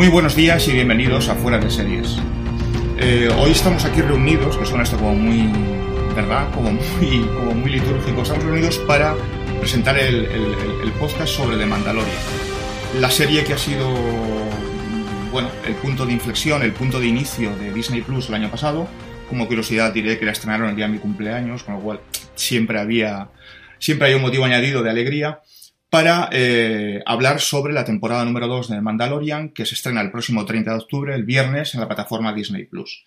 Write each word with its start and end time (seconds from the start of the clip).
Muy 0.00 0.08
buenos 0.08 0.34
días 0.34 0.66
y 0.66 0.72
bienvenidos 0.72 1.28
a 1.28 1.34
Fuera 1.34 1.58
de 1.58 1.68
Series. 1.68 2.16
Eh, 2.98 3.28
hoy 3.38 3.50
estamos 3.50 3.84
aquí 3.84 4.00
reunidos, 4.00 4.56
que 4.56 4.64
suena 4.64 4.82
esto 4.82 4.96
como 4.96 5.14
muy, 5.14 5.52
¿verdad? 6.16 6.50
Como 6.54 6.72
muy, 6.72 7.28
como 7.36 7.66
litúrgico. 7.66 8.22
Estamos 8.22 8.44
reunidos 8.44 8.78
para 8.78 9.14
presentar 9.58 9.98
el, 9.98 10.24
el, 10.24 10.54
el 10.84 10.92
podcast 10.92 11.34
sobre 11.34 11.58
The 11.58 11.66
Mandalorian. 11.66 12.16
La 12.98 13.10
serie 13.10 13.44
que 13.44 13.52
ha 13.52 13.58
sido, 13.58 13.94
bueno, 15.32 15.50
el 15.66 15.74
punto 15.74 16.06
de 16.06 16.14
inflexión, 16.14 16.62
el 16.62 16.72
punto 16.72 16.98
de 16.98 17.06
inicio 17.06 17.54
de 17.56 17.70
Disney 17.70 18.00
Plus 18.00 18.30
el 18.30 18.36
año 18.36 18.50
pasado. 18.50 18.88
Como 19.28 19.46
curiosidad 19.48 19.92
diré 19.92 20.18
que 20.18 20.24
la 20.24 20.32
estrenaron 20.32 20.70
el 20.70 20.76
día 20.76 20.86
de 20.86 20.92
mi 20.92 20.98
cumpleaños, 20.98 21.62
con 21.62 21.74
lo 21.74 21.80
cual 21.80 22.00
siempre 22.36 22.80
había, 22.80 23.28
siempre 23.78 24.08
hay 24.08 24.14
un 24.14 24.22
motivo 24.22 24.46
añadido 24.46 24.82
de 24.82 24.88
alegría 24.88 25.42
para 25.90 26.28
eh, 26.32 27.02
hablar 27.04 27.40
sobre 27.40 27.72
la 27.72 27.84
temporada 27.84 28.24
número 28.24 28.46
2 28.46 28.70
de 28.70 28.80
Mandalorian, 28.80 29.50
que 29.50 29.66
se 29.66 29.74
estrena 29.74 30.00
el 30.00 30.12
próximo 30.12 30.46
30 30.46 30.70
de 30.70 30.76
octubre, 30.78 31.14
el 31.14 31.24
viernes, 31.24 31.74
en 31.74 31.80
la 31.80 31.88
plataforma 31.88 32.32
Disney 32.32 32.64
Plus. 32.64 33.04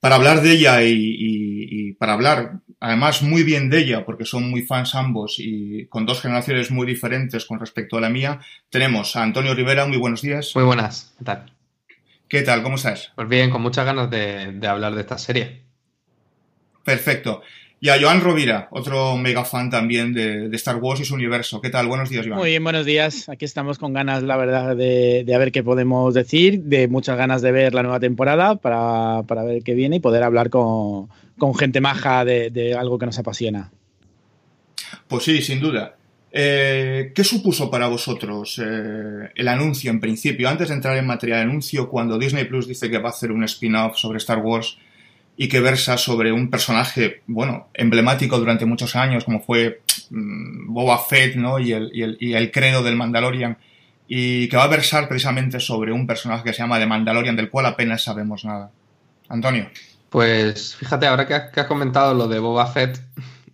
Para 0.00 0.16
hablar 0.16 0.40
de 0.40 0.52
ella 0.52 0.82
y, 0.82 0.92
y, 0.92 1.68
y, 1.70 1.92
para 1.92 2.14
hablar, 2.14 2.60
además, 2.80 3.22
muy 3.22 3.42
bien 3.42 3.70
de 3.70 3.78
ella, 3.78 4.04
porque 4.04 4.24
son 4.24 4.50
muy 4.50 4.62
fans 4.62 4.94
ambos 4.94 5.36
y 5.38 5.86
con 5.86 6.04
dos 6.06 6.20
generaciones 6.20 6.70
muy 6.70 6.86
diferentes 6.86 7.44
con 7.44 7.60
respecto 7.60 7.96
a 7.96 8.00
la 8.00 8.10
mía, 8.10 8.40
tenemos 8.70 9.16
a 9.16 9.22
Antonio 9.22 9.54
Rivera. 9.54 9.86
Muy 9.86 9.96
buenos 9.98 10.20
días. 10.20 10.52
Muy 10.54 10.64
buenas. 10.64 11.14
¿Qué 11.18 11.24
tal? 11.24 11.52
¿Qué 12.28 12.42
tal? 12.42 12.62
¿Cómo 12.62 12.76
estás? 12.76 13.12
Pues 13.14 13.28
bien, 13.28 13.50
con 13.50 13.62
muchas 13.62 13.84
ganas 13.86 14.10
de, 14.10 14.52
de 14.52 14.66
hablar 14.66 14.94
de 14.94 15.02
esta 15.02 15.18
serie. 15.18 15.62
Perfecto. 16.84 17.42
Y 17.84 17.90
a 17.90 18.00
Joan 18.00 18.22
Rovira, 18.22 18.68
otro 18.70 19.14
mega 19.18 19.44
fan 19.44 19.68
también 19.68 20.14
de, 20.14 20.48
de, 20.48 20.56
Star 20.56 20.76
Wars 20.76 21.00
y 21.00 21.04
su 21.04 21.12
universo. 21.12 21.60
¿Qué 21.60 21.68
tal? 21.68 21.86
Buenos 21.86 22.08
días, 22.08 22.24
Joan. 22.26 22.38
Muy 22.38 22.48
bien, 22.48 22.64
buenos 22.64 22.86
días. 22.86 23.28
Aquí 23.28 23.44
estamos 23.44 23.78
con 23.78 23.92
ganas, 23.92 24.22
la 24.22 24.38
verdad, 24.38 24.74
de, 24.74 25.22
de, 25.22 25.34
a 25.34 25.36
ver 25.36 25.52
qué 25.52 25.62
podemos 25.62 26.14
decir, 26.14 26.62
de 26.62 26.88
muchas 26.88 27.18
ganas 27.18 27.42
de 27.42 27.52
ver 27.52 27.74
la 27.74 27.82
nueva 27.82 28.00
temporada 28.00 28.56
para, 28.56 29.24
para 29.24 29.44
ver 29.44 29.62
qué 29.62 29.74
viene 29.74 29.96
y 29.96 30.00
poder 30.00 30.22
hablar 30.22 30.48
con, 30.48 31.10
con 31.36 31.54
gente 31.54 31.82
maja 31.82 32.24
de, 32.24 32.48
de, 32.48 32.72
algo 32.72 32.98
que 32.98 33.04
nos 33.04 33.18
apasiona. 33.18 33.70
Pues 35.06 35.24
sí, 35.24 35.42
sin 35.42 35.60
duda. 35.60 35.94
Eh, 36.32 37.12
¿Qué 37.14 37.22
supuso 37.22 37.70
para 37.70 37.88
vosotros 37.88 38.62
eh, 38.64 39.30
el 39.34 39.46
anuncio 39.46 39.90
en 39.90 40.00
principio? 40.00 40.48
Antes 40.48 40.68
de 40.68 40.74
entrar 40.76 40.96
en 40.96 41.06
materia 41.06 41.36
de 41.36 41.42
anuncio, 41.42 41.90
cuando 41.90 42.18
Disney 42.18 42.46
Plus 42.46 42.66
dice 42.66 42.88
que 42.88 42.96
va 42.96 43.10
a 43.10 43.12
hacer 43.12 43.30
un 43.30 43.44
spin-off 43.44 43.98
sobre 43.98 44.16
Star 44.16 44.38
Wars, 44.38 44.78
y 45.36 45.48
que 45.48 45.60
versa 45.60 45.96
sobre 45.98 46.32
un 46.32 46.50
personaje, 46.50 47.22
bueno, 47.26 47.68
emblemático 47.74 48.38
durante 48.38 48.66
muchos 48.66 48.94
años, 48.96 49.24
como 49.24 49.40
fue 49.40 49.82
mmm, 50.10 50.72
Boba 50.72 50.98
Fett, 50.98 51.36
¿no? 51.36 51.58
Y 51.58 51.72
el, 51.72 51.90
y, 51.92 52.02
el, 52.02 52.16
y 52.20 52.34
el 52.34 52.50
credo 52.50 52.82
del 52.82 52.96
Mandalorian, 52.96 53.58
y 54.06 54.48
que 54.48 54.56
va 54.56 54.64
a 54.64 54.68
versar 54.68 55.08
precisamente 55.08 55.60
sobre 55.60 55.92
un 55.92 56.06
personaje 56.06 56.44
que 56.44 56.52
se 56.52 56.58
llama 56.58 56.78
The 56.78 56.86
Mandalorian, 56.86 57.36
del 57.36 57.50
cual 57.50 57.66
apenas 57.66 58.04
sabemos 58.04 58.44
nada. 58.44 58.70
Antonio. 59.28 59.68
Pues 60.10 60.76
fíjate, 60.76 61.06
ahora 61.06 61.26
que 61.26 61.34
has, 61.34 61.50
que 61.50 61.60
has 61.60 61.66
comentado 61.66 62.14
lo 62.14 62.28
de 62.28 62.38
Boba 62.38 62.66
Fett 62.66 63.00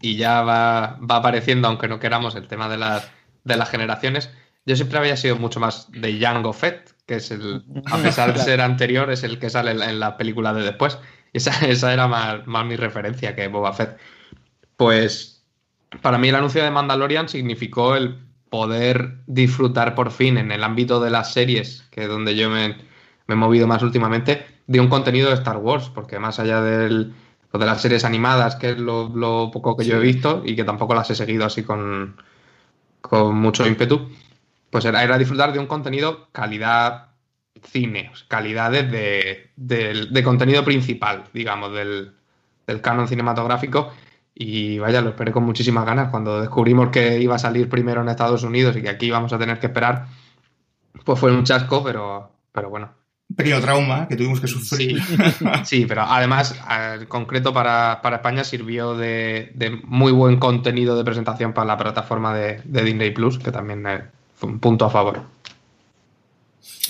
y 0.00 0.16
ya 0.16 0.42
va, 0.42 0.98
va 0.98 1.16
apareciendo, 1.16 1.68
aunque 1.68 1.88
no 1.88 2.00
queramos, 2.00 2.34
el 2.34 2.48
tema 2.48 2.68
de 2.68 2.76
las, 2.76 3.10
de 3.44 3.56
las 3.56 3.70
generaciones, 3.70 4.30
yo 4.66 4.76
siempre 4.76 4.98
había 4.98 5.16
sido 5.16 5.36
mucho 5.36 5.60
más 5.60 5.90
de 5.90 6.18
Jango 6.18 6.52
Fett, 6.52 6.94
que 7.06 7.16
es 7.16 7.30
el, 7.30 7.64
a 7.86 7.98
pesar 7.98 8.34
de 8.34 8.40
ser 8.44 8.60
anterior, 8.60 9.10
es 9.10 9.22
el 9.22 9.38
que 9.38 9.50
sale 9.50 9.70
en 9.70 10.00
la 10.00 10.16
película 10.16 10.52
de 10.52 10.62
después. 10.62 10.98
Esa, 11.32 11.52
esa 11.66 11.92
era 11.92 12.08
más, 12.08 12.46
más, 12.46 12.66
mi 12.66 12.76
referencia 12.76 13.34
que 13.34 13.48
Boba 13.48 13.72
Fett. 13.72 13.98
Pues 14.76 15.44
para 16.02 16.18
mí 16.18 16.28
el 16.28 16.34
anuncio 16.34 16.62
de 16.62 16.70
Mandalorian 16.70 17.28
significó 17.28 17.96
el 17.96 18.18
poder 18.48 19.18
disfrutar 19.26 19.94
por 19.94 20.10
fin 20.10 20.38
en 20.38 20.50
el 20.52 20.64
ámbito 20.64 21.00
de 21.00 21.10
las 21.10 21.32
series, 21.32 21.86
que 21.90 22.02
es 22.02 22.08
donde 22.08 22.34
yo 22.34 22.50
me, 22.50 22.76
me 23.26 23.34
he 23.34 23.36
movido 23.36 23.66
más 23.66 23.82
últimamente, 23.82 24.44
de 24.66 24.80
un 24.80 24.88
contenido 24.88 25.28
de 25.28 25.34
Star 25.34 25.56
Wars, 25.58 25.90
porque 25.94 26.18
más 26.18 26.38
allá 26.38 26.60
del, 26.60 27.14
de 27.52 27.66
las 27.66 27.82
series 27.82 28.04
animadas, 28.04 28.56
que 28.56 28.70
es 28.70 28.78
lo, 28.78 29.08
lo, 29.08 29.50
poco 29.52 29.76
que 29.76 29.84
yo 29.84 29.96
he 29.96 30.00
visto 30.00 30.42
y 30.44 30.56
que 30.56 30.64
tampoco 30.64 30.94
las 30.94 31.10
he 31.10 31.14
seguido 31.14 31.44
así 31.44 31.62
con, 31.62 32.16
con 33.00 33.36
mucho 33.36 33.66
ímpetu, 33.66 34.10
pues 34.70 34.84
era, 34.84 35.02
era 35.02 35.18
disfrutar 35.18 35.52
de 35.52 35.58
un 35.58 35.66
contenido 35.66 36.28
calidad 36.32 37.09
cine, 37.64 38.10
calidades 38.28 38.90
de, 38.90 39.50
de, 39.56 40.06
de, 40.10 40.22
contenido 40.22 40.64
principal, 40.64 41.24
digamos, 41.32 41.72
del, 41.72 42.12
del, 42.66 42.80
canon 42.80 43.08
cinematográfico. 43.08 43.92
Y 44.34 44.78
vaya, 44.78 45.02
lo 45.02 45.10
esperé 45.10 45.32
con 45.32 45.44
muchísimas 45.44 45.84
ganas. 45.84 46.08
Cuando 46.10 46.40
descubrimos 46.40 46.88
que 46.90 47.20
iba 47.20 47.34
a 47.34 47.38
salir 47.38 47.68
primero 47.68 48.00
en 48.00 48.08
Estados 48.08 48.42
Unidos 48.42 48.76
y 48.76 48.82
que 48.82 48.88
aquí 48.88 49.06
íbamos 49.06 49.32
a 49.32 49.38
tener 49.38 49.58
que 49.58 49.66
esperar, 49.66 50.06
pues 51.04 51.18
fue 51.18 51.32
un 51.32 51.44
chasco, 51.44 51.82
pero, 51.84 52.30
pero 52.52 52.70
bueno. 52.70 52.90
Un 53.28 53.36
pequeño 53.36 53.60
trauma 53.60 54.08
que 54.08 54.16
tuvimos 54.16 54.40
que 54.40 54.48
sufrir. 54.48 55.00
Sí, 55.02 55.44
sí 55.64 55.86
pero 55.86 56.02
además, 56.02 56.58
en 56.68 57.06
concreto 57.06 57.52
para, 57.52 58.00
para 58.02 58.16
España, 58.16 58.42
sirvió 58.42 58.96
de, 58.96 59.52
de, 59.54 59.70
muy 59.84 60.10
buen 60.12 60.38
contenido 60.38 60.96
de 60.96 61.04
presentación 61.04 61.52
para 61.52 61.66
la 61.66 61.76
plataforma 61.76 62.34
de, 62.34 62.60
de 62.64 62.82
Disney 62.82 63.10
Plus, 63.10 63.38
que 63.38 63.52
también 63.52 63.86
fue 64.34 64.48
un 64.48 64.58
punto 64.58 64.86
a 64.86 64.90
favor. 64.90 65.22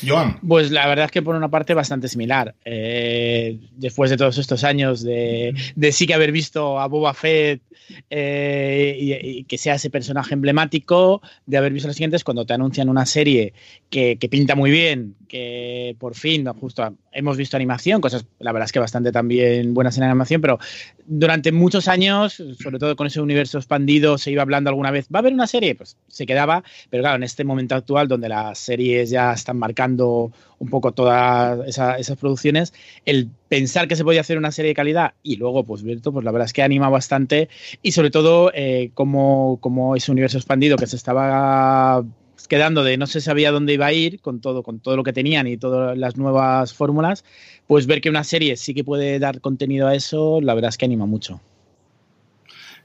Joan. 0.07 0.39
Pues 0.47 0.71
la 0.71 0.87
verdad 0.87 1.07
es 1.07 1.11
que 1.11 1.23
por 1.23 1.35
una 1.35 1.49
parte 1.49 1.75
bastante 1.75 2.09
similar. 2.09 2.55
Eh, 2.65 3.59
después 3.77 4.11
de 4.11 4.17
todos 4.17 4.39
estos 4.39 4.65
años 4.65 5.03
de, 5.03 5.55
sí 5.93 6.07
que 6.07 6.15
haber 6.15 6.33
visto 6.33 6.81
a 6.81 6.87
Boba 6.87 7.15
Fett 7.15 7.63
eh, 8.09 8.97
y, 9.23 9.45
que 9.45 9.59
sea 9.59 9.75
ese 9.75 9.91
personaje 9.91 10.35
emblemático, 10.35 11.23
de 11.47 11.57
haber 11.57 11.73
visto 11.73 11.89
los 11.89 11.97
siguientes, 11.97 12.25
cuando 12.25 12.47
te 12.47 12.55
anuncian 12.55 12.89
una 12.89 13.07
serie 13.07 13.53
que 13.89 14.17
pinta 14.31 14.55
muy 14.55 14.71
bien, 14.71 15.17
que 15.31 15.95
por 16.01 16.17
fin, 16.17 16.45
justo 16.61 16.83
hemos 17.13 17.37
visto 17.37 17.57
animación, 17.57 18.01
cosas 18.01 18.27
la 18.41 18.51
verdad 18.51 18.65
es 18.67 18.73
que 18.73 18.81
bastante 18.81 19.13
también 19.13 19.75
buenas 19.75 19.97
en 19.97 20.03
animación, 20.03 20.41
pero 20.41 20.59
durante 21.07 21.53
muchos 21.53 21.87
años, 21.87 22.43
sobre 22.61 22.81
todo 22.81 22.97
con 22.97 23.07
ese 23.07 23.21
universo 23.21 23.59
expandido, 23.59 24.19
se 24.19 24.33
iba 24.33 24.43
hablando 24.43 24.71
alguna 24.71 24.91
vez, 24.91 25.07
¿va 25.13 25.19
a 25.19 25.21
haber 25.21 25.33
una 25.33 25.47
serie? 25.47 25.77
Pues 25.77 25.97
se 26.09 26.27
quedaba, 26.27 26.65
pero 26.91 27.05
claro, 27.05 27.17
en 27.17 27.23
este 27.23 27.45
momento 27.45 27.77
actual 27.77 28.09
donde 28.09 28.29
las 28.29 28.59
series 28.59 29.11
ya 29.11 29.33
están 29.33 29.57
marcando 29.57 29.90
un 29.97 30.69
poco 30.69 30.93
todas 30.93 31.67
esa, 31.67 31.97
esas 31.99 32.17
producciones, 32.19 32.73
el 33.05 33.29
pensar 33.49 33.89
que 33.89 33.97
se 33.97 34.05
podía 34.05 34.21
hacer 34.21 34.39
una 34.39 34.53
serie 34.53 34.71
de 34.71 34.75
calidad 34.75 35.15
y 35.23 35.37
luego 35.37 35.65
pues 35.65 35.83
Virto, 35.83 36.13
pues 36.13 36.25
la 36.25 36.33
verdad 36.33 36.47
es 36.47 36.53
que 36.53 36.63
anima 36.63 36.89
bastante 36.89 37.49
y 37.83 37.93
sobre 37.93 38.11
todo 38.11 38.51
eh, 38.55 38.91
como, 38.95 39.59
como 39.61 39.97
ese 39.97 40.13
universo 40.13 40.39
expandido 40.39 40.77
que 40.77 40.87
se 40.87 40.97
estaba 40.97 42.05
quedando 42.49 42.83
de 42.83 42.97
no 42.97 43.07
se 43.07 43.21
sabía 43.21 43.53
dónde 43.53 43.75
iba 43.75 43.87
a 43.87 43.93
ir 43.93 44.21
con 44.21 44.41
todo, 44.41 44.63
con 44.63 44.81
todo 44.81 44.97
lo 44.97 45.05
que 45.05 45.13
tenían 45.13 45.47
y 45.47 45.57
todas 45.57 45.97
las 45.97 46.17
nuevas 46.17 46.75
fórmulas, 46.75 47.25
pues 47.67 47.87
ver 47.87 48.01
que 48.01 48.11
una 48.11 48.25
serie 48.25 48.57
sí 48.57 48.75
que 48.75 48.85
puede 48.85 49.19
dar 49.19 49.41
contenido 49.41 49.87
a 49.87 49.95
eso, 49.95 50.41
la 50.41 50.55
verdad 50.55 50.71
es 50.71 50.77
que 50.77 50.87
anima 50.87 51.07
mucho. 51.07 51.41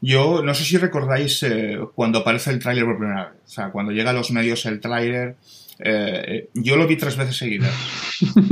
Yo 0.01 0.43
no 0.43 0.53
sé 0.53 0.63
si 0.65 0.77
recordáis 0.77 1.41
eh, 1.43 1.79
cuando 1.95 2.19
aparece 2.19 2.51
el 2.51 2.59
tráiler 2.59 2.85
por 2.85 2.97
primera 2.97 3.29
vez, 3.29 3.41
o 3.43 3.49
sea, 3.49 3.71
cuando 3.71 3.91
llega 3.91 4.11
a 4.11 4.13
los 4.13 4.29
medios 4.29 4.65
el 4.67 4.79
tráiler, 4.79 5.35
eh, 5.79 6.49
yo 6.53 6.77
lo 6.77 6.87
vi 6.87 6.95
tres 6.95 7.17
veces 7.17 7.37
seguidas. 7.37 7.73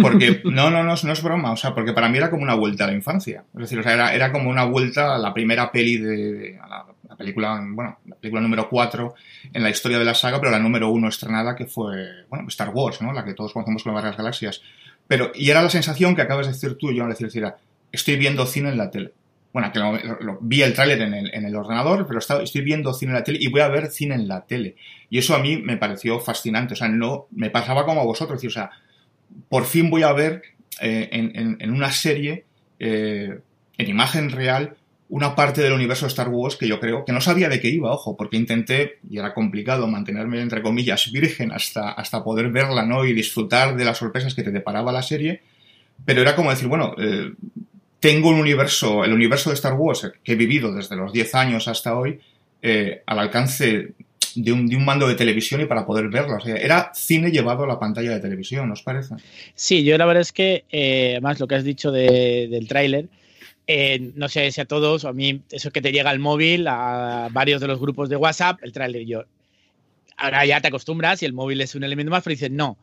Porque, 0.01 0.41
no, 0.45 0.69
no, 0.69 0.83
no, 0.83 0.93
es 0.93 1.23
broma, 1.23 1.51
o 1.51 1.57
sea, 1.57 1.73
porque 1.73 1.93
para 1.93 2.09
mí 2.09 2.17
era 2.17 2.29
como 2.29 2.43
una 2.43 2.55
vuelta 2.55 2.83
a 2.83 2.87
la 2.87 2.93
infancia. 2.93 3.45
Es 3.53 3.61
decir, 3.61 3.79
o 3.79 3.83
sea, 3.83 3.93
era, 3.93 4.13
era 4.13 4.31
como 4.31 4.49
una 4.49 4.65
vuelta 4.65 5.15
a 5.15 5.17
la 5.17 5.33
primera 5.33 5.71
peli 5.71 5.97
de, 5.97 6.59
la, 6.59 6.85
la, 7.07 7.15
película, 7.15 7.61
bueno, 7.65 7.99
la 8.05 8.15
película 8.15 8.41
número 8.41 8.69
4 8.69 9.13
en 9.53 9.63
la 9.63 9.69
historia 9.69 9.99
de 9.99 10.05
la 10.05 10.15
saga, 10.15 10.39
pero 10.39 10.51
la 10.51 10.59
número 10.59 10.89
1 10.89 11.07
estrenada 11.07 11.55
que 11.55 11.65
fue, 11.65 12.25
bueno, 12.29 12.47
Star 12.47 12.69
Wars, 12.69 13.01
¿no? 13.01 13.13
La 13.13 13.23
que 13.23 13.33
todos 13.33 13.53
conocemos 13.53 13.83
como 13.83 14.01
las 14.01 14.17
galaxias. 14.17 14.61
Pero, 15.07 15.31
y 15.35 15.49
era 15.49 15.61
la 15.61 15.69
sensación 15.69 16.15
que 16.15 16.21
acabas 16.21 16.47
de 16.47 16.53
decir 16.53 16.77
tú, 16.77 16.91
yo, 16.91 17.07
decir, 17.07 17.27
decir, 17.27 17.45
estoy 17.91 18.17
viendo 18.17 18.45
cine 18.45 18.69
en 18.69 18.77
la 18.77 18.91
tele. 18.91 19.13
Bueno, 19.53 19.71
que 19.71 19.79
lo, 19.79 20.39
vi 20.41 20.63
el 20.63 20.73
tráiler 20.73 20.99
en 21.01 21.13
el, 21.13 21.33
en 21.33 21.45
el 21.45 21.55
ordenador, 21.55 22.07
pero 22.07 22.17
estaba, 22.17 22.41
estoy 22.41 22.61
viendo 22.61 22.91
cine 22.91 23.11
en 23.11 23.17
la 23.17 23.23
tele 23.23 23.37
y 23.39 23.49
voy 23.49 23.61
a 23.61 23.67
ver 23.67 23.87
cine 23.87 24.15
en 24.15 24.27
la 24.27 24.45
tele. 24.45 24.75
Y 25.11 25.19
eso 25.19 25.35
a 25.35 25.39
mí 25.39 25.57
me 25.57 25.77
pareció 25.77 26.19
fascinante. 26.19 26.73
O 26.73 26.75
sea, 26.75 26.89
no, 26.89 27.27
me 27.29 27.51
pasaba 27.51 27.85
como 27.85 28.01
a 28.01 28.03
vosotros. 28.03 28.43
O 28.43 28.49
sea, 28.49 28.71
por 29.49 29.65
fin 29.65 29.91
voy 29.91 30.01
a 30.01 30.11
ver 30.11 30.41
eh, 30.81 31.07
en, 31.11 31.31
en, 31.35 31.57
en, 31.59 31.71
una 31.71 31.91
serie, 31.91 32.45
eh, 32.79 33.39
en 33.77 33.89
imagen 33.89 34.31
real, 34.31 34.75
una 35.09 35.35
parte 35.35 35.61
del 35.61 35.73
universo 35.73 36.07
de 36.07 36.09
Star 36.09 36.29
Wars 36.29 36.55
que 36.55 36.67
yo 36.67 36.79
creo 36.79 37.05
que 37.05 37.11
no 37.11 37.21
sabía 37.21 37.47
de 37.47 37.59
qué 37.59 37.69
iba, 37.69 37.91
ojo, 37.91 38.17
porque 38.17 38.37
intenté, 38.37 38.97
y 39.07 39.19
era 39.19 39.35
complicado 39.35 39.87
mantenerme, 39.87 40.41
entre 40.41 40.63
comillas, 40.63 41.11
virgen 41.11 41.51
hasta, 41.51 41.91
hasta 41.91 42.23
poder 42.23 42.49
verla, 42.49 42.83
¿no? 42.87 43.05
Y 43.05 43.13
disfrutar 43.13 43.75
de 43.75 43.85
las 43.85 43.99
sorpresas 43.99 44.33
que 44.33 44.41
te 44.41 44.49
deparaba 44.49 44.91
la 44.91 45.03
serie. 45.03 45.43
Pero 46.05 46.21
era 46.21 46.35
como 46.35 46.49
decir, 46.49 46.67
bueno, 46.67 46.95
eh, 46.97 47.31
tengo 48.03 48.27
un 48.27 48.37
universo, 48.37 49.05
el 49.05 49.13
universo 49.13 49.49
de 49.49 49.53
Star 49.53 49.75
Wars 49.75 50.11
que 50.21 50.33
he 50.33 50.35
vivido 50.35 50.73
desde 50.73 50.97
los 50.97 51.13
10 51.13 51.35
años 51.35 51.69
hasta 51.69 51.97
hoy, 51.97 52.19
eh, 52.61 53.01
al 53.05 53.17
alcance 53.17 53.93
de 54.35 54.51
un, 54.51 54.67
mando 54.83 55.07
de 55.07 55.15
televisión 55.15 55.61
y 55.61 55.67
para 55.67 55.85
poder 55.85 56.09
verlo. 56.09 56.37
Era 56.45 56.91
cine 56.93 57.31
llevado 57.31 57.63
a 57.63 57.67
la 57.67 57.79
pantalla 57.79 58.11
de 58.11 58.19
televisión, 58.19 58.69
¿os 58.71 58.81
parece? 58.81 59.15
Sí, 59.55 59.85
yo 59.85 59.97
la 59.97 60.05
verdad 60.05 60.19
es 60.19 60.33
que, 60.33 60.65
eh, 60.69 61.11
además, 61.11 61.39
lo 61.39 61.47
que 61.47 61.55
has 61.55 61.63
dicho 61.63 61.93
de, 61.93 62.49
del 62.51 62.67
tráiler, 62.67 63.07
eh, 63.67 64.11
no 64.15 64.27
sé 64.27 64.51
si 64.51 64.59
a 64.59 64.65
todos, 64.65 65.05
a 65.05 65.13
mí, 65.13 65.39
eso 65.49 65.71
que 65.71 65.81
te 65.81 65.93
llega 65.93 66.09
al 66.09 66.19
móvil, 66.19 66.67
a 66.67 67.29
varios 67.31 67.61
de 67.61 67.67
los 67.67 67.79
grupos 67.79 68.09
de 68.09 68.17
WhatsApp, 68.17 68.59
el 68.63 68.73
tráiler, 68.73 69.05
yo. 69.05 69.23
Ahora 70.17 70.45
ya 70.45 70.59
te 70.59 70.67
acostumbras 70.67 71.23
y 71.23 71.25
el 71.25 71.31
móvil 71.31 71.61
es 71.61 71.73
un 71.73 71.85
elemento 71.85 72.11
más, 72.11 72.21
pero 72.21 72.33
dices, 72.33 72.51
no, 72.51 72.77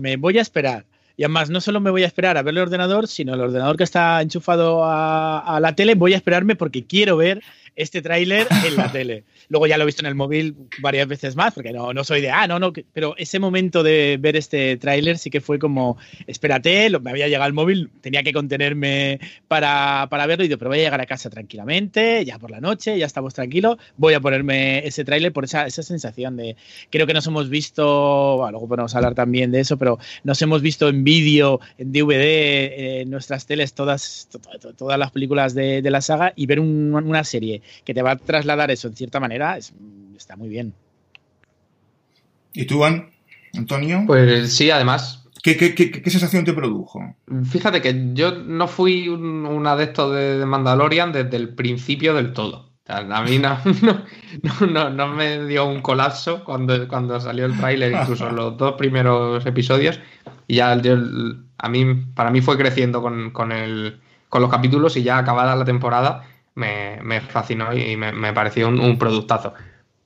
me 0.00 0.14
voy 0.16 0.38
a 0.38 0.42
esperar 0.42 0.84
Y 1.16 1.24
además, 1.24 1.50
no 1.50 1.60
solo 1.60 1.80
me 1.80 1.90
voy 1.90 2.02
a 2.02 2.06
esperar 2.06 2.36
a 2.36 2.42
ver 2.42 2.54
el 2.54 2.62
ordenador, 2.62 3.06
sino 3.06 3.34
el 3.34 3.40
ordenador 3.40 3.76
que 3.76 3.84
está 3.84 4.22
enchufado 4.22 4.82
a, 4.84 5.58
la 5.60 5.74
tele, 5.74 5.94
voy 5.94 6.14
a 6.14 6.16
esperarme 6.16 6.56
porque 6.56 6.84
quiero 6.84 7.16
ver 7.16 7.42
este 7.76 8.02
tráiler 8.02 8.46
en 8.66 8.76
la 8.76 8.90
tele. 8.92 9.24
Luego 9.48 9.66
ya 9.66 9.76
lo 9.76 9.84
he 9.84 9.86
visto 9.86 10.02
en 10.02 10.06
el 10.06 10.14
móvil 10.14 10.54
varias 10.80 11.06
veces 11.08 11.36
más, 11.36 11.54
porque 11.54 11.72
no, 11.72 11.92
no 11.92 12.04
soy 12.04 12.20
de, 12.20 12.30
ah, 12.30 12.46
no, 12.46 12.58
no, 12.58 12.72
pero 12.92 13.14
ese 13.16 13.38
momento 13.38 13.82
de 13.82 14.18
ver 14.20 14.36
este 14.36 14.76
tráiler 14.76 15.18
sí 15.18 15.30
que 15.30 15.40
fue 15.40 15.58
como, 15.58 15.96
espérate, 16.26 16.90
me 17.00 17.10
había 17.10 17.28
llegado 17.28 17.46
el 17.46 17.52
móvil, 17.52 17.90
tenía 18.00 18.22
que 18.22 18.32
contenerme 18.32 19.20
para, 19.48 20.06
para 20.10 20.26
verlo 20.26 20.44
y 20.44 20.48
digo, 20.48 20.58
pero 20.58 20.70
voy 20.70 20.80
a 20.80 20.82
llegar 20.82 21.00
a 21.00 21.06
casa 21.06 21.30
tranquilamente, 21.30 22.24
ya 22.24 22.38
por 22.38 22.50
la 22.50 22.60
noche, 22.60 22.98
ya 22.98 23.06
estamos 23.06 23.34
tranquilos, 23.34 23.78
voy 23.96 24.14
a 24.14 24.20
ponerme 24.20 24.86
ese 24.86 25.04
tráiler 25.04 25.32
por 25.32 25.44
esa, 25.44 25.66
esa 25.66 25.82
sensación 25.82 26.36
de, 26.36 26.56
creo 26.90 27.06
que 27.06 27.14
nos 27.14 27.26
hemos 27.26 27.48
visto, 27.48 28.36
bueno, 28.36 28.52
luego 28.52 28.68
podemos 28.68 28.94
hablar 28.94 29.14
también 29.14 29.50
de 29.50 29.60
eso, 29.60 29.76
pero 29.76 29.98
nos 30.24 30.40
hemos 30.42 30.62
visto 30.62 30.88
en 30.88 31.04
vídeo, 31.04 31.60
en 31.78 31.92
DVD, 31.92 33.00
en 33.00 33.10
nuestras 33.10 33.46
teles, 33.46 33.74
todas, 33.74 34.28
todas 34.76 34.98
las 34.98 35.10
películas 35.10 35.54
de, 35.54 35.82
de 35.82 35.90
la 35.90 36.00
saga 36.00 36.32
y 36.36 36.46
ver 36.46 36.60
un, 36.60 36.94
una 36.94 37.24
serie 37.24 37.59
que 37.84 37.94
te 37.94 38.02
va 38.02 38.12
a 38.12 38.16
trasladar 38.16 38.70
eso 38.70 38.88
en 38.88 38.96
cierta 38.96 39.20
manera 39.20 39.58
está 40.16 40.36
muy 40.36 40.48
bien. 40.48 40.74
¿Y 42.52 42.66
tú, 42.66 42.82
Antonio? 43.54 44.04
Pues 44.06 44.54
sí, 44.54 44.70
además. 44.70 45.28
¿Qué, 45.42 45.56
qué, 45.56 46.10
sensación 46.10 46.44
te 46.44 46.52
produjo? 46.52 47.16
Fíjate 47.50 47.80
que 47.80 48.10
yo 48.12 48.32
no 48.32 48.68
fui 48.68 49.08
un, 49.08 49.46
un 49.46 49.66
adepto 49.66 50.12
de, 50.12 50.44
Mandalorian 50.44 51.12
desde 51.12 51.36
el 51.38 51.54
principio 51.54 52.12
del 52.12 52.34
todo. 52.34 52.72
a 52.86 53.22
mí 53.22 53.38
no, 53.38 53.58
no, 54.70 54.90
no, 54.90 55.08
me 55.08 55.46
dio 55.46 55.64
un 55.64 55.80
colapso 55.80 56.44
cuando, 56.44 56.86
cuando 56.88 57.18
salió 57.20 57.46
el 57.46 57.56
tráiler, 57.56 57.92
incluso 57.92 58.28
los 58.30 58.58
dos 58.58 58.74
primeros 58.74 59.46
episodios. 59.46 59.98
Y 60.46 60.56
ya 60.56 60.72
a 60.72 61.68
mí, 61.70 61.84
para 62.14 62.30
mí 62.30 62.42
fue 62.42 62.58
creciendo 62.58 63.00
con, 63.00 63.30
con, 63.30 63.52
el, 63.52 63.98
con 64.28 64.42
los 64.42 64.50
capítulos 64.50 64.96
y 64.98 65.02
ya 65.02 65.16
acabada 65.16 65.56
la 65.56 65.64
temporada 65.64 66.29
me, 66.60 67.20
fascinó 67.20 67.72
y 67.72 67.96
me, 67.96 68.32
pareció 68.32 68.68
un, 68.68 68.98
productazo. 68.98 69.54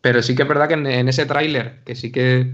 Pero 0.01 0.23
sí 0.23 0.35
que 0.35 0.43
es 0.43 0.49
verdad 0.49 0.69
que 0.69 0.75
en, 0.75 1.09
ese 1.09 1.27
tráiler, 1.27 1.83
que 1.85 1.95
sí 1.95 2.13
que 2.13 2.53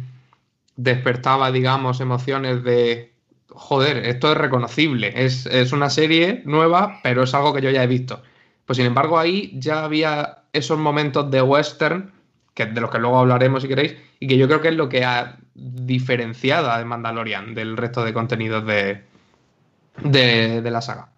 despertaba, 0.77 1.53
digamos, 1.53 2.01
emociones 2.01 2.63
de, 2.65 3.13
joder, 3.49 3.99
esto 4.07 4.33
es 4.33 4.39
reconocible, 4.39 5.13
es, 5.15 5.73
una 5.73 5.91
serie 5.91 6.43
nueva, 6.45 7.01
pero 7.03 7.25
es 7.25 7.35
algo 7.35 7.53
que 7.53 7.63
yo 7.63 7.71
ya 7.71 7.85
he 7.85 7.87
visto. 7.87 8.23
Pues 8.67 8.77
sin 8.77 8.87
embargo 8.87 9.19
ahí 9.19 9.53
ya 9.59 9.85
había 9.85 10.45
esos 10.53 10.79
momentos 10.79 11.31
de 11.31 11.43
western, 11.43 12.13
que 12.55 12.67
de 12.67 12.81
los 12.81 12.91
que 12.91 12.99
luego 12.99 13.19
hablaremos 13.19 13.63
si 13.63 13.69
queréis, 13.69 13.97
y 14.19 14.27
que 14.27 14.37
yo 14.37 14.47
creo 14.47 14.61
que 14.61 14.69
es 14.69 14.75
lo 14.75 14.89
que 14.89 15.05
ha 15.05 15.39
diferenciado 15.55 16.71
a 16.71 16.85
Mandalorian 16.85 17.55
del 17.55 17.77
resto 17.77 18.05
de 18.05 18.13
contenidos 18.13 18.65
de, 18.67 19.03
de, 20.03 20.63
de 20.63 20.71
la 20.71 20.81
saga. 20.81 21.09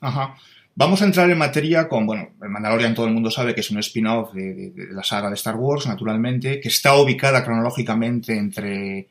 Ajá. 0.00 0.36
Vamos 0.78 1.02
a 1.02 1.06
entrar 1.06 1.28
en 1.28 1.36
materia 1.36 1.88
con, 1.88 2.06
bueno, 2.06 2.28
el 2.40 2.50
Mandalorian 2.50 2.94
todo 2.94 3.08
el 3.08 3.12
mundo 3.12 3.32
sabe 3.32 3.52
que 3.52 3.62
es 3.62 3.70
un 3.72 3.80
spin-off 3.80 4.32
de, 4.32 4.72
la 4.92 5.02
saga 5.02 5.28
de 5.28 5.34
Star 5.34 5.56
Wars, 5.56 5.88
naturalmente, 5.88 6.60
que 6.60 6.68
está 6.68 6.94
ubicada 6.94 7.44
cronológicamente 7.44 8.36
entre, 8.36 9.08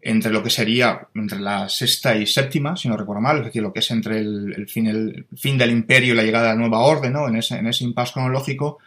entre 0.00 0.32
lo 0.32 0.42
que 0.42 0.48
sería 0.48 1.08
entre 1.14 1.38
la 1.38 1.68
sexta 1.68 2.16
y 2.16 2.24
séptima, 2.24 2.78
si 2.78 2.88
no 2.88 2.96
recuerdo 2.96 3.20
mal, 3.20 3.40
es 3.40 3.44
decir, 3.44 3.60
lo 3.60 3.74
que 3.74 3.80
es 3.80 3.90
entre 3.90 4.20
el, 4.20 4.66
fin, 4.70 4.86
el 4.86 5.26
fin 5.36 5.58
del 5.58 5.72
imperio 5.72 6.14
y 6.14 6.16
la 6.16 6.22
llegada 6.22 6.44
de 6.48 6.54
la 6.54 6.60
nueva 6.60 6.78
orden, 6.78 7.12
¿no? 7.12 7.28
En 7.28 7.36
ese, 7.36 7.58
en 7.58 7.66
ese 7.66 7.84
impasse 7.84 8.14
cronológico. 8.14 8.78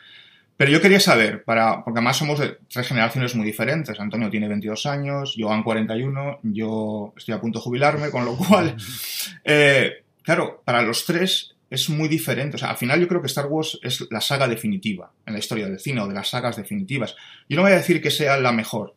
Pero 0.58 0.72
yo 0.72 0.82
quería 0.82 1.00
saber, 1.00 1.44
para, 1.44 1.84
porque 1.84 2.00
además 2.00 2.18
somos 2.18 2.40
de 2.40 2.58
tres 2.74 2.88
generaciones 2.88 3.36
muy 3.36 3.46
diferentes. 3.46 4.00
Antonio 4.00 4.32
tiene 4.32 4.48
22 4.48 4.88
años, 4.88 5.36
Joan 5.38 5.62
41, 5.62 6.40
yo 6.42 7.14
estoy 7.16 7.36
a 7.36 7.40
punto 7.40 7.60
de 7.60 7.64
jubilarme, 7.66 8.10
con 8.10 8.26
lo 8.26 8.36
cual, 8.36 8.76
eh, 9.44 10.06
claro, 10.24 10.64
para 10.66 10.82
los 10.82 11.06
tres 11.06 11.55
es 11.70 11.90
muy 11.90 12.08
diferente. 12.08 12.56
O 12.56 12.60
sea, 12.60 12.72
al 12.72 12.78
final 12.78 13.00
yo 13.00 13.08
creo 13.08 13.22
que 13.22 13.28
Star 13.28 13.48
Wars 13.48 13.80
es 13.82 14.06
la 14.10 14.22
saga 14.22 14.48
definitiva 14.48 15.12
en 15.26 15.34
la 15.34 15.40
historia 15.40 15.68
del 15.68 15.80
cine 15.80 16.02
o 16.02 16.08
de 16.08 16.14
las 16.14 16.30
sagas 16.30 16.56
definitivas. 16.56 17.16
Yo 17.50 17.56
no 17.56 17.64
voy 17.64 17.72
a 17.72 17.78
decir 17.78 18.02
que 18.02 18.12
sea 18.12 18.38
la 18.38 18.52
mejor, 18.52 18.96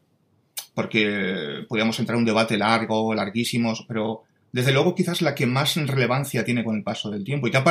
porque 0.75 1.65
podríamos 1.69 1.99
entrar 1.99 2.17
en 2.17 2.21
un 2.21 2.27
debate 2.27 2.57
largo, 2.57 3.15
larguísimo, 3.15 3.75
pero 3.87 4.25
desde 4.53 4.73
luego 4.73 4.95
quizás 4.95 5.21
la 5.23 5.35
que 5.35 5.47
más 5.47 5.77
relevancia 5.77 6.45
tiene 6.45 6.65
con 6.65 6.77
el 6.77 6.83
paso 6.83 7.11
del 7.11 7.25
tiempo 7.25 7.49
y 7.49 7.51
que 7.51 7.59
ha, 7.59 7.65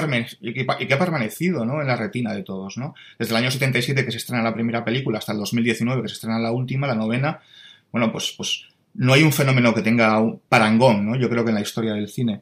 permanecido 1.00 1.66
¿no? 1.66 1.82
en 1.82 1.88
la 1.88 1.96
retina 1.96 2.34
de 2.34 2.44
todos. 2.44 2.78
¿no? 2.78 2.94
Desde 3.18 3.32
el 3.32 3.38
año 3.38 3.52
77 3.52 4.06
que 4.06 4.12
se 4.12 4.18
estrena 4.18 4.44
la 4.44 4.54
primera 4.54 4.86
película 4.86 5.18
hasta 5.18 5.32
el 5.32 5.40
2019 5.40 6.04
que 6.04 6.08
se 6.10 6.16
estrena 6.16 6.40
la 6.40 6.52
última, 6.52 6.88
la 6.88 6.96
novena, 6.96 7.40
bueno, 7.92 8.12
pues, 8.12 8.34
pues 8.36 8.68
no 8.94 9.14
hay 9.14 9.24
un 9.24 9.32
fenómeno 9.32 9.74
que 9.74 9.82
tenga 9.82 10.20
un 10.20 10.42
parangón, 10.48 11.06
¿no? 11.06 11.16
yo 11.16 11.30
creo 11.30 11.44
que 11.44 11.50
en 11.50 11.56
la 11.56 11.62
historia 11.62 11.94
del 11.94 12.10
cine. 12.10 12.42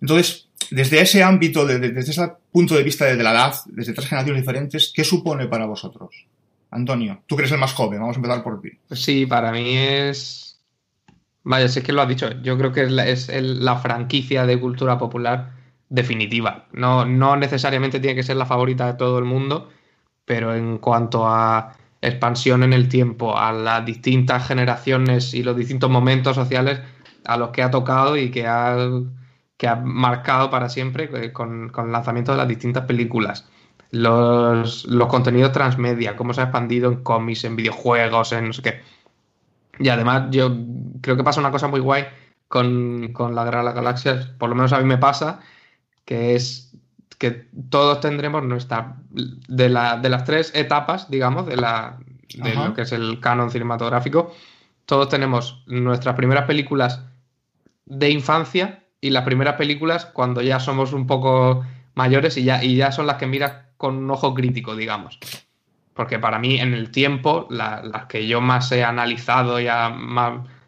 Entonces, 0.00 0.48
desde 0.70 1.00
ese 1.00 1.22
ámbito, 1.22 1.66
desde, 1.66 1.98
ese 1.98 2.32
punto 2.52 2.74
de 2.74 2.82
vista 2.82 3.04
de 3.04 3.22
la 3.22 3.32
edad, 3.32 3.54
desde 3.66 3.92
tres 3.92 4.08
generaciones 4.08 4.42
diferentes, 4.42 4.92
¿qué 4.94 5.04
supone 5.04 5.46
para 5.46 5.66
vosotros? 5.66 6.26
Antonio, 6.70 7.22
tú 7.26 7.36
que 7.36 7.42
eres 7.42 7.52
el 7.52 7.58
más 7.58 7.72
joven, 7.72 8.00
vamos 8.00 8.16
a 8.16 8.18
empezar 8.18 8.42
por 8.42 8.60
ti. 8.60 8.70
Sí, 8.92 9.26
para 9.26 9.50
mí 9.50 9.76
es. 9.76 10.60
Vaya, 11.42 11.68
sé 11.68 11.82
que 11.82 11.92
lo 11.92 12.02
has 12.02 12.08
dicho. 12.08 12.30
Yo 12.42 12.56
creo 12.56 12.72
que 12.72 12.84
es 12.84 13.28
la, 13.32 13.76
franquicia 13.78 14.46
de 14.46 14.60
cultura 14.60 14.98
popular 14.98 15.52
definitiva. 15.88 16.66
No, 16.72 17.04
no 17.04 17.36
necesariamente 17.36 17.98
tiene 17.98 18.14
que 18.14 18.22
ser 18.22 18.36
la 18.36 18.46
favorita 18.46 18.86
de 18.86 18.94
todo 18.94 19.18
el 19.18 19.24
mundo, 19.24 19.70
pero 20.24 20.54
en 20.54 20.78
cuanto 20.78 21.26
a 21.26 21.76
expansión 22.00 22.62
en 22.62 22.72
el 22.72 22.88
tiempo, 22.88 23.36
a 23.36 23.52
las 23.52 23.84
distintas 23.84 24.46
generaciones 24.46 25.34
y 25.34 25.42
los 25.42 25.56
distintos 25.56 25.90
momentos 25.90 26.36
sociales 26.36 26.80
a 27.24 27.36
los 27.36 27.50
que 27.50 27.62
ha 27.62 27.70
tocado 27.70 28.16
y 28.16 28.30
que 28.30 28.46
ha 28.46 28.76
que 29.60 29.68
ha 29.68 29.76
marcado 29.76 30.48
para 30.48 30.70
siempre 30.70 31.10
eh, 31.12 31.32
con, 31.34 31.70
el 31.76 31.92
lanzamiento 31.92 32.32
de 32.32 32.38
las 32.38 32.48
distintas 32.48 32.86
películas. 32.86 33.46
Los, 33.90 34.88
contenidos 35.06 35.52
transmedia, 35.52 36.16
cómo 36.16 36.32
se 36.32 36.40
ha 36.40 36.44
expandido 36.44 36.90
en 36.90 37.02
cómics, 37.02 37.44
en 37.44 37.56
videojuegos, 37.56 38.32
en 38.32 38.46
no 38.46 38.52
sé 38.54 38.62
qué. 38.62 38.80
Y 39.78 39.90
además, 39.90 40.28
yo 40.30 40.50
creo 41.02 41.14
que 41.18 41.24
pasa 41.24 41.40
una 41.40 41.50
cosa 41.50 41.68
muy 41.68 41.80
guay 41.80 42.06
con, 42.48 43.12
la 43.34 43.44
Guerra 43.44 43.58
de 43.58 43.64
las 43.66 43.74
Galaxias, 43.74 44.26
por 44.38 44.48
lo 44.48 44.54
menos 44.54 44.72
a 44.72 44.78
mí 44.78 44.86
me 44.86 44.96
pasa, 44.96 45.40
que 46.06 46.36
es 46.36 46.74
que 47.18 47.46
todos 47.68 48.00
tendremos 48.00 48.42
nuestra. 48.42 48.96
De, 49.10 49.68
de 49.68 50.08
las 50.08 50.24
tres 50.24 50.52
etapas, 50.54 51.10
digamos, 51.10 51.44
de, 51.44 51.58
la, 51.58 51.98
de 52.34 52.54
lo 52.54 52.72
que 52.72 52.80
es 52.82 52.92
el 52.92 53.20
canon 53.20 53.50
cinematográfico, 53.50 54.34
todos 54.86 55.10
tenemos 55.10 55.62
nuestras 55.66 56.16
primeras 56.16 56.46
películas 56.46 57.04
de 57.84 58.08
infancia 58.08 58.79
y 59.00 59.10
las 59.10 59.24
primeras 59.24 59.56
películas 59.56 60.06
cuando 60.06 60.42
ya 60.42 60.60
somos 60.60 60.92
un 60.92 61.06
poco 61.06 61.64
mayores 61.94 62.36
y 62.36 62.44
ya, 62.44 62.62
y 62.62 62.76
ya 62.76 62.92
son 62.92 63.06
las 63.06 63.16
que 63.16 63.26
miras 63.26 63.52
con 63.76 63.96
un 63.96 64.10
ojo 64.10 64.34
crítico, 64.34 64.76
digamos. 64.76 65.18
Porque 65.94 66.18
para 66.18 66.38
mí, 66.38 66.58
en 66.60 66.74
el 66.74 66.90
tiempo, 66.90 67.46
las 67.50 68.06
que 68.06 68.26
yo 68.26 68.40
más 68.40 68.70
he 68.72 68.84
analizado 68.84 69.60
y 69.60 69.66
a, 69.68 69.94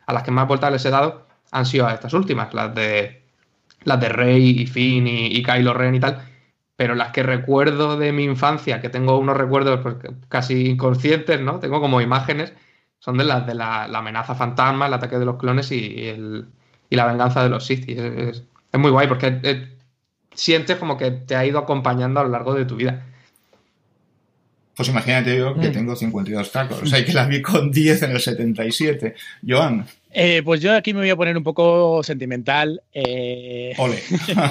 las 0.08 0.22
que 0.22 0.30
más 0.30 0.48
vueltas 0.48 0.72
les 0.72 0.84
he 0.84 0.90
dado 0.90 1.26
han 1.50 1.66
sido 1.66 1.88
estas 1.88 2.12
últimas, 2.14 2.52
las 2.54 2.74
de 2.74 3.22
las 3.84 4.00
de 4.00 4.08
Rey 4.08 4.60
y 4.60 4.66
Finn 4.66 5.06
y, 5.06 5.42
Kylo 5.42 5.74
Ren 5.74 5.94
y 5.94 6.00
tal. 6.00 6.22
Pero 6.76 6.94
las 6.94 7.12
que 7.12 7.22
recuerdo 7.22 7.96
de 7.98 8.12
mi 8.12 8.24
infancia, 8.24 8.80
que 8.80 8.88
tengo 8.88 9.18
unos 9.18 9.36
recuerdos 9.36 9.80
pues, 9.82 9.96
casi 10.28 10.70
inconscientes, 10.70 11.40
¿no? 11.40 11.58
Tengo 11.60 11.80
como 11.80 12.00
imágenes, 12.00 12.52
son 12.98 13.18
de 13.18 13.24
las 13.24 13.46
de 13.46 13.54
la, 13.54 13.84
amenaza 13.84 14.34
fantasma, 14.34 14.86
el 14.86 14.94
ataque 14.94 15.18
de 15.18 15.24
los 15.26 15.36
clones 15.36 15.70
y 15.72 16.08
el, 16.08 16.48
y 16.92 16.96
la 16.96 17.06
venganza 17.06 17.42
de 17.42 17.48
los 17.48 17.64
Sith. 17.64 17.88
es, 17.88 18.44
muy 18.74 18.90
guay 18.90 19.08
porque 19.08 19.40
eh, 19.42 19.68
sientes 20.34 20.76
como 20.76 20.98
que 20.98 21.10
te 21.10 21.34
ha 21.34 21.46
ido 21.46 21.58
acompañando 21.58 22.20
a 22.20 22.24
lo 22.24 22.28
largo 22.28 22.52
de 22.52 22.66
tu 22.66 22.76
vida. 22.76 23.06
Pues 24.76 24.90
imagínate 24.90 25.38
yo 25.38 25.54
que 25.58 25.70
mm. 25.70 25.72
tengo 25.72 25.96
52 25.96 26.52
tacos, 26.52 26.82
o 26.82 26.86
sea, 26.86 27.02
que 27.02 27.14
la 27.14 27.26
vi 27.26 27.40
con 27.40 27.70
10 27.70 28.02
en 28.02 28.10
el 28.10 28.20
77. 28.20 29.14
Joan. 29.46 29.86
Eh, 30.10 30.42
pues 30.44 30.60
yo 30.60 30.74
aquí 30.74 30.92
me 30.92 31.00
voy 31.00 31.08
a 31.08 31.16
poner 31.16 31.34
un 31.34 31.42
poco 31.42 32.02
sentimental. 32.02 32.82
Eh... 32.92 33.72
Ole. 33.78 33.98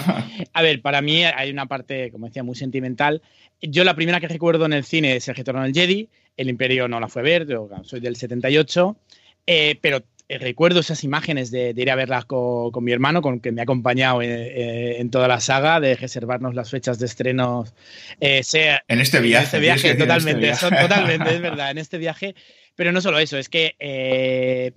a 0.53 0.61
ver, 0.63 0.81
para 0.81 1.03
mí 1.03 1.23
hay 1.23 1.51
una 1.51 1.67
parte, 1.67 2.09
como 2.11 2.25
decía, 2.25 2.41
muy 2.41 2.55
sentimental. 2.55 3.21
Yo 3.61 3.83
la 3.83 3.95
primera 3.95 4.19
que 4.19 4.27
recuerdo 4.27 4.65
en 4.65 4.73
el 4.73 4.83
cine 4.83 5.15
es 5.15 5.27
El 5.27 5.35
Retorno 5.35 5.61
del 5.61 5.73
Jedi. 5.73 6.09
El 6.37 6.49
Imperio 6.49 6.87
no 6.87 6.99
la 6.99 7.07
fue 7.07 7.21
a 7.21 7.25
ver, 7.25 7.47
yo 7.47 7.69
soy 7.83 7.99
del 7.99 8.15
78. 8.15 8.97
Eh, 9.45 9.77
pero 9.81 10.03
recuerdo 10.39 10.79
esas 10.79 11.03
imágenes 11.03 11.51
de, 11.51 11.73
ir 11.75 11.91
a 11.91 11.95
verlas 11.95 12.25
con, 12.25 12.71
mi 12.83 12.91
hermano, 12.91 13.21
con 13.21 13.39
que 13.39 13.51
me 13.51 13.61
ha 13.61 13.63
acompañado 13.63 14.21
en, 14.21 15.09
toda 15.09 15.27
la 15.27 15.39
saga, 15.39 15.79
de 15.79 15.95
reservarnos 15.95 16.55
las 16.55 16.69
fechas 16.69 16.99
de 16.99 17.05
estrenos. 17.05 17.73
Eh, 18.19 18.43
sea, 18.43 18.83
en 18.87 18.99
este 18.99 19.19
viaje. 19.19 19.43
En 19.43 19.45
este 19.45 19.59
viaje, 19.59 19.95
totalmente, 19.95 20.51
totalmente, 20.51 21.35
es 21.35 21.41
verdad. 21.41 21.71
En 21.71 21.77
este 21.77 21.97
viaje 21.97 22.35
Pero 22.75 22.91
no 22.91 23.01
solo 23.01 23.19
eso, 23.19 23.37
es 23.37 23.49
que 23.49 23.75
eh, 23.79 24.71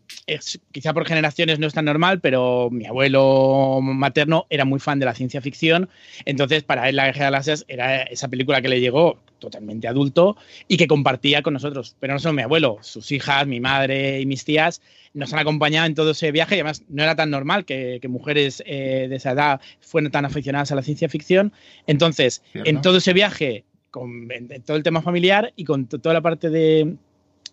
quizá 0.73 0.93
por 0.93 1.07
generaciones 1.07 1.59
no 1.59 1.67
es 1.67 1.75
tan 1.75 1.85
normal, 1.85 2.21
pero 2.21 2.69
mi 2.71 2.87
abuelo 2.87 3.81
materno 3.81 4.47
era 4.51 4.65
muy 4.65 4.81
fan 4.81 4.99
de 4.99 5.07
la 5.07 5.15
ciencia 5.15 5.41
ficción, 5.41 5.89
entonces 6.25 6.65
para 6.65 6.89
él 6.89 6.97
La 6.97 7.07
Guerra 7.07 7.27
de 7.27 7.31
las 7.31 7.47
Galaxias 7.47 7.65
era 7.69 8.03
esa 8.03 8.29
película 8.29 8.61
que 8.61 8.69
le 8.69 8.81
llegó 8.81 9.19
totalmente 9.39 9.89
adulto 9.89 10.37
y 10.69 10.77
que 10.77 10.87
compartía 10.87 11.43
con 11.43 11.55
nosotros. 11.55 11.97
Pero 12.01 12.15
no 12.15 12.19
solo 12.19 12.35
mi 12.35 12.43
abuelo, 12.43 12.79
sus 12.81 13.13
hijas, 13.13 13.47
mi 13.47 13.61
madre 13.61 14.21
y 14.21 14.27
mis 14.27 14.45
tías 14.45 14.81
nos 15.13 15.33
han 15.33 15.39
acompañado 15.39 15.87
en 15.87 15.95
todo 15.95 16.11
ese 16.11 16.33
viaje 16.33 16.57
y 16.57 16.59
además 16.61 16.83
no 16.89 17.03
era 17.03 17.15
tan 17.15 17.31
normal 17.31 17.65
que, 17.65 18.01
mujeres 18.09 18.63
eh, 18.67 19.07
de 19.09 19.17
esa 19.17 19.33
edad 19.33 19.61
fueran 19.81 20.11
tan 20.11 20.25
aficionadas 20.25 20.73
a 20.73 20.75
la 20.75 20.83
ciencia 20.83 21.09
ficción. 21.09 21.53
Entonces, 21.87 22.43
en 22.53 22.83
todo 22.83 22.99
ese 22.99 23.13
viaje, 23.13 23.65
con 23.91 24.29
todo 24.67 24.77
el 24.77 24.83
tema 24.83 25.03
familiar 25.03 25.53
y 25.57 25.65
con 25.65 25.87
toda 25.87 26.13
la 26.13 26.21
parte 26.21 26.51
de, 26.51 26.97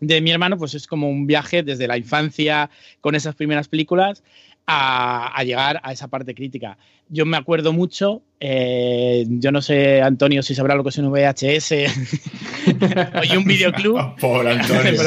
de 0.01 0.19
mi 0.19 0.31
hermano, 0.31 0.57
pues 0.57 0.73
es 0.73 0.87
como 0.87 1.09
un 1.09 1.27
viaje 1.27 1.63
desde 1.63 1.87
la 1.87 1.97
infancia 1.97 2.69
con 2.99 3.15
esas 3.15 3.35
primeras 3.35 3.67
películas 3.67 4.23
a, 4.71 5.43
llegar 5.43 5.79
a 5.83 5.91
esa 5.91 6.07
parte 6.07 6.33
crítica. 6.33 6.77
Yo 7.09 7.25
me 7.25 7.35
acuerdo 7.35 7.73
mucho, 7.73 8.21
eh, 8.39 9.25
yo 9.27 9.51
no 9.51 9.61
sé, 9.61 10.01
Antonio, 10.01 10.41
si 10.43 10.55
sabrá 10.55 10.75
lo 10.75 10.83
que 10.83 10.89
es 10.89 10.97
un 10.97 11.11
VHS 11.11 11.71
o 13.33 13.37
un 13.37 13.43
videoclub. 13.43 14.15
Por 14.19 14.47
Antonio, 14.47 14.97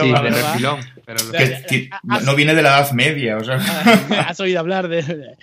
sí, 1.68 1.88
no 2.24 2.34
viene 2.34 2.54
de 2.54 2.62
la 2.62 2.78
Edad 2.78 2.92
Media. 2.92 3.36
O 3.38 3.44
sea. 3.44 3.56
Has 4.28 4.40
oído 4.40 4.60
hablar 4.60 4.88
de. 4.88 5.36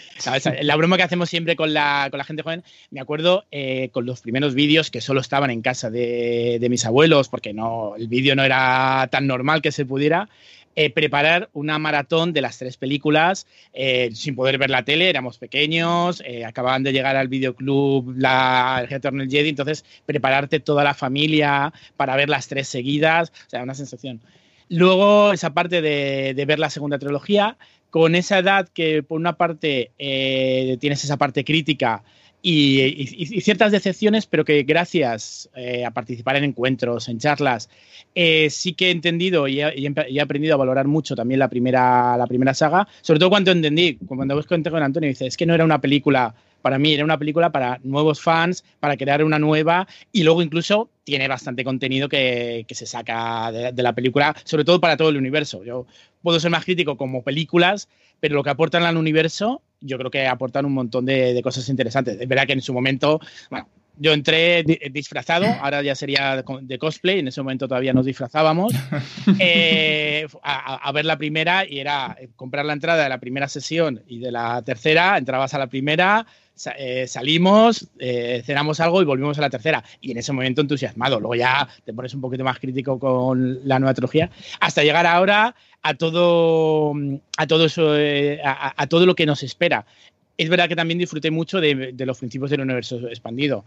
La 0.62 0.76
broma 0.76 0.98
que 0.98 1.04
hacemos 1.04 1.30
siempre 1.30 1.56
con 1.56 1.74
la, 1.74 2.08
con 2.12 2.18
la 2.18 2.24
gente 2.24 2.44
joven, 2.44 2.64
me 2.92 3.02
acuerdo 3.02 3.46
eh, 3.52 3.90
con 3.92 4.06
los 4.06 4.22
primeros 4.22 4.54
vídeos 4.54 4.92
que 4.92 5.02
solo 5.02 5.22
estaban 5.22 5.50
en 5.50 5.62
casa 5.62 5.90
de, 5.90 6.58
de 6.60 6.70
mis 6.70 6.86
abuelos, 6.86 7.30
porque 7.30 7.54
no, 7.54 7.96
el 7.98 8.08
vídeo 8.08 8.36
no 8.36 8.44
era 8.44 9.08
tan 9.12 9.26
normal 9.26 9.62
que 9.62 9.72
se 9.72 9.86
pudiera. 9.86 10.30
Eh, 10.74 10.90
preparar 10.90 11.50
una 11.52 11.78
maratón 11.80 12.32
de 12.32 12.40
las 12.40 12.58
tres 12.58 12.78
películas 12.78 13.46
eh, 13.74 14.10
sin 14.14 14.36
poder 14.36 14.58
ver 14.58 14.70
la 14.70 14.86
tele, 14.86 15.10
éramos 15.10 15.38
pequeños, 15.38 16.24
eh, 16.26 16.46
acababan 16.46 16.82
de 16.82 16.94
llegar 16.94 17.18
al 17.18 17.28
videoclub 17.28 18.14
la, 18.16 18.80
el 18.82 18.88
Return 18.88 19.18
del 19.18 19.30
Jedi, 19.30 19.50
entonces 19.50 19.84
prepararte 20.06 20.62
toda 20.62 20.86
la 20.86 20.94
familia 20.94 21.74
para 21.98 22.16
ver 22.16 22.30
las 22.30 22.48
tres 22.48 22.70
seguidas, 22.70 23.34
o 23.48 23.50
sea, 23.50 23.64
una 23.64 23.74
sensación. 23.74 24.22
Luego 24.70 25.34
esa 25.34 25.54
parte 25.54 25.82
de, 25.82 26.34
de 26.34 26.46
ver 26.46 26.58
la 26.58 26.70
segunda 26.70 26.98
trilogía, 26.98 27.58
con 27.90 28.16
esa 28.16 28.40
edad 28.40 28.70
que 28.70 29.04
por 29.04 29.20
una 29.20 29.34
parte 29.34 29.92
tienes 29.98 31.04
esa 31.04 31.18
parte 31.18 31.44
crítica, 31.44 32.02
y, 32.42 33.42
ciertas 33.42 33.72
decepciones, 33.72 34.26
pero 34.26 34.44
que 34.44 34.64
gracias 34.64 35.50
eh, 35.56 35.86
a 35.86 35.92
participar 35.92 36.36
en 36.38 36.44
encuentros, 36.46 37.08
en 37.08 37.20
charlas, 37.20 37.70
eh, 38.16 38.50
sí 38.50 38.74
que 38.74 38.88
he 38.88 38.92
entendido 38.92 39.48
y 39.48 39.62
he, 39.62 40.22
aprendido 40.22 40.56
a 40.56 40.58
valorar 40.58 40.88
mucho 40.88 41.16
también 41.16 41.40
la 41.40 41.50
primera, 41.50 42.18
la 42.18 42.28
primera 42.28 42.54
saga, 42.54 42.88
sobre 43.02 43.20
todo 43.20 43.30
cuando 43.30 43.52
entendí, 43.52 43.98
cuando 44.08 44.36
vos 44.36 44.48
conté 44.48 44.72
con 44.72 44.82
Antonio, 44.82 45.10
dice, 45.10 45.28
es 45.28 45.38
que 45.38 45.46
no 45.46 45.54
era 45.54 45.66
una 45.66 45.80
película 45.80 46.34
para 46.62 46.78
mí, 46.78 46.94
era 46.94 47.04
una 47.04 47.18
película 47.18 47.52
para 47.52 47.80
nuevos 47.84 48.22
fans, 48.22 48.64
para 48.80 48.98
crear 48.98 49.24
una 49.24 49.40
nueva 49.40 49.88
y 50.12 50.24
luego 50.24 50.42
incluso 50.42 50.90
tiene 51.04 51.28
bastante 51.28 51.64
contenido 51.64 52.08
que, 52.10 52.66
se 52.70 52.86
saca 52.86 53.52
de, 53.52 53.72
de, 53.72 53.84
la 53.84 53.94
película, 53.94 54.36
sobre 54.44 54.64
todo 54.64 54.80
para 54.80 54.98
todo 54.98 55.10
el 55.10 55.18
universo. 55.18 55.64
Yo 55.64 55.86
puedo 56.22 56.40
ser 56.40 56.52
más 56.52 56.66
crítico 56.66 56.98
como 56.98 57.24
películas, 57.24 57.90
pero 58.20 58.36
lo 58.36 58.44
que 58.44 58.52
aportan 58.52 58.84
al 58.84 58.98
universo 58.98 59.62
yo 59.82 59.98
creo 59.98 60.12
que 60.12 60.28
aportan 60.28 60.66
un 60.66 60.74
montón 60.74 61.06
de, 61.06 61.40
cosas 61.44 61.68
interesantes. 61.70 62.20
Es 62.20 62.28
verdad 62.28 62.46
que 62.46 62.54
en 62.54 62.62
su 62.62 62.74
momento, 62.74 63.20
bueno, 63.50 63.68
yo 63.98 64.14
entré 64.14 64.64
disfrazado, 64.92 65.46
ahora 65.62 65.82
ya 65.82 65.96
sería 65.96 66.44
de 66.62 66.80
cosplay, 66.80 67.20
en 67.20 67.28
ese 67.28 67.42
momento 67.42 67.68
todavía 67.68 67.94
nos 67.94 68.06
disfrazábamos, 68.06 68.74
eh, 69.40 70.28
a, 70.44 70.92
ver 70.92 71.06
la 71.06 71.18
primera 71.18 71.66
y 71.68 71.80
era 71.80 72.18
comprar 72.36 72.66
la 72.66 72.74
entrada 72.74 73.04
de 73.04 73.10
la 73.10 73.20
primera 73.20 73.48
sesión 73.48 74.02
y 74.08 74.20
de 74.20 74.32
la 74.32 74.62
tercera, 74.62 75.18
entrabas 75.18 75.54
a 75.54 75.60
la 75.60 75.68
primera, 75.68 76.26
eh, 76.78 77.08
salimos, 77.08 77.88
eh, 77.98 78.44
cenamos 78.46 78.80
algo 78.80 79.02
y 79.02 79.06
volvimos 79.06 79.38
a 79.38 79.42
la 79.42 79.50
tercera. 79.50 79.84
Y 80.00 80.12
en 80.12 80.18
ese 80.18 80.32
momento 80.32 80.62
entusiasmado. 80.62 81.20
Luego 81.20 81.36
ya 81.36 81.68
te 81.86 81.94
pones 81.94 82.14
un 82.14 82.22
poquito 82.22 82.44
más 82.44 82.60
crítico 82.60 83.00
con 83.00 83.68
la 83.68 83.80
nueva 83.80 83.94
trilogía. 83.94 84.30
Hasta 84.60 84.84
llegar 84.84 85.06
ahora 85.06 85.56
a 85.84 85.94
todo, 85.96 86.94
a 87.38 87.48
todo 87.48 87.66
eso, 87.66 87.98
eh, 87.98 88.40
a, 88.44 88.88
todo 88.88 89.06
lo 89.06 89.16
que 89.16 89.26
nos 89.26 89.44
espera. 89.44 89.86
Es 90.38 90.50
verdad 90.50 90.68
que 90.68 90.76
también 90.76 90.98
disfruté 90.98 91.30
mucho 91.30 91.62
de, 91.62 91.94
los 91.98 92.18
principios 92.18 92.50
del 92.50 92.62
universo 92.62 93.08
expandido. 93.08 93.64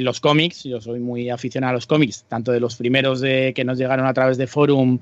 los 0.00 0.20
cómics, 0.20 0.64
yo 0.64 0.80
soy 0.80 1.00
muy 1.00 1.30
aficionado 1.30 1.70
a 1.70 1.74
los 1.74 1.86
cómics, 1.86 2.24
tanto 2.28 2.52
de 2.52 2.60
los 2.60 2.76
primeros 2.76 3.20
de, 3.20 3.52
que 3.54 3.64
nos 3.64 3.78
llegaron 3.78 4.06
a 4.06 4.12
través 4.12 4.36
de 4.36 4.46
Forum, 4.46 4.98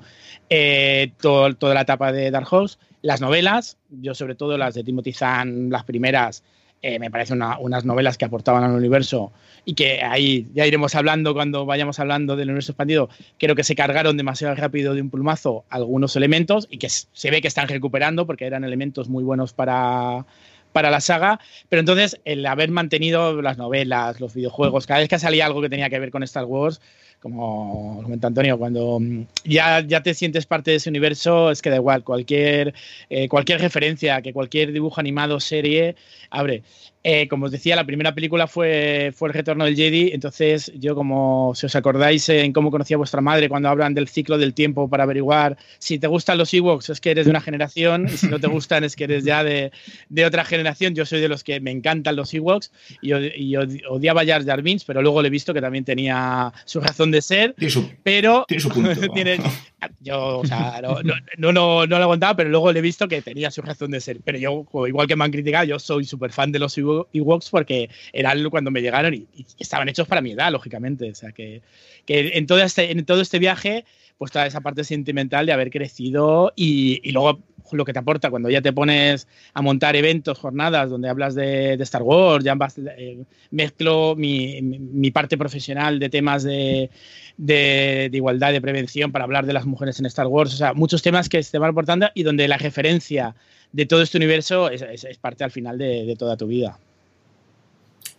toda 1.19 1.73
la 1.73 1.81
etapa 1.81 2.13
de 2.13 2.31
Dark 2.31 2.47
Horse, 2.49 2.77
las 3.01 3.21
novelas, 3.21 3.77
yo 3.89 4.15
sobre 4.15 4.35
todo 4.35 4.57
las 4.57 4.73
de 4.73 4.83
Timothy 4.83 5.11
Zahn, 5.11 5.69
las 5.69 5.83
primeras, 5.83 6.43
eh, 6.87 6.99
me 6.99 7.09
parecen 7.09 7.41
unas 7.61 7.83
novelas 7.83 8.15
que 8.15 8.25
aportaban 8.25 8.63
al 8.63 8.75
universo 8.75 9.31
y 9.65 9.73
que 9.73 10.03
ahí 10.03 10.45
ya 10.53 10.67
iremos 10.67 10.93
hablando 10.93 11.33
cuando 11.33 11.65
vayamos 11.65 11.99
hablando 11.99 12.35
del 12.35 12.49
universo 12.49 12.73
expandido. 12.73 13.09
Creo 13.39 13.55
que 13.55 13.63
se 13.63 13.73
cargaron 13.73 14.17
demasiado 14.17 14.53
rápido 14.53 14.93
de 14.93 15.01
un 15.01 15.09
plumazo 15.09 15.65
algunos 15.71 16.15
elementos 16.15 16.67
y 16.69 16.77
que 16.77 16.89
se 16.89 17.31
ve 17.31 17.41
que 17.41 17.47
están 17.47 17.69
recuperando 17.69 18.27
porque 18.27 18.45
eran 18.45 18.63
elementos 18.63 19.09
muy 19.09 19.23
buenos 19.23 19.51
para, 19.51 20.27
para 20.73 20.91
la 20.91 21.01
saga, 21.01 21.39
pero 21.69 21.79
entonces 21.79 22.21
el 22.23 22.45
haber 22.45 22.69
mantenido 22.69 23.41
las 23.41 23.57
novelas, 23.57 24.19
los 24.19 24.35
videojuegos, 24.35 24.85
cada 24.85 24.99
vez 24.99 25.09
que 25.09 25.17
salía 25.17 25.47
algo 25.47 25.63
que 25.63 25.69
tenía 25.69 25.89
que 25.89 25.97
ver 25.97 26.11
con 26.11 26.21
Star 26.21 26.45
Wars, 26.45 26.81
como 27.21 28.01
comenta 28.03 28.27
Antonio, 28.27 28.57
cuando 28.57 28.99
mm, 28.99 29.25
ya, 29.45 29.81
ya 29.81 30.03
te 30.03 30.13
sientes 30.13 30.45
parte 30.45 30.71
de 30.71 30.77
ese 30.77 30.89
universo, 30.89 31.51
es 31.51 31.61
que 31.61 31.69
da 31.69 31.77
igual, 31.77 32.03
cualquier, 32.03 32.73
eh, 33.09 33.27
cualquier 33.27 33.61
referencia, 33.61 34.21
que 34.21 34.33
cualquier 34.33 34.71
dibujo 34.71 34.99
animado, 34.99 35.39
serie, 35.39 35.95
abre. 36.29 36.63
Eh, 37.07 37.27
como 37.27 37.45
os 37.45 37.51
decía, 37.51 37.75
la 37.75 37.83
primera 37.83 38.15
película 38.15 38.47
fue, 38.47 39.13
fue 39.15 39.29
El 39.29 39.35
Retorno 39.35 39.65
del 39.65 39.75
Jedi, 39.75 40.09
entonces 40.11 40.71
yo 40.75 40.95
como, 40.95 41.53
si 41.53 41.67
os 41.67 41.75
acordáis 41.75 42.27
en 42.29 42.51
cómo 42.51 42.71
conocía 42.71 42.97
vuestra 42.97 43.21
madre 43.21 43.47
cuando 43.47 43.69
hablan 43.69 43.93
del 43.93 44.07
ciclo 44.07 44.39
del 44.39 44.55
tiempo 44.55 44.89
para 44.89 45.03
averiguar 45.03 45.55
si 45.77 45.99
te 45.99 46.07
gustan 46.07 46.39
los 46.39 46.51
Ewoks 46.51 46.89
es 46.89 46.99
que 46.99 47.11
eres 47.11 47.25
de 47.25 47.29
una 47.29 47.41
generación 47.41 48.07
y 48.11 48.17
si 48.17 48.27
no 48.27 48.39
te 48.39 48.47
gustan 48.47 48.83
es 48.83 48.95
que 48.95 49.03
eres 49.03 49.23
ya 49.23 49.43
de, 49.43 49.71
de 50.09 50.25
otra 50.25 50.43
generación, 50.45 50.95
yo 50.95 51.05
soy 51.05 51.19
de 51.21 51.27
los 51.27 51.43
que 51.43 51.59
me 51.59 51.69
encantan 51.69 52.15
los 52.15 52.33
Ewoks 52.33 52.71
y, 53.03 53.13
y 53.13 53.55
odiaba 53.55 54.21
a 54.21 54.25
Jar 54.25 54.43
Jar 54.43 54.63
Binks, 54.63 54.83
pero 54.83 55.03
luego 55.03 55.21
le 55.21 55.27
he 55.27 55.31
visto 55.31 55.53
que 55.53 55.61
también 55.61 55.85
tenía 55.85 56.51
su 56.65 56.81
razón 56.81 57.11
de 57.11 57.21
ser, 57.21 57.53
pero 58.01 58.45
tiene 58.47 58.61
su 58.61 58.69
punto. 58.69 58.89
yo, 60.01 60.39
o 60.39 60.45
sea, 60.47 60.81
no, 60.81 60.97
no, 61.37 61.51
no, 61.51 61.85
lo 61.85 61.95
aguantaba, 61.97 62.35
pero 62.35 62.49
luego 62.49 62.71
le 62.71 62.79
he 62.79 62.81
visto 62.81 63.07
que 63.07 63.21
tenía 63.21 63.51
su 63.51 63.61
razón 63.61 63.91
de 63.91 64.01
ser, 64.01 64.21
pero 64.25 64.39
yo, 64.39 64.65
igual 64.87 65.05
que 65.05 65.15
me 65.15 65.23
han 65.23 65.31
criticado, 65.31 65.65
yo 65.65 65.77
soy 65.77 66.03
súper 66.05 66.31
fan 66.31 66.51
de 66.51 66.57
los 66.57 66.75
Ewoks 66.79 66.94
Ewoks 67.13 67.49
porque 67.49 67.89
eran 68.13 68.49
cuando 68.49 68.71
me 68.71 68.81
llegaron 68.81 69.13
y, 69.13 69.27
estaban 69.59 69.89
hechos 69.89 70.07
para 70.07 70.21
mi 70.21 70.31
edad, 70.31 70.51
lógicamente. 70.51 71.09
O 71.11 71.15
sea, 71.15 71.31
que, 71.31 71.61
en, 72.07 72.47
todo 72.47 72.59
este, 72.59 72.91
en 72.91 73.05
todo 73.05 73.21
este 73.21 73.39
viaje, 73.39 73.85
pues 74.17 74.31
toda 74.31 74.45
esa 74.45 74.61
parte 74.61 74.83
sentimental 74.83 75.45
de 75.45 75.53
haber 75.53 75.69
crecido 75.69 76.53
y, 76.55 77.11
luego 77.11 77.39
lo 77.71 77.85
que 77.85 77.93
te 77.93 77.99
aporta 77.99 78.29
cuando 78.29 78.49
ya 78.49 78.61
te 78.61 78.73
pones 78.73 79.27
a 79.53 79.61
montar 79.61 79.95
eventos, 79.95 80.39
jornadas 80.39 80.89
donde 80.89 81.09
hablas 81.09 81.35
de, 81.35 81.73
Star 81.81 82.03
Wars, 82.03 82.43
ya 82.43 82.57
eh, 82.97 83.23
mezclo 83.51 84.15
mi, 84.15 85.11
parte 85.11 85.37
profesional 85.37 85.99
de 85.99 86.09
temas 86.09 86.43
de, 86.43 86.89
de, 87.37 88.09
igualdad, 88.11 88.51
de 88.51 88.61
prevención 88.61 89.11
para 89.11 89.25
hablar 89.25 89.45
de 89.45 89.53
las 89.53 89.65
mujeres 89.65 89.99
en 89.99 90.05
Star 90.05 90.27
Wars, 90.27 90.53
o 90.53 90.57
sea, 90.57 90.73
muchos 90.73 91.01
temas 91.01 91.29
que 91.29 91.41
te 91.41 91.57
van 91.57 91.71
aportando 91.71 92.07
y 92.13 92.23
donde 92.23 92.47
la 92.47 92.57
referencia 92.57 93.35
de 93.71 93.85
todo 93.85 94.01
este 94.01 94.17
universo 94.17 94.69
es, 94.69 94.83
parte 95.19 95.43
al 95.43 95.51
final 95.51 95.77
de, 95.77 96.15
toda 96.17 96.37
tu 96.37 96.47
vida. 96.47 96.79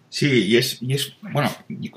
Sí, 0.09 0.57
es, 0.57 0.83
y 0.83 0.95
es, 0.95 1.15
bueno, 1.21 1.51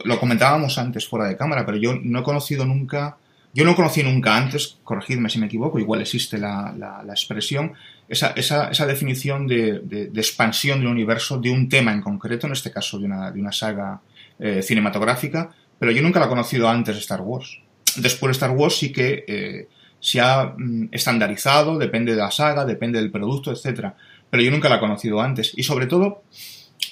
lo 0.03 0.19
comentábamos 0.19 0.77
antes 0.77 1.07
fuera 1.07 1.27
de 1.27 1.37
cámara, 1.37 1.65
pero 1.65 1.77
yo 1.77 1.95
no 2.01 2.19
he 2.19 2.23
conocido 2.23 2.65
nunca, 2.65 3.17
yo 3.53 3.65
no 3.65 3.75
conocí 3.75 4.03
nunca 4.03 4.37
antes, 4.37 4.77
corregidme 4.83 5.29
si 5.29 5.39
me 5.39 5.47
equivoco, 5.47 5.79
igual 5.79 6.01
existe 6.01 6.37
la, 6.37 6.73
la, 6.77 7.13
expresión, 7.13 7.73
esa, 8.07 8.31
esa, 8.35 8.69
esa 8.69 8.85
definición 8.85 9.47
de, 9.47 9.79
de, 9.79 10.09
expansión 10.15 10.79
del 10.79 10.89
universo 10.89 11.39
de 11.39 11.49
un 11.49 11.67
tema 11.67 11.91
en 11.91 12.01
concreto, 12.01 12.47
en 12.47 12.53
este 12.53 12.71
caso 12.71 12.99
de 12.99 13.05
una, 13.05 13.31
de 13.31 13.39
una 13.39 13.51
saga 13.51 14.01
eh, 14.39 14.61
cinematográfica, 14.61 15.51
pero 15.79 15.91
yo 15.91 16.01
nunca 16.01 16.19
la 16.19 16.27
he 16.27 16.29
conocido 16.29 16.69
antes 16.69 16.95
de 16.95 17.01
Star 17.01 17.21
Wars. 17.21 17.59
Después 17.95 18.29
de 18.29 18.33
Star 18.33 18.51
Wars 18.51 18.77
sí 18.77 18.91
que 18.91 19.25
eh, 19.27 19.67
se 19.99 20.19
ha 20.19 20.53
mm, 20.55 20.89
estandarizado, 20.91 21.77
depende 21.77 22.13
de 22.13 22.19
la 22.19 22.31
saga, 22.31 22.65
depende 22.65 22.99
del 22.99 23.11
producto, 23.11 23.51
etc. 23.51 23.93
Pero 24.29 24.43
yo 24.43 24.51
nunca 24.51 24.69
la 24.69 24.75
he 24.75 24.79
conocido 24.79 25.21
antes. 25.21 25.53
Y 25.55 25.63
sobre 25.63 25.87
todo 25.87 26.23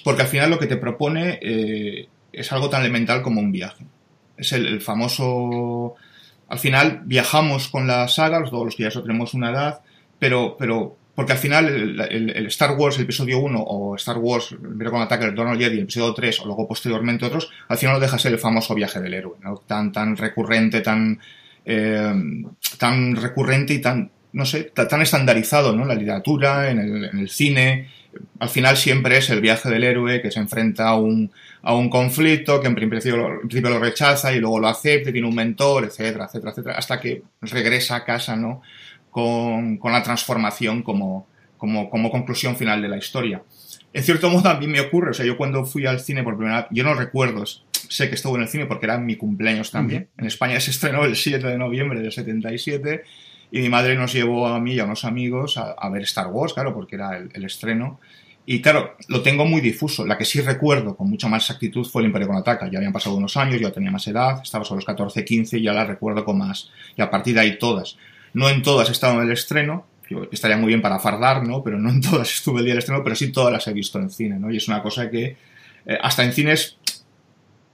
porque 0.04 0.22
al 0.22 0.28
final 0.28 0.50
lo 0.50 0.58
que 0.58 0.66
te 0.66 0.76
propone 0.76 1.38
eh, 1.42 2.08
es 2.32 2.52
algo 2.52 2.68
tan 2.68 2.82
elemental 2.82 3.22
como 3.22 3.40
un 3.40 3.52
viaje. 3.52 3.84
Es 4.36 4.52
el, 4.52 4.80
famoso... 4.80 5.96
Al 6.48 6.58
final 6.58 7.02
viajamos 7.04 7.68
con 7.68 7.86
la 7.86 8.08
saga, 8.08 8.42
todos 8.44 8.64
los 8.64 8.76
que 8.76 8.84
ya 8.84 8.90
tenemos 8.90 9.34
una 9.34 9.50
edad, 9.50 9.80
pero, 10.18 10.56
pero 10.58 10.96
porque 11.14 11.32
al 11.32 11.38
final 11.38 11.68
el, 11.68 12.46
Star 12.46 12.76
Wars, 12.76 12.96
el 12.96 13.04
episodio 13.04 13.38
1, 13.38 13.60
o 13.60 13.96
Star 13.96 14.18
Wars, 14.18 14.52
el 14.52 14.90
con 14.90 15.02
ataque, 15.02 15.26
el 15.26 15.34
Donald 15.34 15.60
Jedi, 15.60 15.76
el 15.76 15.82
episodio 15.82 16.14
3, 16.14 16.40
o 16.40 16.46
luego 16.46 16.66
posteriormente 16.66 17.26
otros, 17.26 17.50
al 17.68 17.76
final 17.76 17.96
no 17.96 18.00
deja 18.00 18.18
ser 18.18 18.32
el 18.32 18.38
famoso 18.38 18.74
viaje 18.74 19.00
del 19.00 19.14
héroe, 19.14 19.36
¿no? 19.42 19.56
Tan, 19.66 19.92
tan 19.92 20.16
recurrente, 20.16 20.80
tan 20.80 21.18
eh, 21.70 22.14
tan 22.78 23.14
recurrente 23.14 23.74
y 23.74 23.80
tan, 23.80 24.10
no 24.32 24.46
sé, 24.46 24.72
tan 24.74 25.02
estandarizado, 25.02 25.76
¿no? 25.76 25.82
En 25.82 25.88
la 25.88 25.94
literatura, 25.94 26.70
en 26.70 26.78
el, 26.78 27.04
en 27.04 27.18
el 27.18 27.28
cine. 27.28 27.90
Al 28.38 28.48
final 28.48 28.76
siempre 28.76 29.18
es 29.18 29.30
el 29.30 29.40
viaje 29.40 29.68
del 29.68 29.84
héroe 29.84 30.22
que 30.22 30.30
se 30.30 30.38
enfrenta 30.38 30.88
a 30.88 30.96
un, 30.96 31.30
a 31.62 31.74
un 31.74 31.90
conflicto, 31.90 32.60
que 32.60 32.68
en 32.68 32.74
principio, 32.74 33.28
en 33.28 33.48
principio, 33.48 33.70
lo 33.70 33.78
rechaza 33.78 34.32
y 34.32 34.38
luego 34.38 34.60
lo 34.60 34.68
acepta, 34.68 35.12
tiene 35.12 35.28
un 35.28 35.34
mentor, 35.34 35.84
etcétera, 35.84 36.26
etcétera, 36.26 36.52
etcétera, 36.52 36.76
hasta 36.76 37.00
que 37.00 37.22
regresa 37.40 37.96
a 37.96 38.04
casa, 38.04 38.36
¿no? 38.36 38.62
Con, 39.10 39.78
con 39.78 39.92
la 39.92 40.02
transformación 40.02 40.82
como, 40.82 41.26
como, 41.56 41.90
como 41.90 42.10
conclusión 42.10 42.56
final 42.56 42.80
de 42.80 42.88
la 42.88 42.98
historia. 42.98 43.42
En 43.92 44.02
cierto 44.02 44.30
modo 44.30 44.48
a 44.48 44.58
mí 44.58 44.66
me 44.66 44.80
ocurre, 44.80 45.10
o 45.10 45.14
sea, 45.14 45.26
yo 45.26 45.36
cuando 45.36 45.64
fui 45.64 45.86
al 45.86 46.00
cine 46.00 46.22
por 46.22 46.36
primera 46.36 46.62
vez, 46.62 46.66
yo 46.70 46.84
no 46.84 46.94
recuerdo, 46.94 47.44
sé 47.46 48.08
que 48.08 48.14
estuve 48.14 48.36
en 48.36 48.42
el 48.42 48.48
cine 48.48 48.66
porque 48.66 48.86
era 48.86 48.98
mi 48.98 49.16
cumpleaños 49.16 49.70
también. 49.70 50.02
Uh 50.02 50.06
-huh. 50.06 50.20
En 50.20 50.26
España 50.26 50.60
se 50.60 50.70
estrenó 50.70 51.04
el 51.04 51.16
7 51.16 51.46
de 51.46 51.58
noviembre 51.58 52.00
del 52.00 52.12
77 52.12 53.02
y 53.50 53.60
mi 53.60 53.68
madre 53.68 53.96
nos 53.96 54.12
llevó 54.12 54.46
a 54.46 54.60
mí 54.60 54.74
y 54.74 54.80
a 54.80 54.84
unos 54.84 55.04
amigos 55.04 55.56
a, 55.56 55.72
a 55.72 55.88
ver 55.90 56.02
Star 56.02 56.28
Wars, 56.28 56.52
claro, 56.52 56.74
porque 56.74 56.96
era 56.96 57.16
el, 57.16 57.30
el, 57.32 57.44
estreno. 57.44 58.00
Y 58.44 58.60
claro, 58.60 58.96
lo 59.08 59.22
tengo 59.22 59.44
muy 59.44 59.60
difuso. 59.60 60.06
La 60.06 60.16
que 60.16 60.24
sí 60.24 60.40
recuerdo 60.40 60.96
con 60.96 61.08
mucha 61.10 61.28
más 61.28 61.42
exactitud 61.42 61.86
fue 61.86 62.02
El 62.02 62.06
Imperio 62.06 62.28
Contraataca. 62.28 62.70
Ya 62.70 62.78
habían 62.78 62.92
pasado 62.92 63.16
unos 63.16 63.36
años, 63.36 63.60
yo 63.60 63.72
tenía 63.72 63.90
más 63.90 64.06
edad, 64.06 64.40
estaba 64.42 64.64
sobre 64.64 64.78
los 64.78 64.86
14, 64.86 65.24
15 65.24 65.58
y 65.58 65.62
ya 65.62 65.72
la 65.72 65.84
recuerdo 65.84 66.24
con 66.24 66.38
más. 66.38 66.70
Y 66.96 67.02
a 67.02 67.10
partir 67.10 67.34
de 67.34 67.40
ahí 67.40 67.58
todas. 67.58 67.96
No 68.32 68.48
en 68.48 68.62
todas 68.62 68.88
he 68.88 68.92
estado 68.92 69.20
en 69.20 69.26
el 69.26 69.32
estreno, 69.32 69.86
estaría 70.30 70.56
muy 70.56 70.68
bien 70.68 70.82
para 70.82 70.98
fardar, 70.98 71.46
¿no? 71.46 71.62
Pero 71.62 71.78
no 71.78 71.90
en 71.90 72.00
todas 72.00 72.30
estuve 72.34 72.60
el 72.60 72.64
día 72.64 72.72
del 72.72 72.78
estreno, 72.78 73.02
pero 73.02 73.16
sí 73.16 73.32
todas 73.32 73.52
las 73.52 73.66
he 73.66 73.72
visto 73.72 73.98
en 73.98 74.10
cine, 74.10 74.38
¿no? 74.38 74.50
Y 74.50 74.56
es 74.56 74.68
una 74.68 74.82
cosa 74.82 75.10
que 75.10 75.36
eh, 75.86 75.98
hasta 76.00 76.24
en 76.24 76.32
cines 76.32 76.78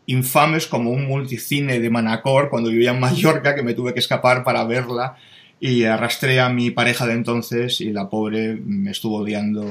infames 0.06 0.66
como 0.66 0.90
un 0.90 1.06
multicine 1.06 1.80
de 1.80 1.90
Manacor 1.90 2.50
cuando 2.50 2.70
vivía 2.70 2.90
en 2.90 3.00
Mallorca 3.00 3.54
que 3.54 3.62
me 3.62 3.74
tuve 3.74 3.94
que 3.94 4.00
escapar 4.00 4.44
para 4.44 4.64
verla 4.64 5.16
y 5.60 5.84
arrastré 5.84 6.40
a 6.40 6.48
mi 6.48 6.70
pareja 6.70 7.06
de 7.06 7.14
entonces 7.14 7.80
y 7.80 7.90
la 7.90 8.08
pobre 8.08 8.54
me 8.54 8.90
estuvo 8.90 9.18
odiando 9.18 9.66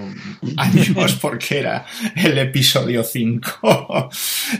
años 0.58 1.16
porque 1.22 1.60
era 1.60 1.86
el 2.16 2.38
episodio 2.38 3.04
5. 3.04 4.10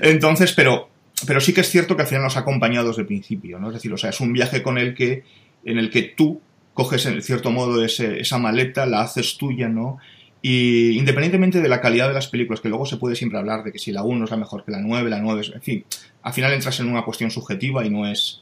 entonces, 0.02 0.54
pero, 0.54 0.90
pero 1.26 1.40
sí 1.40 1.54
que 1.54 1.62
es 1.62 1.70
cierto 1.70 1.96
que 1.96 2.04
al 2.04 2.08
final 2.08 2.24
nos 2.24 2.38
ha 2.38 2.42
acompañado 2.42 2.90
desde 2.90 3.02
el 3.02 3.08
principio, 3.08 3.60
¿no? 3.60 3.70
Es 3.70 3.76
decir, 3.76 3.92
o 3.92 3.98
sea, 3.98 4.12
es 4.12 4.20
un 4.20 4.34
viaje 4.34 4.62
con 4.62 4.78
el 4.78 4.94
que, 4.94 5.24
en 5.66 5.78
el 5.78 5.90
que 5.90 6.04
tú 6.04 6.42
coges 6.74 7.06
en 7.06 7.22
cierto 7.22 7.52
modo 7.52 7.84
ese, 7.84 8.20
esa 8.20 8.38
maleta, 8.38 8.86
la 8.86 9.02
haces 9.02 9.38
tuya, 9.38 9.70
¿no? 9.70 10.00
Y 10.46 10.98
independientemente 10.98 11.62
de 11.62 11.70
la 11.70 11.80
calidad 11.80 12.10
de 12.10 12.14
las 12.14 12.28
películas, 12.28 12.60
que 12.60 12.68
luego 12.68 12.86
se 12.86 12.98
puede 12.98 13.16
siempre 13.16 13.40
hablar 13.40 13.64
de 13.64 13.72
que 13.72 13.80
si 13.80 13.94
la 13.94 14.04
1 14.04 14.26
es 14.26 14.32
la 14.32 14.38
mejor 14.38 14.66
que 14.66 14.74
la 14.74 14.82
9, 14.82 15.10
la 15.10 15.22
9 15.22 15.42
es... 15.42 15.52
En 15.56 15.62
fin, 15.62 15.86
al 16.22 16.34
final 16.34 16.52
entras 16.52 16.82
en 16.82 16.90
una 16.90 17.04
cuestión 17.04 17.32
subjetiva 17.32 17.86
y 17.86 17.90
no 17.90 18.06
es... 18.06 18.42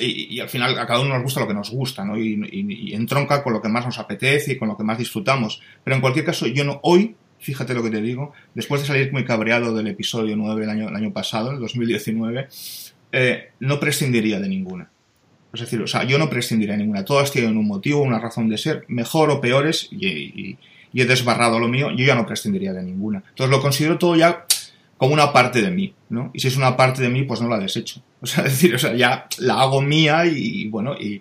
Y, 0.00 0.38
al 0.40 0.48
final 0.48 0.78
a 0.78 0.86
cada 0.86 1.00
uno 1.00 1.14
nos 1.14 1.22
gusta 1.22 1.40
lo 1.40 1.48
que 1.48 1.54
nos 1.54 1.70
gusta, 1.70 2.04
¿no? 2.04 2.18
Y, 2.18 2.92
entronca 2.94 3.42
con 3.42 3.52
lo 3.52 3.62
que 3.62 3.68
más 3.68 3.84
nos 3.84 3.98
apetece 3.98 4.52
y 4.52 4.58
con 4.58 4.68
lo 4.68 4.76
que 4.76 4.84
más 4.84 4.98
disfrutamos. 4.98 5.60
Pero 5.82 5.96
en 5.96 6.00
cualquier 6.00 6.24
caso, 6.24 6.46
yo 6.46 6.64
no... 6.64 6.80
Hoy, 6.82 7.14
fíjate 7.38 7.74
lo 7.74 7.82
que 7.82 7.90
te 7.90 8.00
digo, 8.00 8.32
después 8.54 8.80
de 8.80 8.86
salir 8.86 9.12
muy 9.12 9.24
cabreado 9.24 9.74
del 9.74 9.86
episodio 9.86 10.36
9 10.36 10.64
el 10.64 10.70
año, 10.70 10.88
el 10.88 10.96
año 10.96 11.12
pasado, 11.12 11.50
el 11.50 11.58
2019, 11.60 12.48
eh, 13.12 13.50
no 13.60 13.80
prescindiría 13.80 14.40
de 14.40 14.48
ninguna. 14.48 14.90
Es 15.52 15.60
decir, 15.60 15.80
o 15.80 15.86
sea, 15.86 16.04
yo 16.04 16.18
no 16.18 16.28
prescindiría 16.28 16.74
de 16.74 16.82
ninguna. 16.82 17.04
Todas 17.04 17.32
tienen 17.32 17.56
un 17.56 17.66
motivo, 17.66 18.02
una 18.02 18.18
razón 18.18 18.48
de 18.48 18.58
ser, 18.58 18.84
mejor 18.88 19.30
o 19.30 19.40
peores, 19.40 19.88
y, 19.90 20.56
he 20.94 21.04
desbarrado 21.04 21.58
lo 21.58 21.68
mío, 21.68 21.90
yo 21.90 22.04
ya 22.04 22.14
no 22.14 22.26
prescindiría 22.26 22.72
de 22.72 22.82
ninguna. 22.82 23.22
Entonces 23.28 23.50
lo 23.50 23.62
considero 23.62 23.98
todo 23.98 24.16
ya 24.16 24.46
como 24.98 25.14
una 25.14 25.32
parte 25.32 25.62
de 25.62 25.70
mí, 25.70 25.94
¿no? 26.10 26.30
Y 26.34 26.40
si 26.40 26.48
es 26.48 26.56
una 26.56 26.76
parte 26.76 27.00
de 27.00 27.08
mí, 27.08 27.22
pues 27.22 27.40
no 27.40 27.48
la 27.48 27.58
desecho. 27.58 28.02
O 28.20 28.26
sea, 28.26 28.44
es 28.44 28.50
decir, 28.50 28.74
o 28.74 28.78
sea, 28.78 28.96
ya 28.96 29.28
la 29.38 29.60
hago 29.60 29.80
mía 29.80 30.26
y, 30.26 30.66
bueno, 30.68 30.94
y 30.98 31.20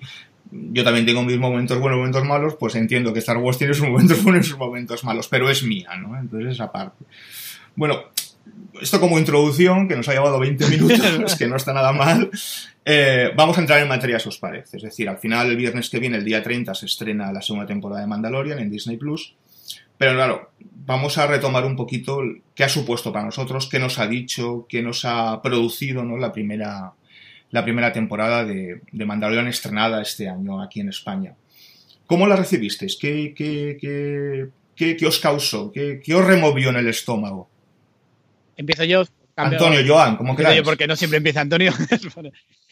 yo 0.51 0.83
también 0.83 1.05
tengo 1.05 1.22
mis 1.22 1.37
momentos 1.37 1.79
buenos, 1.79 2.00
momentos 2.00 2.25
malos, 2.25 2.55
pues 2.59 2.74
entiendo 2.74 3.13
que 3.13 3.20
Star 3.20 3.37
Wars 3.37 3.59
tiene 3.59 3.75
sus 3.75 3.87
momentos 3.87 4.24
buenos 4.24 4.48
y 4.48 4.50
sus 4.50 4.57
momentos 4.57 5.03
malos, 5.03 5.27
pero 5.27 5.48
es 5.48 5.61
mía, 5.61 5.90
¿no? 5.96 6.20
Entonces 6.20 6.53
esa 6.53 6.72
parte. 6.72 7.05
Bueno, 7.75 8.05
esto 8.81 9.00
como 9.00 9.20
introducción, 9.20 9.87
que 9.87 9.96
nos 9.96 10.09
ha 10.09 10.13
llevado 10.13 10.40
20 10.40 10.68
minutos, 10.70 11.35
que 11.35 11.48
no 11.48 11.55
está 11.55 11.72
nada 11.72 11.92
mal, 11.92 12.31
eh, 12.83 13.29
vamos 13.35 13.57
a 13.59 13.61
entrar 13.61 13.79
en 13.79 13.87
materia, 13.87 14.18
si 14.18 14.29
os 14.29 14.40
parece. 14.40 14.77
Es 14.77 14.83
decir, 14.83 15.07
al 15.07 15.20
final, 15.20 15.51
el 15.51 15.57
viernes 15.57 15.90
que 15.92 16.00
viene, 16.00 16.18
el 16.18 16.25
día 16.25 16.42
30, 16.42 16.74
se 16.74 16.87
estrena 16.87 17.31
la 17.31 17.44
segunda 17.44 17.68
temporada 17.68 18.01
de 18.01 18.07
Mandalorian 18.07 18.57
en 18.57 18.72
Disney 18.72 18.98
Plus. 18.98 19.35
Pero 19.98 20.14
claro, 20.14 20.51
vamos 20.86 21.18
a 21.18 21.27
retomar 21.27 21.66
un 21.66 21.75
poquito 21.75 22.22
qué 22.55 22.64
ha 22.64 22.70
supuesto 22.70 23.12
para 23.12 23.25
nosotros, 23.25 23.68
qué 23.70 23.79
nos 23.79 24.00
ha 24.00 24.07
dicho, 24.07 24.66
qué 24.70 24.81
nos 24.81 25.05
ha 25.05 25.42
producido 25.42 26.03
¿no? 26.03 26.18
la, 26.18 26.31
primera, 26.31 26.94
la 27.51 27.64
primera 27.64 27.92
temporada 27.92 28.46
de, 28.46 28.81
de 28.92 29.05
Mandalorian 29.05 29.48
estrenada 29.48 30.01
este 30.01 30.29
año 30.29 30.62
aquí 30.62 30.79
en 30.79 30.90
España. 30.90 31.36
¿Cómo 32.05 32.25
la 32.25 32.38
recibisteis? 32.38 32.96
¿Qué, 32.96 33.33
qué, 33.36 33.77
qué, 34.75 34.96
qué, 34.96 35.05
os 35.05 35.20
causó? 35.20 35.72
¿Qué, 35.72 36.00
¿Qué 36.03 36.16
os 36.16 36.25
removió 36.25 36.70
en 36.70 36.77
el 36.77 36.88
estómago? 36.88 37.50
Empiezo 38.55 38.86
yo. 38.86 39.03
Antonio, 39.38 39.82
Joan, 39.86 40.18
como 40.18 40.36
queráis. 40.36 40.58
Yo 40.58 40.64
porque 40.64 40.88
no 40.88 40.96
siempre 40.96 41.18
empieza 41.18 41.42
Antonio. 41.42 41.72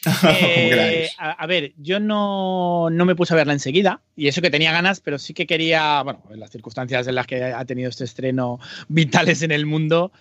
eh, 0.29 1.09
a, 1.17 1.31
a, 1.31 1.47
ver, 1.47 1.73
yo 1.77 1.99
no, 1.99 2.89
no, 2.91 3.05
me 3.05 3.15
puse 3.15 3.33
a 3.33 3.37
verla 3.37 3.53
enseguida, 3.53 4.01
y 4.15 4.27
eso 4.27 4.41
que 4.41 4.51
tenía 4.51 4.71
ganas, 4.71 4.99
pero 4.99 5.17
sí 5.17 5.33
que 5.33 5.47
quería, 5.47 6.01
bueno, 6.03 6.21
en 6.31 6.39
las 6.39 6.51
circunstancias 6.51 7.07
en 7.07 7.15
las 7.15 7.27
que 7.27 7.43
ha 7.43 7.65
tenido 7.65 7.89
este 7.89 8.03
estreno 8.03 8.59
vitales 8.87 9.41
en 9.41 9.51
el 9.51 9.65
mundo, 9.65 10.11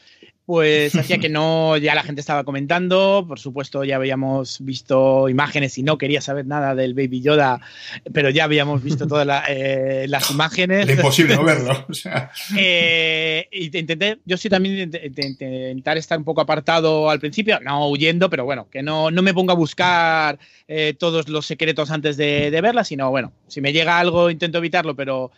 pues 0.47 0.95
hacía 0.97 1.19
que 1.19 1.29
no, 1.29 1.77
ya 1.77 1.95
la 1.95 2.03
gente 2.03 2.21
estaba 2.21 2.45
comentando, 2.45 3.25
por 3.27 3.39
supuesto 3.39 3.85
ya 3.85 3.97
habíamos 3.97 4.59
visto 4.61 5.29
imágenes 5.29 5.79
y 5.79 5.83
no 5.83 5.99
quería 5.99 6.21
saber 6.21 6.47
nada 6.47 6.75
del 6.75 6.95
Baby 6.95 7.21
Yoda, 7.23 7.61
pero 8.13 8.31
ya 8.31 8.45
habíamos 8.45 8.83
visto 8.83 9.07
todas 9.07 9.27
la, 9.27 9.45
eh, 9.49 10.07
las 10.09 10.31
imágenes. 10.33 10.89
Imposible 10.89 11.37
no 11.37 11.45
verlo. 11.45 11.87
O 11.89 11.95
sea. 11.95 12.31
eh, 12.57 13.49
intenté, 13.53 14.19
yo 14.25 14.37
sí 14.37 14.49
también 14.49 14.91
intentar 15.05 15.97
estar 15.97 16.19
un 16.19 16.25
poco 16.25 16.41
apartado 16.41 17.11
al 17.11 17.21
principio, 17.21 17.61
no 17.61 17.89
huyendo, 17.89 18.29
pero 18.29 18.45
bueno, 18.45 18.69
que 18.71 18.83
no, 18.83 19.11
no 19.11 19.23
me 19.23 19.35
ponga 19.35 19.53
a 19.53 19.57
buscar 19.57 20.39
eh, 20.69 20.95
todos 20.99 21.29
los 21.29 21.47
secretos 21.47 21.91
antes 21.91 22.17
de, 22.17 22.51
de 22.51 22.61
verla, 22.61 22.85
sino 22.85 23.11
bueno, 23.11 23.33
si 23.49 23.61
me 23.61 23.73
llega 23.73 23.99
algo 23.99 24.31
intento 24.31 24.59
evitarlo, 24.59 24.95
pero 24.95 25.31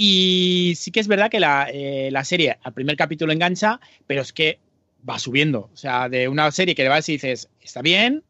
y 0.00 0.74
sí 0.76 0.92
que 0.92 1.00
es 1.00 1.08
verdad 1.08 1.28
que 1.28 1.40
la, 1.40 1.68
eh, 1.72 2.08
la, 2.12 2.22
serie 2.22 2.56
al 2.62 2.72
primer 2.72 2.96
capítulo 2.96 3.32
engancha, 3.32 3.80
pero 4.06 4.22
es 4.22 4.32
que 4.32 4.60
va 5.06 5.18
subiendo. 5.18 5.70
O 5.72 5.76
sea, 5.76 6.08
de 6.08 6.28
una 6.28 6.48
serie 6.52 6.76
que 6.76 6.84
le 6.84 6.88
vas 6.88 7.08
y 7.08 7.14
dices, 7.14 7.48
está 7.60 7.82
bien, 7.82 8.22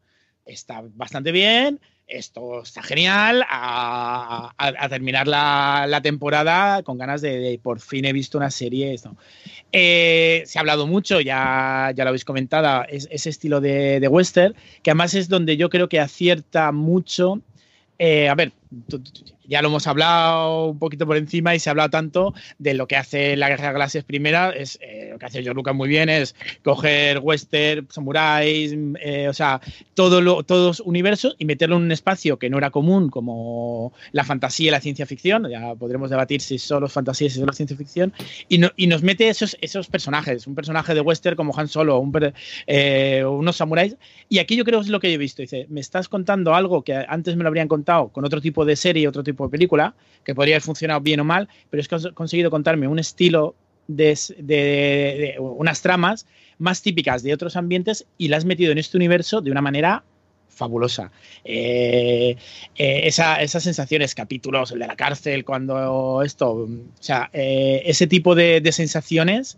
está 0.47 0.81
bastante 0.95 1.31
bien, 1.31 1.79
esto 2.07 2.63
está 2.63 2.81
genial, 2.81 3.45
a, 3.47 4.51
terminar 4.89 5.27
la, 5.27 5.85
la, 5.87 6.01
temporada 6.01 6.81
con 6.81 6.97
ganas 6.97 7.21
de, 7.21 7.59
por 7.61 7.79
fin 7.79 8.05
he 8.05 8.13
visto 8.13 8.39
una 8.39 8.49
serie. 8.49 8.95
Esto. 8.95 9.15
Eh, 9.71 10.41
se 10.47 10.57
ha 10.57 10.61
hablado 10.61 10.87
mucho, 10.87 11.21
ya, 11.21 11.93
ya 11.95 12.03
lo 12.03 12.07
habéis 12.07 12.25
comentado, 12.25 12.83
es, 12.89 13.07
ese 13.11 13.29
estilo 13.29 13.61
de, 13.61 13.99
de 13.99 14.07
western, 14.07 14.55
que 14.81 14.89
además 14.89 15.13
es 15.13 15.29
donde 15.29 15.55
yo 15.55 15.69
creo 15.69 15.87
que 15.87 15.99
acierta 15.99 16.71
mucho. 16.71 17.41
Eh, 17.99 18.27
a 18.27 18.33
ver, 18.33 18.53
ya 19.47 19.63
lo 19.63 19.69
hemos 19.69 19.87
hablado 19.87 20.67
un 20.67 20.79
poquito 20.79 21.07
por 21.07 21.17
encima 21.17 21.55
y 21.55 21.59
se 21.59 21.69
ha 21.69 21.71
hablado 21.71 21.89
tanto 21.89 22.35
de 22.59 22.75
lo 22.75 22.87
que 22.87 22.97
hace 22.97 23.35
la 23.35 23.49
Guerra 23.49 23.67
de 23.67 23.73
Galaxias 23.73 24.03
primera, 24.03 24.51
es 24.51 24.77
eh, 24.81 25.09
lo 25.11 25.17
que 25.17 25.25
hace 25.25 25.41
George 25.41 25.55
Lucas 25.55 25.73
muy 25.73 25.89
bien 25.89 26.07
es 26.07 26.35
coger 26.63 27.19
western, 27.19 27.87
samuráis, 27.89 28.75
eh, 29.01 29.27
o 29.27 29.33
sea, 29.33 29.59
todo 29.95 30.21
lo, 30.21 30.43
todos 30.43 30.81
universos 30.81 31.35
y 31.39 31.45
meterlo 31.45 31.77
en 31.77 31.83
un 31.83 31.91
espacio 31.91 32.37
que 32.37 32.49
no 32.51 32.59
era 32.59 32.69
común 32.69 33.09
como 33.09 33.91
la 34.11 34.23
fantasía 34.23 34.67
y 34.67 34.71
la 34.71 34.81
ciencia 34.81 35.07
ficción, 35.07 35.49
ya 35.49 35.73
podremos 35.73 36.11
debatir 36.11 36.41
si 36.41 36.59
solo 36.59 36.85
es 36.85 36.93
fantasía 36.93 37.29
si 37.29 37.39
solo 37.39 37.51
es 37.51 37.57
ciencia 37.57 37.75
ficción, 37.75 38.13
y, 38.49 38.59
no, 38.59 38.69
y 38.75 38.85
nos 38.85 39.01
mete 39.01 39.29
esos, 39.29 39.57
esos 39.61 39.87
personajes, 39.87 40.45
un 40.45 40.53
personaje 40.53 40.93
de 40.93 41.01
western 41.01 41.35
como 41.35 41.57
Han 41.57 41.67
Solo, 41.67 41.97
un, 41.99 42.11
eh, 42.67 43.23
unos 43.25 43.55
samuráis, 43.55 43.97
y 44.27 44.37
aquí 44.37 44.55
yo 44.55 44.63
creo 44.63 44.79
que 44.79 44.85
es 44.85 44.91
lo 44.91 44.99
que 44.99 45.11
he 45.11 45.17
visto, 45.17 45.41
dice, 45.41 45.65
me 45.69 45.79
estás 45.79 46.07
contando 46.07 46.53
algo 46.53 46.83
que 46.83 46.93
antes 47.07 47.35
me 47.35 47.41
lo 47.43 47.47
habrían 47.47 47.67
contado 47.67 48.09
con 48.09 48.25
otro 48.25 48.41
tipo 48.41 48.58
de 48.65 48.75
serie, 48.75 49.07
otro 49.07 49.23
tipo 49.23 49.45
de 49.45 49.51
película, 49.51 49.95
que 50.23 50.35
podría 50.35 50.55
haber 50.55 50.61
funcionado 50.61 51.01
bien 51.01 51.19
o 51.19 51.23
mal, 51.23 51.49
pero 51.69 51.81
es 51.81 51.87
que 51.87 51.95
has 51.95 52.07
conseguido 52.07 52.51
contarme 52.51 52.87
un 52.87 52.99
estilo 52.99 53.55
de, 53.87 54.17
de, 54.37 55.35
unas 55.39 55.81
tramas 55.81 56.27
más 56.57 56.81
típicas 56.81 57.23
de 57.23 57.33
otros 57.33 57.55
ambientes 57.55 58.05
y 58.17 58.27
las 58.27 58.39
has 58.39 58.45
metido 58.45 58.71
en 58.71 58.77
este 58.77 58.97
universo 58.97 59.41
de 59.41 59.51
una 59.51 59.61
manera 59.61 60.03
fabulosa. 60.49 61.11
Eh, 61.43 62.35
eh, 62.75 63.01
esa, 63.05 63.41
esas 63.41 63.63
sensaciones, 63.63 64.13
capítulos, 64.13 64.71
el 64.71 64.79
de 64.79 64.87
la 64.87 64.95
cárcel, 64.95 65.45
cuando 65.45 66.21
esto, 66.21 66.51
o 66.51 66.69
sea, 66.99 67.29
eh, 67.33 67.81
ese 67.85 68.07
tipo 68.07 68.35
de 68.35 68.71
sensaciones 68.71 69.57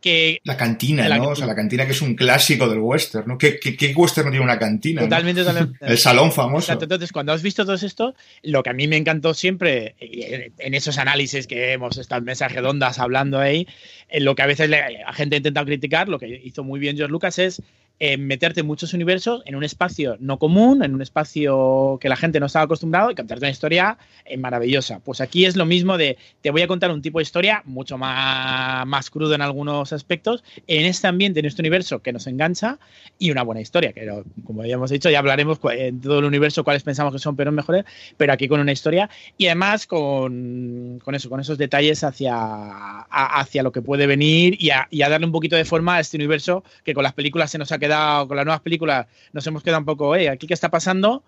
que... 0.00 0.40
La 0.44 0.56
cantina, 0.56 1.08
la, 1.08 1.18
¿no? 1.18 1.30
O 1.30 1.36
sea, 1.36 1.46
la 1.46 1.54
cantina 1.54 1.84
que 1.86 1.92
es 1.92 2.02
un 2.02 2.14
clásico 2.14 2.68
del 2.68 2.78
western, 2.78 3.26
¿no? 3.26 3.38
¿Qué, 3.38 3.58
qué, 3.58 3.76
qué 3.76 3.92
western 3.94 4.26
no 4.26 4.30
tiene 4.30 4.44
una 4.44 4.58
cantina? 4.58 5.02
Totalmente, 5.02 5.42
¿no? 5.42 5.48
totalmente. 5.48 5.86
El 5.86 5.98
salón 5.98 6.32
famoso. 6.32 6.72
Entonces, 6.72 7.12
cuando 7.12 7.32
has 7.32 7.42
visto 7.42 7.64
todo 7.64 7.74
esto, 7.74 8.14
lo 8.42 8.62
que 8.62 8.70
a 8.70 8.72
mí 8.72 8.86
me 8.86 8.96
encantó 8.96 9.34
siempre, 9.34 9.94
en 9.98 10.74
esos 10.74 10.98
análisis 10.98 11.46
que 11.46 11.72
hemos 11.72 11.98
estado 11.98 12.20
en 12.20 12.24
mensaje 12.24 12.60
de 12.60 12.66
ondas 12.66 12.98
hablando 12.98 13.38
ahí, 13.38 13.66
en 14.08 14.24
lo 14.24 14.34
que 14.34 14.42
a 14.42 14.46
veces 14.46 14.70
la 14.70 15.12
gente 15.12 15.36
ha 15.36 15.38
intentado 15.38 15.66
criticar, 15.66 16.08
lo 16.08 16.18
que 16.18 16.40
hizo 16.44 16.64
muy 16.64 16.80
bien 16.80 16.96
George 16.96 17.12
Lucas 17.12 17.38
es 17.38 17.62
meterte 18.16 18.62
muchos 18.62 18.94
universos 18.94 19.42
en 19.44 19.56
un 19.56 19.64
espacio 19.64 20.16
no 20.20 20.38
común, 20.38 20.84
en 20.84 20.94
un 20.94 21.02
espacio 21.02 21.98
que 22.00 22.08
la 22.08 22.16
gente 22.16 22.38
no 22.38 22.46
estaba 22.46 22.64
acostumbrado 22.64 23.10
y 23.10 23.16
contarte 23.16 23.44
una 23.44 23.50
historia 23.50 23.98
eh, 24.24 24.36
maravillosa. 24.36 25.00
Pues 25.00 25.20
aquí 25.20 25.44
es 25.44 25.56
lo 25.56 25.66
mismo 25.66 25.98
de 25.98 26.16
te 26.40 26.50
voy 26.50 26.62
a 26.62 26.68
contar 26.68 26.92
un 26.92 27.02
tipo 27.02 27.18
de 27.18 27.24
historia 27.24 27.62
mucho 27.64 27.98
más, 27.98 28.86
más 28.86 29.10
crudo 29.10 29.34
en 29.34 29.42
algunos 29.42 29.92
aspectos, 29.92 30.44
en 30.68 30.86
este 30.86 31.08
ambiente, 31.08 31.40
en 31.40 31.46
este 31.46 31.60
universo 31.60 32.00
que 32.00 32.12
nos 32.12 32.28
engancha 32.28 32.78
y 33.18 33.32
una 33.32 33.42
buena 33.42 33.60
historia, 33.60 33.92
que 33.92 34.08
como 34.44 34.62
habíamos 34.62 34.90
dicho, 34.90 35.10
ya 35.10 35.18
hablaremos 35.18 35.58
en 35.72 36.00
todo 36.00 36.20
el 36.20 36.24
universo 36.24 36.62
cuáles 36.62 36.84
pensamos 36.84 37.12
que 37.12 37.18
son 37.18 37.34
pero 37.34 37.50
mejores, 37.50 37.84
pero 38.16 38.32
aquí 38.32 38.46
con 38.46 38.60
una 38.60 38.72
historia 38.72 39.10
y 39.36 39.46
además 39.46 39.86
con, 39.86 41.00
con 41.02 41.16
eso, 41.16 41.28
con 41.28 41.40
esos 41.40 41.58
detalles 41.58 42.04
hacia, 42.04 42.36
hacia 43.10 43.64
lo 43.64 43.72
que 43.72 43.82
puede 43.82 44.06
venir 44.06 44.56
y 44.60 44.70
a, 44.70 44.86
y 44.90 45.02
a 45.02 45.08
darle 45.08 45.26
un 45.26 45.32
poquito 45.32 45.56
de 45.56 45.64
forma 45.64 45.96
a 45.96 46.00
este 46.00 46.16
universo 46.16 46.62
que 46.84 46.94
con 46.94 47.02
las 47.02 47.14
películas 47.14 47.50
se 47.50 47.58
nos 47.58 47.72
ha 47.72 47.78
quedado 47.78 47.87
con 47.88 48.36
las 48.36 48.44
nuevas 48.44 48.60
películas, 48.60 49.06
nos 49.32 49.46
hemos 49.46 49.62
quedado 49.62 49.80
un 49.80 49.86
poco, 49.86 50.16
eh, 50.16 50.28
¿aquí 50.28 50.46
qué 50.46 50.54
está 50.54 50.70
pasando? 50.70 51.22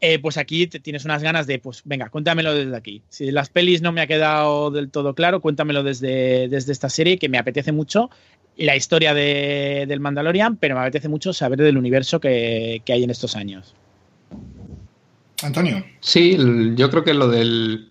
Eh, 0.00 0.18
pues 0.18 0.36
aquí 0.36 0.66
tienes 0.66 1.04
unas 1.04 1.22
ganas 1.22 1.46
de, 1.46 1.58
pues 1.58 1.82
venga, 1.84 2.10
cuéntamelo 2.10 2.54
desde 2.54 2.76
aquí. 2.76 3.02
Si 3.08 3.30
las 3.30 3.48
pelis 3.48 3.80
no 3.80 3.92
me 3.92 4.00
ha 4.00 4.06
quedado 4.06 4.70
del 4.70 4.90
todo 4.90 5.14
claro, 5.14 5.40
cuéntamelo 5.40 5.82
desde, 5.82 6.48
desde 6.48 6.72
esta 6.72 6.88
serie 6.88 7.18
que 7.18 7.28
me 7.28 7.38
apetece 7.38 7.72
mucho 7.72 8.10
la 8.56 8.76
historia 8.76 9.14
de, 9.14 9.86
del 9.88 10.00
Mandalorian, 10.00 10.56
pero 10.56 10.74
me 10.74 10.82
apetece 10.82 11.08
mucho 11.08 11.32
saber 11.32 11.58
del 11.58 11.78
universo 11.78 12.20
que, 12.20 12.82
que, 12.84 12.92
hay 12.92 13.04
en 13.04 13.10
estos 13.10 13.34
años. 13.34 13.74
Antonio. 15.42 15.84
Sí, 16.00 16.36
yo 16.74 16.90
creo 16.90 17.04
que 17.04 17.14
lo 17.14 17.28
del... 17.28 17.90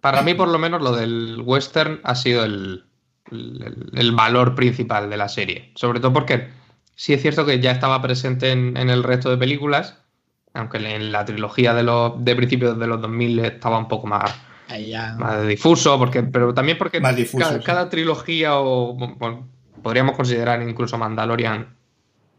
Para 0.00 0.22
mí, 0.22 0.34
por 0.34 0.48
lo 0.48 0.58
menos, 0.58 0.82
lo 0.82 0.94
del 0.94 1.42
western 1.44 2.00
ha 2.04 2.14
sido 2.14 2.44
el, 2.44 2.84
el, 3.30 3.90
el 3.94 4.12
valor 4.12 4.54
principal 4.54 5.10
de 5.10 5.16
la 5.16 5.28
serie. 5.28 5.70
Sobre 5.74 6.00
todo 6.00 6.12
porque 6.12 6.48
Sí 6.96 7.12
es 7.12 7.20
cierto 7.20 7.44
que 7.44 7.60
ya 7.60 7.72
estaba 7.72 8.00
presente 8.00 8.50
en, 8.52 8.76
el 8.76 9.02
resto 9.02 9.28
de 9.28 9.36
películas, 9.36 9.98
aunque 10.54 10.78
en 10.78 11.12
la 11.12 11.26
trilogía 11.26 11.74
de 11.74 11.82
los 11.82 12.24
de 12.24 12.34
principios 12.34 12.78
de 12.78 12.86
los 12.86 13.02
2000 13.02 13.38
estaba 13.40 13.76
un 13.76 13.86
poco 13.86 14.06
más, 14.06 14.34
más 15.18 15.46
difuso, 15.46 15.98
porque, 15.98 16.22
pero 16.22 16.54
también 16.54 16.78
porque 16.78 17.02
cada, 17.62 17.90
trilogía 17.90 18.58
o 18.58 18.96
podríamos 19.82 20.16
considerar 20.16 20.62
incluso 20.62 20.96
Mandalorian 20.96 21.76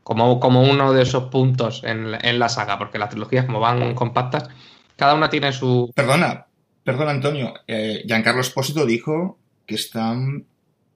como, 0.02 0.40
como 0.40 0.64
uno 0.64 0.92
de 0.92 1.04
esos 1.04 1.26
puntos 1.26 1.84
en, 1.84 2.18
en, 2.20 2.40
la 2.40 2.50
saga, 2.50 2.80
porque 2.80 2.98
las 2.98 3.10
trilogías 3.10 3.46
como 3.46 3.60
van 3.60 3.94
compactas, 3.94 4.50
cada 4.96 5.14
una 5.14 5.30
tiene 5.30 5.52
su... 5.52 5.92
Perdona, 5.94 6.48
perdona 6.84 7.12
Antonio, 7.12 7.54
eh, 7.68 8.02
Giancarlo 8.08 8.42
Espósito 8.42 8.88
dijo 8.88 9.38
que 9.68 9.76
están 9.76 10.48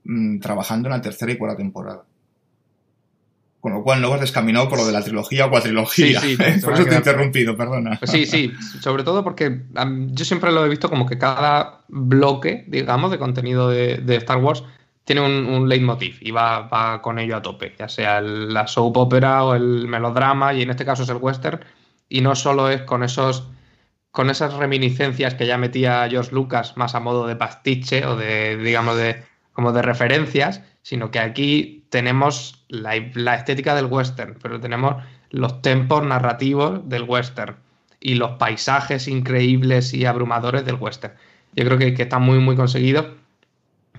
mm, 0.03 0.39
trabajando 0.39 0.87
en 0.89 0.93
la 0.95 1.01
tercera 1.01 1.31
y 1.31 1.37
cuarta 1.37 1.57
temporada. 1.57 2.05
Con 3.61 3.73
lo 3.73 3.83
cual 3.83 4.01
no 4.01 4.09
vas 4.09 4.19
descaminado 4.19 4.67
por 4.67 4.79
lo 4.79 4.87
de 4.87 4.91
la 4.91 5.03
trilogía 5.03 5.45
o 5.45 5.49
cuatrilogía. 5.51 6.19
Sí, 6.19 6.35
sí, 6.35 6.37
por 6.63 6.73
eso 6.73 6.83
te 6.83 6.95
he 6.95 6.97
interrumpido, 6.97 7.55
perdona. 7.55 7.99
Sí, 8.03 8.25
sí, 8.25 8.51
sobre 8.81 9.03
todo 9.03 9.23
porque 9.23 9.61
yo 10.07 10.25
siempre 10.25 10.51
lo 10.51 10.65
he 10.65 10.69
visto 10.69 10.89
como 10.89 11.05
que 11.05 11.19
cada 11.19 11.81
bloque, 11.87 12.65
digamos, 12.67 13.11
de 13.11 13.19
contenido 13.19 13.69
de, 13.69 14.15
Star 14.15 14.39
Wars 14.39 14.63
tiene 15.05 15.21
un, 15.21 15.69
leitmotiv 15.69 16.17
y 16.21 16.31
va, 16.31 16.61
va, 16.61 17.01
con 17.03 17.19
ello 17.19 17.37
a 17.37 17.41
tope, 17.41 17.75
ya 17.77 17.87
sea 17.87 18.19
la 18.19 18.65
soap 18.65 18.97
opera 18.97 19.43
o 19.43 19.53
el 19.53 19.87
melodrama, 19.87 20.53
y 20.53 20.63
en 20.63 20.71
este 20.71 20.85
caso 20.85 21.03
es 21.03 21.09
el 21.09 21.17
western, 21.17 21.59
y 22.09 22.21
no 22.21 22.35
solo 22.35 22.67
es 22.67 22.81
con 22.81 23.03
esos 23.03 23.47
con 24.11 24.29
esas 24.29 24.53
reminiscencias 24.55 25.35
que 25.35 25.47
ya 25.47 25.57
metía 25.57 26.07
George 26.09 26.33
Lucas 26.33 26.75
más 26.75 26.95
a 26.95 26.99
modo 26.99 27.27
de 27.27 27.37
pastiche 27.37 28.05
o 28.05 28.17
de, 28.17 28.57
digamos, 28.57 28.97
de 28.97 29.23
como 29.53 29.71
de 29.71 29.81
referencias, 29.81 30.61
sino 30.81 31.11
que 31.11 31.19
aquí 31.19 31.85
tenemos 31.89 32.65
la, 32.69 32.95
estética 32.95 33.75
del 33.75 33.85
western, 33.85 34.37
pero 34.41 34.59
tenemos 34.59 35.03
los 35.29 35.61
tempos 35.61 36.03
narrativos 36.03 36.87
del 36.87 37.03
western 37.03 37.55
y 37.99 38.15
los 38.15 38.31
paisajes 38.31 39.07
increíbles 39.07 39.93
y 39.93 40.05
abrumadores 40.05 40.65
del 40.65 40.75
western. 40.75 41.13
Yo 41.53 41.65
creo 41.65 41.77
que, 41.77 41.93
que 41.93 42.03
está 42.03 42.19
muy, 42.19 42.39
muy 42.39 42.55
conseguido 42.55 43.15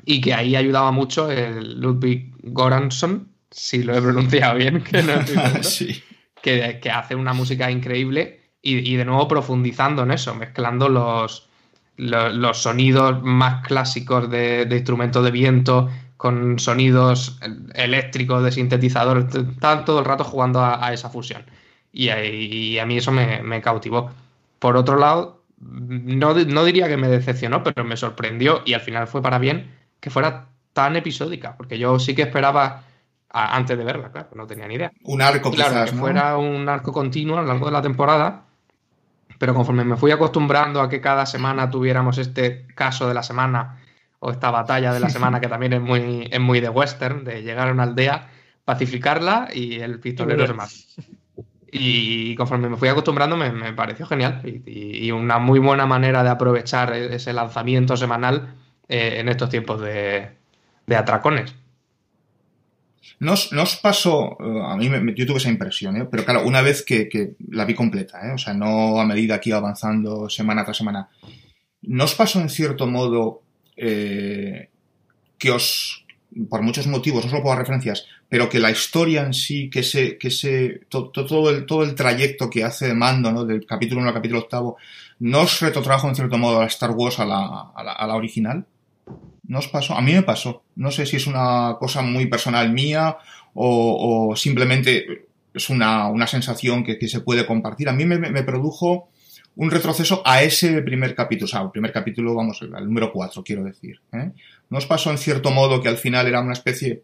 y 0.05 0.21
que 0.21 0.35
ahí 0.35 0.57
ayudaba 0.57 0.91
mucho 0.91 1.31
el 1.31 1.81
Ludwig 1.81 2.33
Goransson, 2.43 3.29
si 3.51 3.83
lo 3.83 3.97
he 3.97 4.03
pronunciado 4.03 4.57
bien, 4.57 4.83
que 4.83 5.03
no 5.03 5.13
que, 6.43 6.91
hace 6.91 7.15
una 7.15 7.33
música 7.33 7.71
increíble 7.71 8.41
y, 8.61 8.97
de 8.97 9.05
nuevo 9.05 9.27
profundizando 9.29 10.03
en 10.03 10.13
eso, 10.13 10.35
mezclando 10.35 10.89
los, 10.89 11.49
los, 11.97 12.63
sonidos 12.63 13.23
más 13.23 13.67
clásicos 13.67 14.31
de, 14.31 14.67
de 14.67 14.77
instrumentos 14.77 15.25
de 15.25 15.31
viento 15.31 15.89
con 16.23 16.61
sonidos 16.61 17.37
eléctricos 17.75 18.45
de 18.45 18.53
sintetizador, 18.53 19.27
están 19.35 19.85
todo 19.85 19.99
el 19.99 20.05
rato 20.05 20.23
jugando 20.23 20.65
a, 20.65 20.93
esa 20.93 21.11
fusión. 21.11 21.45
Y, 21.93 22.11
a 22.79 22.87
mí 22.87 22.97
eso 22.97 23.11
me, 23.11 23.61
cautivó. 23.61 24.09
Por 24.61 24.77
otro 24.77 24.97
lado, 24.97 25.43
no, 25.59 26.33
diría 26.33 26.87
que 26.87 26.97
me 26.97 27.09
decepcionó, 27.09 27.65
pero 27.65 27.83
me 27.83 27.97
sorprendió 27.97 28.63
y 28.65 28.75
al 28.75 28.83
final 28.83 29.09
fue 29.09 29.21
para 29.21 29.41
bien 29.41 29.75
que 29.99 30.11
fuera 30.11 30.47
tan 30.73 30.95
episódica, 30.95 31.57
porque 31.57 31.77
yo 31.77 31.99
sí 31.99 32.15
que 32.15 32.23
esperaba 32.23 32.85
antes 33.29 33.77
de 33.77 33.83
verla, 33.83 34.13
claro, 34.13 34.29
no 34.37 34.47
tenía 34.47 34.69
ni 34.69 34.75
idea. 34.75 34.93
Un 35.03 35.23
arco, 35.23 35.51
claro, 35.51 35.91
que 35.91 35.97
fuera 35.97 36.37
un 36.37 36.69
arco 36.69 36.93
continuo 36.93 37.39
a 37.39 37.41
lo 37.41 37.49
largo 37.49 37.67
de 37.67 37.73
la 37.73 37.83
temporada, 37.83 38.45
pero 39.43 39.55
conforme 39.55 39.83
me 39.85 39.97
fui 39.97 40.13
acostumbrando 40.13 40.81
a 40.81 40.89
que 40.89 41.01
cada 41.01 41.27
semana 41.27 41.69
tuviéramos 41.69 42.17
este 42.17 42.65
caso 42.77 43.09
de 43.09 43.15
la 43.15 43.25
semana 43.25 43.81
o 44.21 44.31
esta 44.31 44.53
batalla 44.53 44.95
de 44.95 45.01
la 45.01 45.09
semana 45.17 45.41
que 45.41 45.49
también 45.49 45.73
es 45.73 45.81
muy, 45.81 46.29
es 46.31 46.39
muy 46.39 46.61
de 46.61 46.69
western, 46.69 47.25
de 47.25 47.43
llegar 47.43 47.69
a 47.69 47.73
una 47.73 47.83
aldea, 47.83 48.29
pacificarla 48.65 49.49
y 49.53 49.81
el 49.81 49.99
pistolero 49.99 50.45
es 50.45 50.55
más. 50.55 50.97
Y 51.73 52.37
conforme 52.37 52.69
me 52.69 52.77
fui 52.77 52.89
acostumbrando 52.89 53.37
me, 53.37 53.73
pareció 53.73 54.07
genial 54.07 54.43
y, 54.45 55.11
una 55.11 55.41
muy 55.41 55.59
buena 55.59 55.87
manera 55.87 56.23
de 56.23 56.31
aprovechar 56.31 56.93
ese 56.93 57.33
lanzamiento 57.33 57.97
semanal 57.97 58.55
eh, 58.89 59.17
en 59.19 59.29
estos 59.29 59.51
tiempos 59.51 59.81
de, 59.81 60.37
atracones. 60.97 61.53
Nos, 63.19 63.53
nos 63.53 63.77
pasó, 63.77 64.37
eh, 64.41 64.63
a 64.65 64.77
mí 64.77 64.91
yo 65.17 65.27
tuve 65.27 65.39
esa 65.39 65.51
impresión, 65.51 65.97
¿eh? 65.97 66.09
pero 66.11 66.25
claro, 66.25 66.47
una 66.47 66.63
vez 66.63 66.83
que, 66.83 67.35
la 67.51 67.65
vi 67.65 67.75
completa, 67.75 68.21
o 68.35 68.39
sea, 68.39 68.55
no 68.55 69.01
a 69.01 69.07
medida 69.07 69.41
que 69.41 69.51
iba 69.51 69.59
avanzando 69.59 70.29
semana 70.29 70.65
tras 70.65 70.77
semana, 70.77 71.09
¿nos 71.83 72.15
pasó 72.15 72.41
en 72.41 72.49
cierto 72.49 72.87
modo 72.87 73.43
eh, 73.77 74.71
que 75.39 75.51
os, 75.51 76.05
por 76.49 76.63
muchos 76.63 76.87
motivos, 76.87 77.25
no 77.25 77.31
solo 77.31 77.43
por 77.43 77.59
referencias, 77.59 78.07
pero 78.29 78.49
que 78.49 78.61
la 78.61 78.71
historia 78.71 79.23
en 79.25 79.35
sí, 79.35 79.69
que 79.69 79.81
ese, 79.81 80.17
que 80.17 80.29
ese, 80.29 80.81
todo, 80.89 81.51
el, 81.51 81.67
todo 81.67 81.83
el 81.83 81.95
trayecto 81.95 82.49
que 82.49 82.65
hace 82.65 82.87
de 82.87 82.95
mando, 82.95 83.31
¿no? 83.31 83.45
Del 83.45 83.67
capítulo 83.67 84.01
1 84.01 84.09
al 84.09 84.15
capítulo 84.15 84.47
8, 84.47 84.77
¿no 85.21 85.41
os 85.43 85.61
retrotrajo 85.61 86.09
en 86.09 86.15
cierto 86.15 86.39
modo 86.39 86.61
a 86.61 86.67
Star 86.67 86.93
Wars 86.93 87.19
a 87.19 87.27
la, 87.27 87.73
a 87.77 88.07
la, 88.07 88.15
original? 88.15 88.65
¿No 89.45 89.59
os 89.59 89.69
pasó? 89.69 89.95
A 89.95 90.01
mí 90.01 90.13
me 90.13 90.23
pasó. 90.23 90.63
No 90.77 90.91
sé 90.91 91.07
si 91.07 91.17
es 91.17 91.27
una 91.27 91.77
cosa 91.79 92.03
muy 92.03 92.27
personal 92.27 92.73
mía 92.73 93.17
o, 93.55 94.35
simplemente 94.37 95.27
es 95.53 95.69
una, 95.69 96.09
una 96.09 96.27
sensación 96.27 96.85
que, 96.85 96.99
que, 96.99 97.09
se 97.09 97.21
puede 97.21 97.45
compartir. 97.45 97.89
A 97.89 97.93
mí 97.93 98.05
me, 98.05 98.19
me 98.19 98.43
produjo 98.43 99.11
un 99.57 99.71
retroceso 99.71 100.23
a 100.25 100.43
ese 100.43 100.81
primer 100.83 101.15
capítulo, 101.15 101.45
o 101.45 101.49
sea, 101.49 101.63
el 101.63 101.71
primer 101.71 101.93
capítulo, 101.93 102.35
vamos, 102.35 102.63
al 102.63 102.87
número 102.87 103.13
4, 103.13 103.43
quiero 103.45 103.65
decir. 103.65 104.01
¿eh? 104.13 104.31
¿No 104.71 104.79
pasó 104.81 105.11
en 105.11 105.19
cierto 105.19 105.51
modo 105.51 105.83
que 105.83 105.89
al 105.89 105.99
final 105.99 106.27
era 106.27 106.41
una 106.41 106.55
especie, 106.55 107.03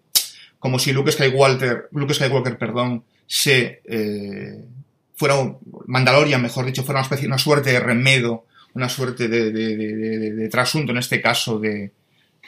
como 0.58 0.78
si 0.78 0.92
Luke 0.92 1.12
Skywalker, 1.12 1.88
Luke 1.92 2.14
Skywalker, 2.14 2.56
perdón, 2.56 3.04
se 3.26 3.82
eh, 3.84 4.64
fuera, 5.14 5.34
Mandalorian, 5.86 6.40
mejor 6.40 6.64
dicho, 6.64 6.84
fuera 6.84 7.00
una 7.00 7.04
especie, 7.06 7.26
una 7.26 7.38
suerte 7.38 7.72
de 7.72 7.80
remedo, 7.80 8.46
una 8.74 8.88
suerte 8.88 9.28
de, 9.28 9.50
de 9.52 10.48
trasunto, 10.48 10.92
en 10.92 10.98
este 10.98 11.20
caso, 11.20 11.58
de, 11.58 11.92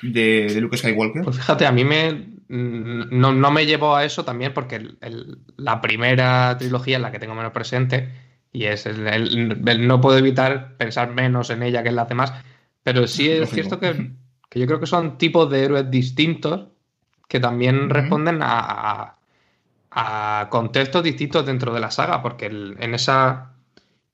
de, 0.03 0.61
Luke 0.61 0.77
Skywalker? 0.77 1.25
Pues 1.25 1.37
fíjate, 1.37 1.67
a 1.67 1.73
mí 1.73 1.85
me 1.85 2.29
no, 2.49 3.33
no 3.33 3.51
me 3.53 3.65
llevó 3.65 3.95
a 3.95 4.05
eso 4.05 4.25
también 4.25 4.53
porque 4.53 4.89
la 5.57 5.81
primera 5.81 6.57
trilogía 6.59 6.97
en 6.97 7.03
la 7.03 7.13
que 7.13 7.21
tengo 7.21 7.35
menos 7.35 7.53
presente 7.53 8.09
y 8.53 8.65
es 8.65 8.87
el, 8.87 9.87
no 9.87 10.01
puedo 10.01 10.19
evitar 10.19 10.77
pensar 10.77 11.13
menos 11.13 11.51
en 11.51 11.63
ella 11.63 11.85
que 11.85 11.91
en 11.91 11.97
las 11.97 12.09
demás, 12.09 12.33
pero 12.83 13.07
sí 13.07 13.31
es 13.31 13.51
cierto 13.51 13.79
que, 13.79 14.11
yo 14.53 14.67
creo 14.67 14.81
que 14.81 14.87
son 14.87 15.17
tipos 15.17 15.49
de 15.49 15.65
héroes 15.65 15.91
distintos 15.91 16.67
que 17.29 17.39
también 17.39 17.89
responden 17.89 18.41
a, 18.43 19.15
a, 19.93 20.49
contextos 20.51 21.05
distintos 21.05 21.47
dentro 21.47 21.73
de 21.73 21.79
la 21.79 21.93
saga, 21.93 22.21
porque 22.21 22.47
en 22.47 22.95
esa 22.95 23.51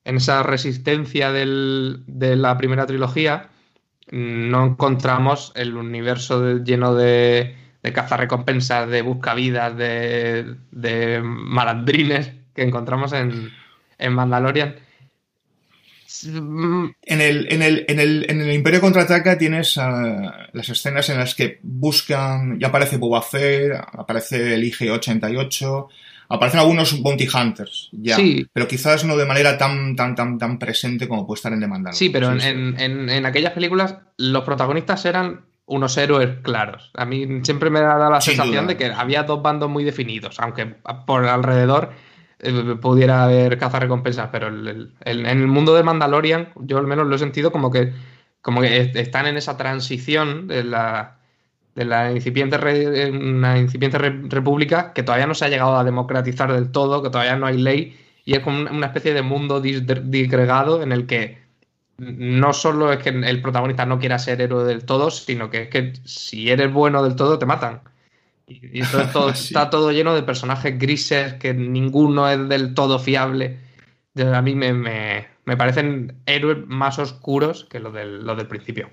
en 0.07 0.15
esa 0.15 0.41
resistencia 0.41 1.33
del, 1.33 2.03
de 2.07 2.37
la 2.37 2.57
primera 2.57 2.85
trilogía 2.85 3.49
no 4.11 4.65
encontramos 4.65 5.51
el 5.55 5.75
universo 5.75 6.57
lleno 6.57 6.95
de, 6.95 7.55
de 7.83 7.93
cazarrecompensas, 7.93 8.89
de 8.89 9.01
buscavidas, 9.01 9.75
de, 9.77 10.55
de 10.71 11.21
malandrines 11.21 12.31
que 12.53 12.63
encontramos 12.63 13.13
en, 13.13 13.51
en 13.97 14.13
Mandalorian. 14.13 14.75
En 16.23 17.21
el, 17.21 17.51
en 17.51 17.61
el, 17.61 17.85
en 17.87 17.99
el, 17.99 18.25
en 18.29 18.41
el 18.41 18.53
Imperio 18.53 18.81
Contraataca 18.81 19.37
tienes 19.37 19.77
ah, 19.77 20.47
las 20.53 20.69
escenas 20.69 21.09
en 21.09 21.17
las 21.17 21.35
que 21.35 21.59
buscan, 21.61 22.57
ya 22.59 22.67
aparece 22.67 22.97
Boba 22.97 23.21
Fett, 23.21 23.73
aparece 23.73 24.53
el 24.55 24.63
IG-88, 24.63 25.87
Aparecen 26.29 26.59
algunos 26.59 27.01
bounty 27.01 27.27
hunters, 27.33 27.89
ya. 27.93 28.15
Sí. 28.17 28.45
Pero 28.51 28.67
quizás 28.67 29.05
no 29.05 29.15
de 29.15 29.25
manera 29.25 29.57
tan, 29.57 29.95
tan, 29.95 30.13
tan, 30.15 30.37
tan 30.37 30.59
presente 30.59 31.07
como 31.07 31.25
puede 31.25 31.37
estar 31.37 31.53
en 31.53 31.59
Demandal. 31.61 31.93
Sí, 31.93 32.09
pero 32.09 32.31
en, 32.31 32.41
en- 32.41 32.79
en- 32.79 33.09
en 33.09 33.25
aquellas 33.25 33.53
películas 33.53 33.95
los 34.17 34.43
protagonistas 34.43 35.05
eran 35.05 35.45
unos 35.65 35.97
héroes 35.97 36.37
claros. 36.43 36.91
A 36.95 37.05
mí 37.05 37.25
siempre 37.43 37.69
me 37.69 37.79
da 37.81 38.09
la 38.09 38.21
Sin 38.21 38.35
sensación 38.35 38.65
duda. 38.65 38.73
de 38.73 38.77
que 38.77 38.85
había 38.85 39.23
dos 39.23 39.41
bandos 39.41 39.69
muy 39.69 39.83
definidos, 39.83 40.39
aunque 40.39 40.65
por 41.05 41.25
alrededor 41.25 41.91
eh, 42.39 42.75
pudiera 42.81 43.23
haber 43.23 43.57
cazarrecompensas, 43.57 44.29
pero 44.31 44.47
el- 44.47 44.67
el- 44.67 44.91
el- 45.05 45.25
en 45.25 45.39
el 45.41 45.47
mundo 45.47 45.75
de 45.75 45.83
Mandalorian 45.83 46.49
yo 46.61 46.77
al 46.77 46.87
menos 46.87 47.07
lo 47.07 47.15
he 47.15 47.19
sentido 47.19 47.51
como 47.51 47.71
que, 47.71 47.93
como 48.41 48.61
que 48.61 48.77
est- 48.81 48.95
están 48.95 49.25
en 49.27 49.37
esa 49.37 49.57
transición 49.57 50.47
de 50.47 50.63
la, 50.63 51.16
de 51.77 51.85
la 51.85 52.11
incipiente, 52.11 52.57
re- 52.57 53.11
una 53.11 53.57
incipiente 53.57 53.97
re- 53.97 54.19
república 54.29 54.91
que 54.93 55.03
todavía 55.03 55.27
no 55.27 55.35
se 55.35 55.45
ha 55.45 55.49
llegado 55.49 55.77
a 55.77 55.83
democratizar 55.83 56.51
del 56.51 56.71
todo, 56.71 57.01
que 57.03 57.09
todavía 57.11 57.35
no 57.37 57.45
hay 57.45 57.57
ley, 57.57 57.95
y 58.25 58.33
es 58.33 58.39
como 58.39 58.59
una- 58.69 58.87
especie 58.87 59.13
de 59.13 59.21
mundo 59.21 59.61
dis- 59.63 59.85
disgregado 60.09 60.81
en 60.81 60.91
el 60.91 61.05
que 61.05 61.37
no 61.99 62.51
solo 62.53 62.91
es 62.91 62.99
que 62.99 63.09
el 63.09 63.41
protagonista 63.41 63.85
no 63.85 63.99
quiera 63.99 64.19
ser 64.19 64.41
héroe 64.41 64.63
del 64.65 64.85
todo, 64.85 65.09
sino 65.11 65.49
que 65.49 65.63
es 65.63 65.69
que 65.69 65.93
si 66.03 66.49
eres 66.49 66.71
bueno 66.73 67.03
del 67.03 67.15
todo 67.15 67.37
te 67.39 67.45
matan. 67.45 67.81
Y, 68.47 68.79
y 68.79 68.81
entonces 68.81 69.11
todo, 69.13 69.33
Sí. 69.35 69.47
está 69.47 69.69
todo 69.69 69.91
lleno 69.91 70.15
de 70.15 70.23
personajes 70.23 70.77
grises 70.79 71.33
que 71.35 71.53
ninguno 71.53 72.27
es 72.29 72.49
del 72.49 72.73
todo 72.73 72.97
fiable. 72.99 73.57
A 74.33 74.41
mí 74.41 74.55
me, 74.55 74.73
me- 74.73 75.27
me 75.45 75.57
parecen 75.57 76.15
héroes 76.25 76.57
más 76.67 76.97
oscuros 76.99 77.65
que 77.69 77.79
los 77.79 77.93
del, 77.93 78.25
los 78.25 78.35
del 78.35 78.47
principio. 78.47 78.89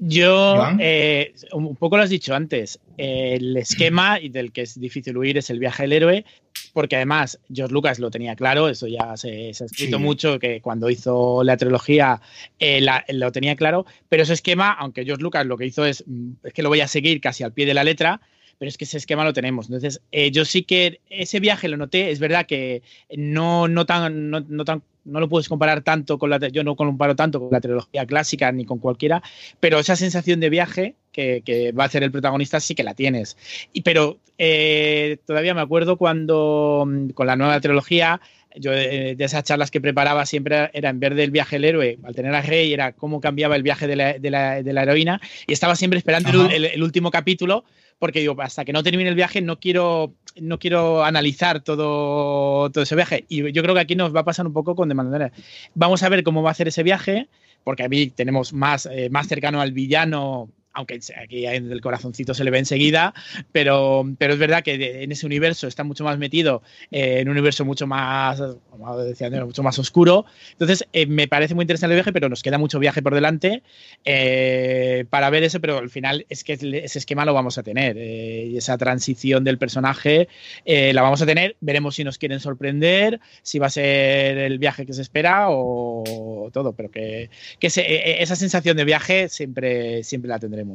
Yo, 0.00 0.54
eh, 0.78 1.32
un 1.52 1.74
poco 1.76 1.96
lo 1.96 2.04
has 2.04 2.10
dicho 2.10 2.34
antes, 2.34 2.78
el 2.96 3.56
esquema 3.56 4.20
y 4.20 4.28
del 4.28 4.52
que 4.52 4.62
es 4.62 4.78
difícil 4.78 5.16
huir 5.16 5.38
es 5.38 5.50
el 5.50 5.58
viaje 5.58 5.82
del 5.82 5.92
héroe, 5.92 6.24
porque 6.72 6.96
además 6.96 7.40
George 7.52 7.72
Lucas 7.74 7.98
lo 7.98 8.10
tenía 8.10 8.36
claro, 8.36 8.68
eso 8.68 8.86
ya 8.86 9.16
se, 9.16 9.52
se 9.54 9.64
ha 9.64 9.66
escrito 9.66 9.96
Sí. 9.98 10.02
mucho, 10.02 10.38
que 10.38 10.60
cuando 10.60 10.88
hizo 10.88 11.42
la 11.42 11.56
trilogía 11.56 12.20
eh, 12.60 12.80
la- 12.80 13.04
lo 13.08 13.32
tenía 13.32 13.56
claro, 13.56 13.86
pero 14.08 14.22
ese 14.22 14.34
esquema, 14.34 14.72
aunque 14.72 15.04
George 15.04 15.22
Lucas 15.22 15.44
lo 15.46 15.56
que 15.56 15.66
hizo 15.66 15.84
es, 15.84 16.04
mm, 16.06 16.30
es 16.44 16.52
que 16.52 16.62
lo 16.62 16.68
voy 16.68 16.80
a 16.80 16.86
seguir 16.88 17.20
casi 17.20 17.42
al 17.42 17.52
pie 17.52 17.66
de 17.66 17.74
la 17.74 17.82
letra, 17.82 18.20
pero 18.58 18.68
es 18.68 18.76
que 18.76 18.84
ese 18.84 18.98
esquema 18.98 19.24
lo 19.24 19.32
tenemos. 19.32 19.66
Entonces, 19.66 20.00
eh, 20.12 20.30
yo 20.30 20.44
sí 20.44 20.62
que 20.64 21.00
ese 21.08 21.40
viaje 21.40 21.68
lo 21.68 21.76
noté, 21.76 22.10
es 22.10 22.18
verdad 22.18 22.46
que 22.46 22.82
no, 23.16 23.68
no 23.68 23.86
tan, 23.86 24.30
no, 24.30 24.40
no 24.40 24.64
tan 24.64 24.82
no 25.04 25.20
lo 25.20 25.28
puedes 25.30 25.48
comparar 25.48 25.80
tanto 25.82 26.18
con 26.18 26.28
la 26.28 26.38
yo 26.48 26.62
no 26.64 26.76
comparo 26.76 27.16
tanto 27.16 27.40
con 27.40 27.48
la 27.50 27.62
trilogía 27.62 28.04
clásica 28.04 28.52
ni 28.52 28.66
con 28.66 28.78
cualquiera 28.78 29.22
pero 29.58 29.78
esa 29.78 29.96
sensación 29.96 30.38
de 30.38 30.50
viaje 30.50 30.96
que, 31.12 31.40
que 31.46 31.72
va 31.72 31.84
a 31.84 31.86
hacer 31.86 32.02
el 32.02 32.10
protagonista 32.12 32.60
sí 32.60 32.74
que 32.74 32.82
la 32.82 32.92
tienes. 32.92 33.38
Y, 33.72 33.80
pero 33.82 34.18
eh, 34.36 35.16
todavía 35.26 35.54
me 35.54 35.62
acuerdo 35.62 35.96
cuando 35.96 36.86
con 37.14 37.26
la 37.26 37.36
nueva 37.36 37.58
trilogía, 37.60 38.20
yo 38.54 38.72
eh, 38.74 39.14
de 39.16 39.24
esas 39.24 39.44
charlas 39.44 39.70
que 39.70 39.80
preparaba 39.80 40.26
siempre 40.26 40.70
era 40.74 40.90
en 40.90 41.00
vez 41.00 41.14
del 41.16 41.30
viaje 41.30 41.56
del 41.56 41.64
héroe, 41.64 41.98
al 42.04 42.14
tener 42.14 42.34
a 42.34 42.42
Rey, 42.42 42.72
era 42.74 42.92
cómo 42.92 43.20
cambiaba 43.20 43.56
el 43.56 43.62
viaje 43.62 43.86
de 43.86 43.96
la, 43.96 44.18
de 44.18 44.30
la- 44.30 44.62
de 44.62 44.72
la 44.74 44.82
heroína 44.82 45.20
y 45.46 45.54
estaba 45.54 45.74
siempre 45.74 45.98
esperando 45.98 46.48
el 46.50 46.82
último 46.82 47.10
capítulo 47.10 47.64
porque 47.98 48.20
digo, 48.20 48.36
hasta 48.40 48.64
que 48.64 48.72
no 48.72 48.82
termine 48.82 49.08
el 49.08 49.14
viaje 49.14 49.40
no 49.40 49.58
quiero, 49.58 50.14
no 50.40 50.58
quiero 50.58 51.04
analizar 51.04 51.60
todo, 51.60 52.70
todo 52.70 52.82
ese 52.84 52.94
viaje. 52.94 53.24
Y 53.28 53.52
yo 53.52 53.62
creo 53.62 53.74
que 53.74 53.80
aquí 53.80 53.96
nos 53.96 54.14
va 54.14 54.20
a 54.20 54.24
pasar 54.24 54.46
un 54.46 54.52
poco 54.52 54.74
con 54.74 54.88
The 54.88 54.94
Mandalorian. 54.94 55.32
Vamos 55.74 56.02
a 56.02 56.08
ver 56.08 56.22
cómo 56.22 56.42
va 56.42 56.50
a 56.50 56.52
hacer 56.52 56.68
ese 56.68 56.82
viaje, 56.82 57.28
porque 57.64 57.84
a 57.84 57.88
mí 57.88 58.08
tenemos 58.08 58.52
más, 58.52 58.86
eh, 58.86 59.08
más 59.10 59.26
cercano 59.26 59.60
al 59.60 59.72
villano, 59.72 60.48
aunque 60.78 61.00
aquí 61.20 61.44
en 61.44 61.72
el 61.72 61.80
corazoncito 61.80 62.34
se 62.34 62.44
le 62.44 62.52
ve 62.52 62.58
enseguida, 62.60 63.12
pero, 63.50 64.04
pero 64.16 64.34
es 64.34 64.38
verdad 64.38 64.62
que 64.62 65.02
en 65.02 65.10
ese 65.10 65.26
universo 65.26 65.66
está 65.66 65.82
mucho 65.82 66.04
más 66.04 66.18
metido, 66.18 66.62
eh, 66.92 67.18
en 67.18 67.28
un 67.28 67.32
universo 67.32 67.64
mucho 67.64 67.88
más, 67.88 68.40
como 68.70 68.96
decía 68.98 69.28
mucho 69.44 69.64
más 69.64 69.76
oscuro. 69.80 70.24
Entonces, 70.52 70.86
eh, 70.92 71.06
me 71.06 71.26
parece 71.26 71.56
muy 71.56 71.64
interesante 71.64 71.94
el 71.94 71.98
viaje, 71.98 72.12
pero 72.12 72.28
nos 72.28 72.44
queda 72.44 72.58
mucho 72.58 72.78
viaje 72.78 73.02
por 73.02 73.12
delante 73.14 73.64
eh, 74.04 75.04
para 75.10 75.30
ver 75.30 75.42
eso, 75.42 75.60
pero 75.60 75.78
al 75.78 75.90
final 75.90 76.26
es 76.28 76.44
que 76.44 76.52
ese 76.52 76.98
esquema 76.98 77.24
lo 77.24 77.34
vamos 77.34 77.58
a 77.58 77.64
tener 77.64 77.96
y 77.96 78.56
esa 78.56 78.78
transición 78.78 79.42
del 79.42 79.58
personaje 79.58 80.28
la 80.64 81.02
vamos 81.02 81.20
a 81.22 81.26
tener. 81.26 81.56
Veremos 81.60 81.96
si 81.96 82.04
nos 82.04 82.18
quieren 82.18 82.38
sorprender, 82.38 83.18
si 83.42 83.58
va 83.58 83.66
a 83.66 83.70
ser 83.70 84.38
el 84.38 84.58
viaje 84.60 84.86
que 84.86 84.92
se 84.92 85.02
espera 85.02 85.46
o 85.50 86.50
todo, 86.52 86.72
pero 86.72 86.88
que, 86.90 87.30
que 87.58 87.68
se- 87.68 87.80
eh, 87.82 88.22
esa 88.22 88.36
sensación 88.36 88.76
de 88.76 88.84
viaje 88.84 89.28
siempre, 89.28 90.04
siempre 90.04 90.28
la 90.28 90.38
tendremos. 90.38 90.67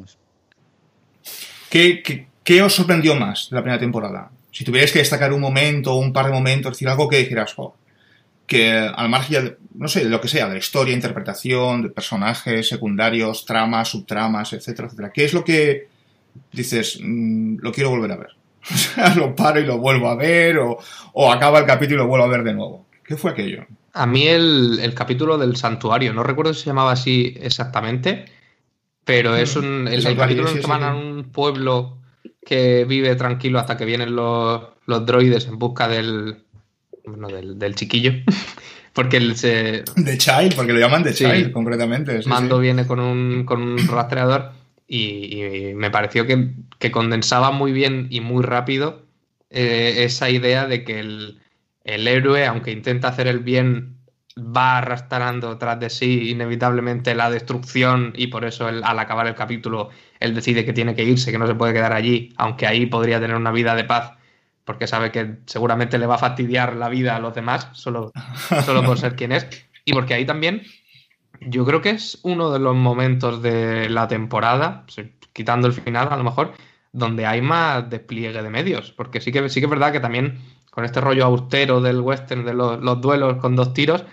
¿Qué, 1.69 2.01
qué, 2.03 2.27
qué 2.43 2.61
os 2.61 2.73
sorprendió 2.73 3.15
más 3.15 3.49
de 3.49 3.55
la 3.55 3.61
primera 3.61 3.79
temporada? 3.79 4.31
Si 4.51 4.63
tuvierais 4.63 4.91
que 4.91 4.99
destacar 4.99 5.33
un 5.33 5.41
momento 5.41 5.93
o 5.93 5.97
un 5.97 6.13
par 6.13 6.27
de 6.27 6.31
momentos, 6.33 6.73
decir 6.73 6.87
algo 6.89 7.09
que 7.09 7.17
dijeras, 7.17 7.53
"Jo, 7.53 7.75
que 8.45 8.71
al 8.71 9.09
margen, 9.09 9.45
de, 9.45 9.57
no 9.75 9.87
sé, 9.87 10.03
de 10.03 10.09
lo 10.09 10.21
que 10.21 10.27
sea, 10.27 10.47
de 10.47 10.53
la 10.53 10.59
historia, 10.59 10.93
interpretación, 10.93 11.81
de 11.81 11.89
personajes 11.89 12.67
secundarios, 12.67 13.45
tramas, 13.45 13.87
subtramas, 13.89 14.53
etcétera, 14.53 14.87
etcétera. 14.87 15.11
¿Qué 15.11 15.25
es 15.25 15.33
lo 15.33 15.43
que 15.43 15.87
dices, 16.51 16.99
"Mm, 17.01 17.57
lo 17.61 17.71
quiero 17.71 17.89
volver 17.89 18.11
a 18.11 18.17
ver? 18.17 18.29
O 18.71 18.77
sea, 18.77 19.15
lo 19.15 19.35
paro 19.35 19.59
y 19.59 19.65
lo 19.65 19.77
vuelvo 19.79 20.09
a 20.09 20.15
ver, 20.15 20.57
o, 20.59 20.77
o 21.13 21.31
acaba 21.31 21.59
el 21.59 21.65
capítulo 21.65 21.95
y 22.01 22.03
lo 22.03 22.07
vuelvo 22.07 22.25
a 22.25 22.29
ver 22.29 22.43
de 22.43 22.53
nuevo. 22.53 22.85
¿Qué 23.05 23.17
fue 23.17 23.31
aquello? 23.31 23.65
A 23.93 24.05
mí 24.05 24.27
el, 24.27 24.79
el 24.81 24.93
capítulo 24.93 25.37
del 25.37 25.55
santuario, 25.55 26.13
no 26.13 26.23
recuerdo 26.23 26.53
si 26.53 26.61
se 26.61 26.67
llamaba 26.67 26.91
así 26.93 27.35
exactamente, 27.41 28.25
pero 29.05 29.35
es 29.35 29.55
un, 29.55 29.87
el, 29.87 30.05
el 30.05 30.17
capítulo 30.17 30.49
en 30.49 30.55
el 30.57 30.61
que 30.61 30.67
van 30.67 30.83
a 30.83 30.95
un 30.95 31.25
pueblo 31.31 31.97
que 32.45 32.85
vive 32.85 33.15
tranquilo 33.15 33.59
hasta 33.59 33.77
que 33.77 33.85
vienen 33.85 34.15
los, 34.15 34.61
los 34.85 35.05
droides 35.05 35.45
en 35.47 35.57
busca 35.59 35.87
del, 35.87 36.37
bueno, 37.05 37.27
del, 37.29 37.57
del 37.59 37.75
chiquillo. 37.75 38.13
Porque 38.93 39.17
él 39.17 39.35
se, 39.35 39.83
The 39.95 40.17
Child, 40.19 40.53
porque 40.55 40.71
lo 40.71 40.77
llaman 40.79 41.01
The 41.01 41.13
Sí. 41.13 41.25
Child, 41.25 41.51
concretamente. 41.51 42.21
sí, 42.21 42.29
Mando 42.29 42.57
sí. 42.57 42.61
viene 42.61 42.85
con 42.85 42.99
un, 42.99 43.43
con 43.43 43.59
un 43.63 43.87
rastreador 43.87 44.51
y, 44.87 45.35
y 45.35 45.73
me 45.73 45.89
pareció 45.89 46.27
que, 46.27 46.51
que 46.77 46.91
condensaba 46.91 47.49
muy 47.49 47.71
bien 47.71 48.05
y 48.11 48.21
muy 48.21 48.43
rápido 48.43 49.01
eh, 49.49 50.03
esa 50.03 50.29
idea 50.29 50.67
de 50.67 50.83
que 50.83 50.99
el, 50.99 51.39
el 51.85 52.07
héroe, 52.07 52.45
aunque 52.45 52.69
intenta 52.71 53.07
hacer 53.07 53.25
el 53.25 53.39
bien, 53.39 53.97
va 54.37 54.79
arrastrando 54.79 55.57
tras 55.57 55.79
de 55.79 55.89
sí 55.89 56.31
inevitablemente 56.31 57.13
la 57.15 57.29
destrucción 57.29 58.13
y 58.15 58.27
por 58.27 58.45
eso 58.45 58.67
él, 58.67 58.81
al 58.83 58.97
acabar 58.97 59.27
el 59.27 59.35
capítulo 59.35 59.89
él 60.19 60.33
decide 60.33 60.65
que 60.65 60.73
tiene 60.73 60.95
que 60.95 61.03
irse, 61.03 61.31
que 61.31 61.37
no 61.37 61.47
se 61.47 61.55
puede 61.55 61.73
quedar 61.73 61.93
allí, 61.93 62.33
aunque 62.37 62.65
ahí 62.65 62.85
podría 62.87 63.19
tener 63.19 63.35
una 63.35 63.51
vida 63.51 63.75
de 63.75 63.83
paz 63.83 64.13
porque 64.65 64.87
sabe 64.87 65.11
que 65.11 65.37
seguramente 65.45 65.97
le 65.97 66.07
va 66.07 66.15
a 66.15 66.19
fastidiar 66.19 66.75
la 66.75 66.89
vida 66.89 67.15
a 67.15 67.19
los 67.19 67.33
demás 67.33 67.69
solo, 67.73 68.11
solo 68.65 68.83
por 68.83 68.97
ser 68.97 69.15
quien 69.15 69.31
es. 69.31 69.47
Y 69.85 69.93
porque 69.93 70.13
ahí 70.13 70.25
también 70.25 70.63
yo 71.41 71.65
creo 71.65 71.81
que 71.81 71.91
es 71.91 72.19
uno 72.23 72.51
de 72.51 72.59
los 72.59 72.75
momentos 72.75 73.41
de 73.41 73.89
la 73.89 74.07
temporada, 74.07 74.85
quitando 75.33 75.67
el 75.67 75.73
final 75.73 76.07
a 76.11 76.17
lo 76.17 76.23
mejor, 76.23 76.53
donde 76.91 77.25
hay 77.25 77.41
más 77.41 77.89
despliegue 77.89 78.41
de 78.41 78.49
medios. 78.49 78.91
Porque 78.91 79.19
sí 79.19 79.31
que, 79.31 79.49
sí 79.49 79.59
que 79.59 79.65
es 79.65 79.69
verdad 79.69 79.91
que 79.91 79.99
también 79.99 80.39
con 80.69 80.85
este 80.85 81.01
rollo 81.01 81.25
austero 81.25 81.81
del 81.81 81.99
western, 81.99 82.45
de 82.45 82.53
los, 82.53 82.81
los 82.81 83.01
duelos 83.01 83.37
con 83.37 83.55
dos 83.55 83.73
tiros, 83.73 84.05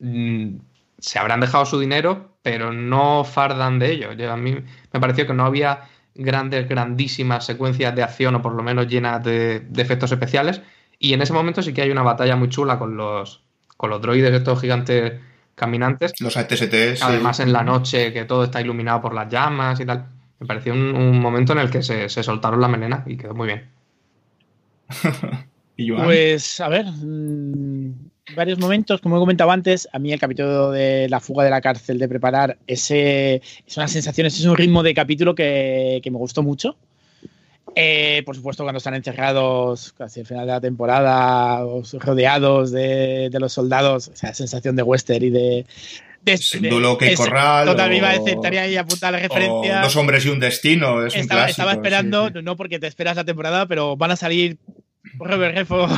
se 0.00 1.18
habrán 1.18 1.40
dejado 1.40 1.66
su 1.66 1.78
dinero, 1.78 2.36
pero 2.42 2.72
no 2.72 3.24
fardan 3.24 3.78
de 3.78 3.92
ello. 3.92 4.12
Yo- 4.12 4.32
a 4.32 4.36
mí 4.36 4.54
me 4.92 5.00
pareció 5.00 5.26
que 5.26 5.34
no 5.34 5.44
había 5.44 5.80
grandes, 6.14 6.68
grandísimas 6.68 7.44
secuencias 7.44 7.94
de 7.94 8.02
acción, 8.02 8.34
o 8.36 8.42
por 8.42 8.54
lo 8.54 8.62
menos 8.62 8.86
llenas 8.86 9.22
de, 9.22 9.60
de 9.60 9.82
efectos 9.82 10.10
especiales. 10.12 10.62
Y 10.98 11.12
en 11.12 11.20
ese 11.22 11.32
momento 11.32 11.62
sí 11.62 11.74
que 11.74 11.82
hay 11.82 11.90
una 11.90 12.02
batalla 12.02 12.36
muy 12.36 12.48
chula 12.48 12.78
con 12.78 12.96
los, 12.96 13.42
con 13.76 13.90
los 13.90 14.00
droides, 14.00 14.32
estos 14.32 14.60
gigantes 14.60 15.20
caminantes. 15.54 16.12
Los 16.20 16.36
ATSTs. 16.36 17.02
Además, 17.02 17.40
en 17.40 17.52
la 17.52 17.62
noche 17.62 18.12
que 18.12 18.24
todo 18.24 18.44
está 18.44 18.60
iluminado 18.60 19.00
por 19.02 19.14
las 19.14 19.28
llamas 19.30 19.78
y 19.80 19.84
tal. 19.86 20.06
Me 20.38 20.46
pareció 20.46 20.72
un, 20.74 20.94
un 20.94 21.18
momento 21.20 21.52
en 21.52 21.58
el 21.60 21.70
que 21.70 21.82
se, 21.82 22.08
se 22.10 22.22
soltaron 22.22 22.60
la 22.60 22.68
melena 22.68 23.02
y 23.06 23.16
quedó 23.16 23.34
muy 23.34 23.46
bien. 23.48 23.68
Pues, 26.04 26.60
a 26.60 26.68
ver, 26.68 26.86
mm, 26.86 27.92
varios 28.34 28.58
momentos, 28.58 29.00
como 29.00 29.16
he 29.16 29.20
comentado 29.20 29.50
antes, 29.50 29.88
a 29.92 29.98
mí 29.98 30.12
el 30.12 30.18
capítulo 30.20 30.70
de 30.70 31.08
la 31.08 31.20
fuga 31.20 31.44
de 31.44 31.50
la 31.50 31.60
cárcel 31.60 31.98
de 31.98 32.08
preparar, 32.08 32.58
ese, 32.66 33.36
es 33.66 33.78
ese 33.78 34.26
es 34.26 34.44
un 34.44 34.56
ritmo 34.56 34.82
de 34.82 34.94
capítulo 34.94 35.34
que, 35.34 36.00
que 36.02 36.10
me 36.10 36.18
gustó 36.18 36.42
mucho. 36.42 36.76
Eh, 37.74 38.22
por 38.24 38.34
supuesto, 38.34 38.62
cuando 38.62 38.78
están 38.78 38.94
encerrados 38.94 39.92
casi 39.92 40.20
al 40.20 40.26
final 40.26 40.46
de 40.46 40.52
la 40.52 40.60
temporada, 40.60 41.64
os- 41.66 41.92
rodeados 41.94 42.70
de, 42.72 43.28
de 43.30 43.40
los 43.40 43.52
soldados, 43.52 44.08
esa 44.08 44.32
sensación 44.32 44.76
de 44.76 44.82
western 44.82 45.22
y 45.24 45.30
de. 45.30 45.66
de, 46.22 46.32
Es 46.32 46.58
de- 46.58 46.68
duelo 46.70 46.96
que 46.96 47.14
corral. 47.14 47.66
Total, 47.66 47.90
me 47.90 47.98
iba 47.98 48.10
a 48.10 48.14
o- 48.14 48.18
decir, 48.18 48.34
estaría 48.34 48.62
ahí 48.62 48.76
apuntada 48.76 49.12
la 49.12 49.18
o 49.18 49.20
referencia. 49.28 49.80
Dos 49.82 49.96
hombres 49.96 50.24
y 50.24 50.30
un 50.30 50.40
destino. 50.40 51.04
Es 51.04 51.14
un 51.14 51.20
estaba, 51.20 51.42
clásico, 51.42 51.50
estaba 51.50 51.72
esperando, 51.72 52.28
sí. 52.28 52.34
no 52.42 52.56
porque 52.56 52.78
te 52.78 52.86
esperas 52.86 53.16
la 53.16 53.24
temporada, 53.24 53.66
pero 53.66 53.94
van 53.96 54.12
a 54.12 54.16
salir 54.16 54.56
Robert 55.18 55.56
Redford 55.56 55.90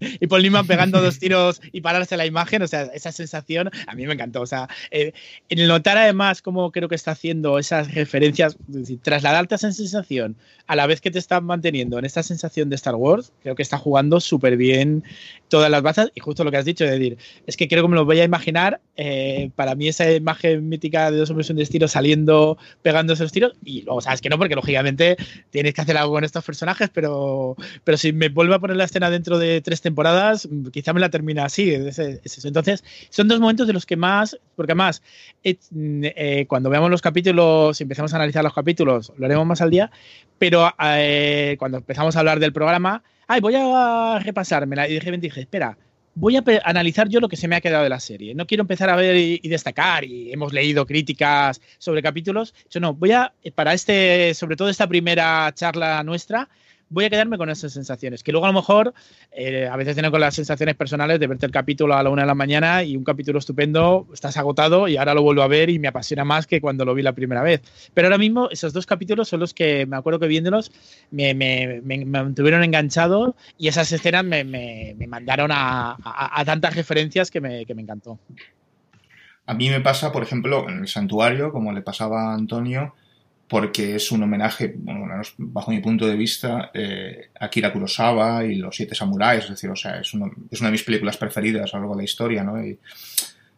y 0.00 0.26
Paul 0.26 0.42
Newman 0.42 0.66
pegando 0.66 1.00
dos 1.00 1.18
tiros 1.18 1.60
y 1.72 1.80
pararse 1.80 2.16
la 2.16 2.26
imagen, 2.26 2.62
o 2.62 2.66
sea, 2.66 2.82
esa 2.94 3.12
sensación 3.12 3.70
a 3.86 3.94
mí 3.94 4.06
me 4.06 4.14
encantó. 4.14 4.40
O 4.40 4.46
sea, 4.46 4.68
eh, 4.90 5.12
el 5.48 5.66
notar 5.68 5.98
además 5.98 6.42
cómo 6.42 6.70
creo 6.72 6.88
que 6.88 6.94
está 6.94 7.12
haciendo 7.12 7.58
esas 7.58 7.94
referencias, 7.94 8.56
es 8.68 8.74
decir, 8.74 9.00
trasladarte 9.00 9.54
esa 9.54 9.72
sensación 9.72 10.36
a 10.66 10.76
la 10.76 10.86
vez 10.86 11.00
que 11.00 11.10
te 11.10 11.18
están 11.18 11.44
manteniendo 11.44 11.98
en 11.98 12.04
esta 12.04 12.22
sensación 12.22 12.68
de 12.68 12.76
Star 12.76 12.94
Wars, 12.94 13.32
creo 13.42 13.54
que 13.54 13.62
está 13.62 13.78
jugando 13.78 14.20
súper 14.20 14.56
bien 14.56 15.04
todas 15.48 15.70
las 15.70 15.82
bazas 15.82 16.10
y 16.14 16.20
justo 16.20 16.44
lo 16.44 16.50
que 16.50 16.56
has 16.56 16.64
dicho, 16.64 16.84
es 16.84 16.90
decir, 16.90 17.18
es 17.46 17.56
que 17.56 17.68
creo 17.68 17.82
que 17.82 17.88
me 17.88 17.96
lo 17.96 18.04
voy 18.04 18.20
a 18.20 18.24
imaginar, 18.24 18.80
eh, 18.96 19.50
para 19.56 19.74
mí 19.74 19.88
esa 19.88 20.10
imagen 20.10 20.68
mítica 20.68 21.10
de 21.10 21.18
dos 21.18 21.30
hombres 21.30 21.50
un 21.50 21.56
destino 21.56 21.88
saliendo, 21.88 22.58
pegando 22.82 23.12
esos 23.12 23.32
tiros, 23.32 23.54
y 23.64 23.82
luego 23.82 24.00
sabes 24.00 24.20
que 24.20 24.28
no, 24.28 24.38
porque 24.38 24.54
lógicamente 24.54 25.16
tienes 25.50 25.74
que 25.74 25.80
hacer 25.80 25.96
algo 25.96 26.14
con 26.14 26.24
estos 26.24 26.44
personajes, 26.44 26.90
pero, 26.92 27.56
pero 27.84 27.98
si 27.98 28.12
me 28.12 28.28
vuelve 28.28 28.54
a 28.54 28.58
poner 28.58 28.76
la 28.76 28.84
escena 28.84 29.10
dentro 29.10 29.38
de 29.38 29.60
tres 29.60 29.80
temporadas, 29.82 30.48
quizá 30.72 30.92
me 30.92 31.00
la 31.00 31.10
termina 31.10 31.44
así, 31.44 31.70
es, 31.70 31.98
eso. 31.98 32.48
Entonces, 32.48 32.84
son 33.10 33.28
dos 33.28 33.40
momentos 33.40 33.66
de 33.66 33.72
los 33.72 33.86
que 33.86 33.96
más, 33.96 34.38
porque 34.54 34.72
además, 34.72 35.02
eh, 35.42 36.46
cuando 36.48 36.70
veamos 36.70 36.90
los 36.90 37.02
capítulos, 37.02 37.80
y 37.80 37.84
empezamos 37.84 38.12
a 38.12 38.16
analizar 38.16 38.42
los 38.42 38.54
capítulos, 38.54 39.12
lo 39.16 39.26
haremos 39.26 39.46
más 39.46 39.60
al 39.60 39.70
día, 39.70 39.90
pero 40.38 40.72
eh, 40.82 41.56
cuando 41.58 41.78
empezamos 41.78 42.16
a 42.16 42.20
hablar 42.20 42.40
del 42.40 42.52
programa, 42.52 43.02
ay, 43.26 43.40
voy 43.40 43.54
a 43.56 44.18
repasármela. 44.22 44.88
Y 44.88 44.94
dije, 44.94 45.10
dije, 45.18 45.40
espera, 45.40 45.76
voy 46.16 46.36
a 46.36 46.42
analizar 46.64 47.08
yo 47.08 47.20
lo 47.20 47.28
que 47.28 47.36
se 47.36 47.46
me 47.46 47.56
ha 47.56 47.60
quedado 47.60 47.84
de 47.84 47.90
la 47.90 48.00
serie. 48.00 48.34
No 48.34 48.46
quiero 48.46 48.62
empezar 48.62 48.90
a 48.90 48.96
ver 48.96 49.16
y, 49.16 49.48
destacar, 49.48 50.02
y 50.04 50.32
hemos 50.32 50.52
leído 50.52 50.86
críticas 50.86 51.60
sobre 51.78 52.02
capítulos. 52.02 52.54
Yo 52.70 52.80
no, 52.80 52.94
voy 52.94 53.12
a, 53.12 53.32
para 53.54 53.74
este, 53.74 54.32
sobre 54.34 54.56
todo 54.56 54.70
esta 54.70 54.88
primera 54.88 55.52
charla 55.54 56.02
nuestra, 56.02 56.48
voy 56.88 57.04
a 57.04 57.10
quedarme 57.10 57.38
con 57.38 57.50
esas 57.50 57.72
sensaciones. 57.72 58.22
Que 58.22 58.32
luego 58.32 58.46
a 58.46 58.50
lo 58.50 58.54
mejor 58.54 58.94
eh, 59.32 59.68
a 59.70 59.76
veces 59.76 59.96
tengo 59.96 60.10
con 60.10 60.20
las 60.20 60.34
sensaciones 60.34 60.74
personales 60.74 61.18
de 61.20 61.26
verte 61.26 61.46
el 61.46 61.52
capítulo 61.52 61.94
a 61.94 62.02
la 62.02 62.10
una 62.10 62.22
de 62.22 62.26
la 62.26 62.34
mañana 62.34 62.82
y 62.82 62.96
un 62.96 63.04
capítulo 63.04 63.38
estupendo, 63.38 64.06
estás 64.12 64.36
agotado 64.36 64.88
y 64.88 64.96
ahora 64.96 65.14
lo 65.14 65.22
vuelvo 65.22 65.42
a 65.42 65.48
ver 65.48 65.70
y 65.70 65.78
me 65.78 65.88
apasiona 65.88 66.24
más 66.24 66.46
que 66.46 66.60
cuando 66.60 66.84
lo 66.84 66.94
vi 66.94 67.02
la 67.02 67.12
primera 67.12 67.42
vez. 67.42 67.62
Pero 67.94 68.08
ahora 68.08 68.18
mismo 68.18 68.48
esos 68.50 68.72
dos 68.72 68.86
capítulos 68.86 69.28
son 69.28 69.40
los 69.40 69.54
que 69.54 69.86
me 69.86 69.96
acuerdo 69.96 70.20
que 70.20 70.28
viéndolos 70.28 70.72
me, 71.10 71.34
me, 71.34 71.80
me, 71.82 72.04
mantuvieron 72.04 72.62
enganchado 72.62 73.36
y 73.58 73.68
esas 73.68 73.90
escenas 73.92 74.24
me, 74.24 74.96
mandaron 75.08 75.50
a, 75.52 75.96
a, 76.04 76.44
tantas 76.44 76.74
referencias 76.74 77.30
que 77.30 77.40
me, 77.40 77.66
que 77.66 77.74
me 77.74 77.82
encantó. 77.82 78.18
A 79.46 79.54
mí 79.54 79.70
me 79.70 79.80
pasa, 79.80 80.10
por 80.10 80.22
ejemplo, 80.22 80.68
en 80.68 80.80
el 80.80 80.88
santuario, 80.88 81.52
como 81.52 81.72
le 81.72 81.80
pasaba 81.80 82.32
a 82.32 82.34
Antonio, 82.34 82.94
porque 83.48 83.94
es 83.94 84.10
un 84.10 84.22
homenaje, 84.24 84.74
bajo 85.38 85.70
mi 85.70 85.80
punto 85.80 86.06
de 86.06 86.16
vista, 86.16 86.70
eh, 86.74 87.30
a 87.38 87.48
Kira 87.48 87.72
Kurosawa 87.72 88.44
y 88.44 88.56
los 88.56 88.74
Siete 88.74 88.94
Samuráis, 88.94 89.44
es 89.44 89.50
decir, 89.50 89.70
o 89.70 89.76
sea, 89.76 90.00
es, 90.00 90.14
una 90.14 90.30
de 90.50 90.70
mis 90.70 90.82
películas 90.82 91.16
preferidas 91.16 91.72
a 91.72 91.76
lo 91.76 91.82
largo 91.82 91.94
de 91.94 92.00
la 92.00 92.04
historia, 92.04 92.42
¿no? 92.42 92.64
Y 92.64 92.78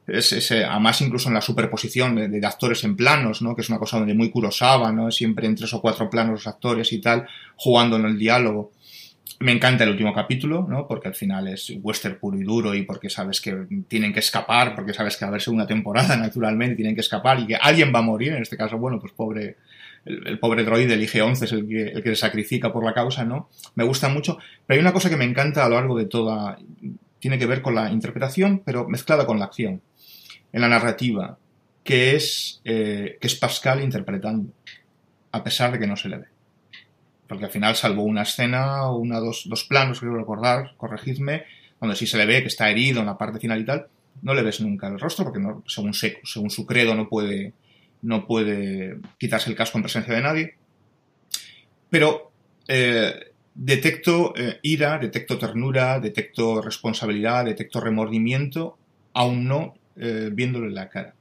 es, 0.07 0.53
además 0.53 1.01
incluso 1.01 1.29
en 1.29 1.35
la 1.35 1.41
superposición 1.41 2.31
de, 2.31 2.47
actores 2.47 2.85
en 2.85 2.97
planos, 2.97 3.41
¿no? 3.41 3.55
Que 3.55 3.63
es 3.63 3.71
una 3.71 3.79
cosa 3.79 3.99
donde 3.99 4.15
muy 4.15 4.31
Kurosawa, 4.31 4.93
¿no? 4.93 5.11
Siempre 5.11 5.47
en 5.47 5.55
tres 5.55 5.73
o 5.73 5.81
cuatro 5.81 6.11
planos 6.11 6.33
los 6.33 6.47
actores 6.47 6.93
y 6.93 7.01
tal, 7.01 7.27
jugando 7.57 7.97
en 7.97 8.05
el 8.05 8.19
diálogo. 8.19 8.73
Me 9.41 9.53
encanta 9.53 9.85
el 9.85 9.91
último 9.91 10.13
capítulo, 10.13 10.67
¿no? 10.69 10.87
Porque 10.87 11.09
al 11.09 11.15
final 11.15 11.47
es 11.49 11.73
western 11.81 12.19
puro 12.19 12.39
y 12.39 12.43
duro 12.43 12.75
y 12.75 12.83
porque 12.83 13.09
sabes 13.09 13.41
que 13.41 13.67
tienen 13.87 14.13
que 14.13 14.19
escapar, 14.19 14.75
porque 14.75 14.93
sabes 14.93 15.17
que 15.17 15.25
va 15.25 15.29
a 15.29 15.31
haber 15.31 15.43
segunda 15.43 15.67
temporada, 15.67 16.17
naturalmente, 16.19 16.77
tienen 16.77 16.95
que 16.95 17.03
escapar 17.03 17.41
y 17.41 17.47
que 17.47 17.57
alguien 17.57 17.93
va 17.95 18.01
a 18.01 18.03
morir, 18.03 18.33
en 18.33 18.43
este 18.43 18.57
caso, 18.57 18.77
bueno, 18.79 18.99
pues 18.99 19.13
pobre, 19.13 19.57
el, 20.09 20.39
pobre 20.39 20.65
droide, 20.65 20.95
el 20.95 21.03
IG-11 21.03 21.43
es 21.43 21.53
el 21.53 21.69
que, 21.69 21.83
el 21.89 22.03
que 22.03 22.11
se 22.11 22.17
sacrifica 22.17 22.73
por 22.73 22.85
la 22.85 22.95
causa, 22.95 23.25
¿no? 23.25 23.49
Me 23.75 23.85
gusta 23.85 24.09
mucho. 24.09 24.39
Pero 24.67 24.79
hay 24.79 24.81
una 24.81 24.93
cosa 24.93 25.11
que 25.11 25.17
me 25.17 25.25
encanta 25.25 25.65
a 25.65 25.69
lo 25.69 25.77
largo 25.77 25.97
de 25.97 26.07
toda... 26.07 26.59
Tiene 27.19 27.39
que 27.39 27.47
ver 27.47 27.63
con 27.63 27.75
la 27.75 27.91
interpretación, 27.91 28.63
pero 28.65 28.89
mezclada 28.89 29.27
con 29.27 29.39
la 29.39 29.47
acción. 29.47 29.83
En 30.53 30.61
la 30.63 30.69
narrativa, 30.69 31.37
que 31.85 32.17
es, 32.17 32.61
eh, 32.65 33.19
que 33.21 33.27
es 33.27 33.35
Pascal 33.35 33.83
interpretando, 33.83 34.53
a 35.33 35.45
pesar 35.45 35.73
de 35.73 35.79
que 35.79 35.87
no 35.87 35.97
se 35.97 36.09
le 36.09 36.19
ve. 36.19 36.27
Porque 37.27 37.45
al 37.45 37.51
final, 37.51 37.77
salvo 37.77 38.03
una 38.03 38.23
escena, 38.23 38.91
una, 38.91 39.19
dos, 39.19 39.45
dos 39.47 39.65
planos, 39.65 40.01
quiero 40.01 40.17
recordar, 40.17 40.75
corregidme, 40.77 41.45
donde 41.81 41.97
sí 41.97 42.07
se 42.07 42.17
le 42.17 42.27
ve 42.27 42.41
que 42.43 42.49
está 42.49 42.71
herido 42.71 43.01
en 43.01 43.07
la 43.07 43.19
parte 43.19 43.39
final 43.39 43.61
y 43.61 43.65
tal, 43.65 43.87
no 44.23 44.35
le 44.35 44.43
ves 44.43 44.61
nunca 44.61 44.89
el 44.89 44.99
rostro 44.99 45.25
porque 45.25 45.39
no, 45.39 45.63
según, 45.67 45.93
según 45.95 46.51
su 46.51 46.67
credo 46.67 46.95
no 46.95 47.09
puede, 47.09 47.53
no 48.03 48.27
puede 48.27 48.99
quitarse 49.19 49.51
el 49.51 49.57
casco 49.57 49.79
en 49.79 49.83
presencia 49.83 50.15
de 50.15 50.23
nadie. 50.23 50.55
Pero 51.91 52.31
eh, 52.67 53.33
detecto 53.55 54.35
eh, 54.37 54.59
ira, 54.63 54.99
detecto 54.99 55.39
ternura, 55.39 55.99
detecto 56.01 56.63
responsabilidad, 56.63 57.45
detecto 57.45 57.81
remordimiento, 57.81 58.79
aún 59.15 59.49
no 59.49 59.75
eh, 59.97 60.31
viéndole 60.33 60.71
la 60.71 60.89
cara. 60.89 61.15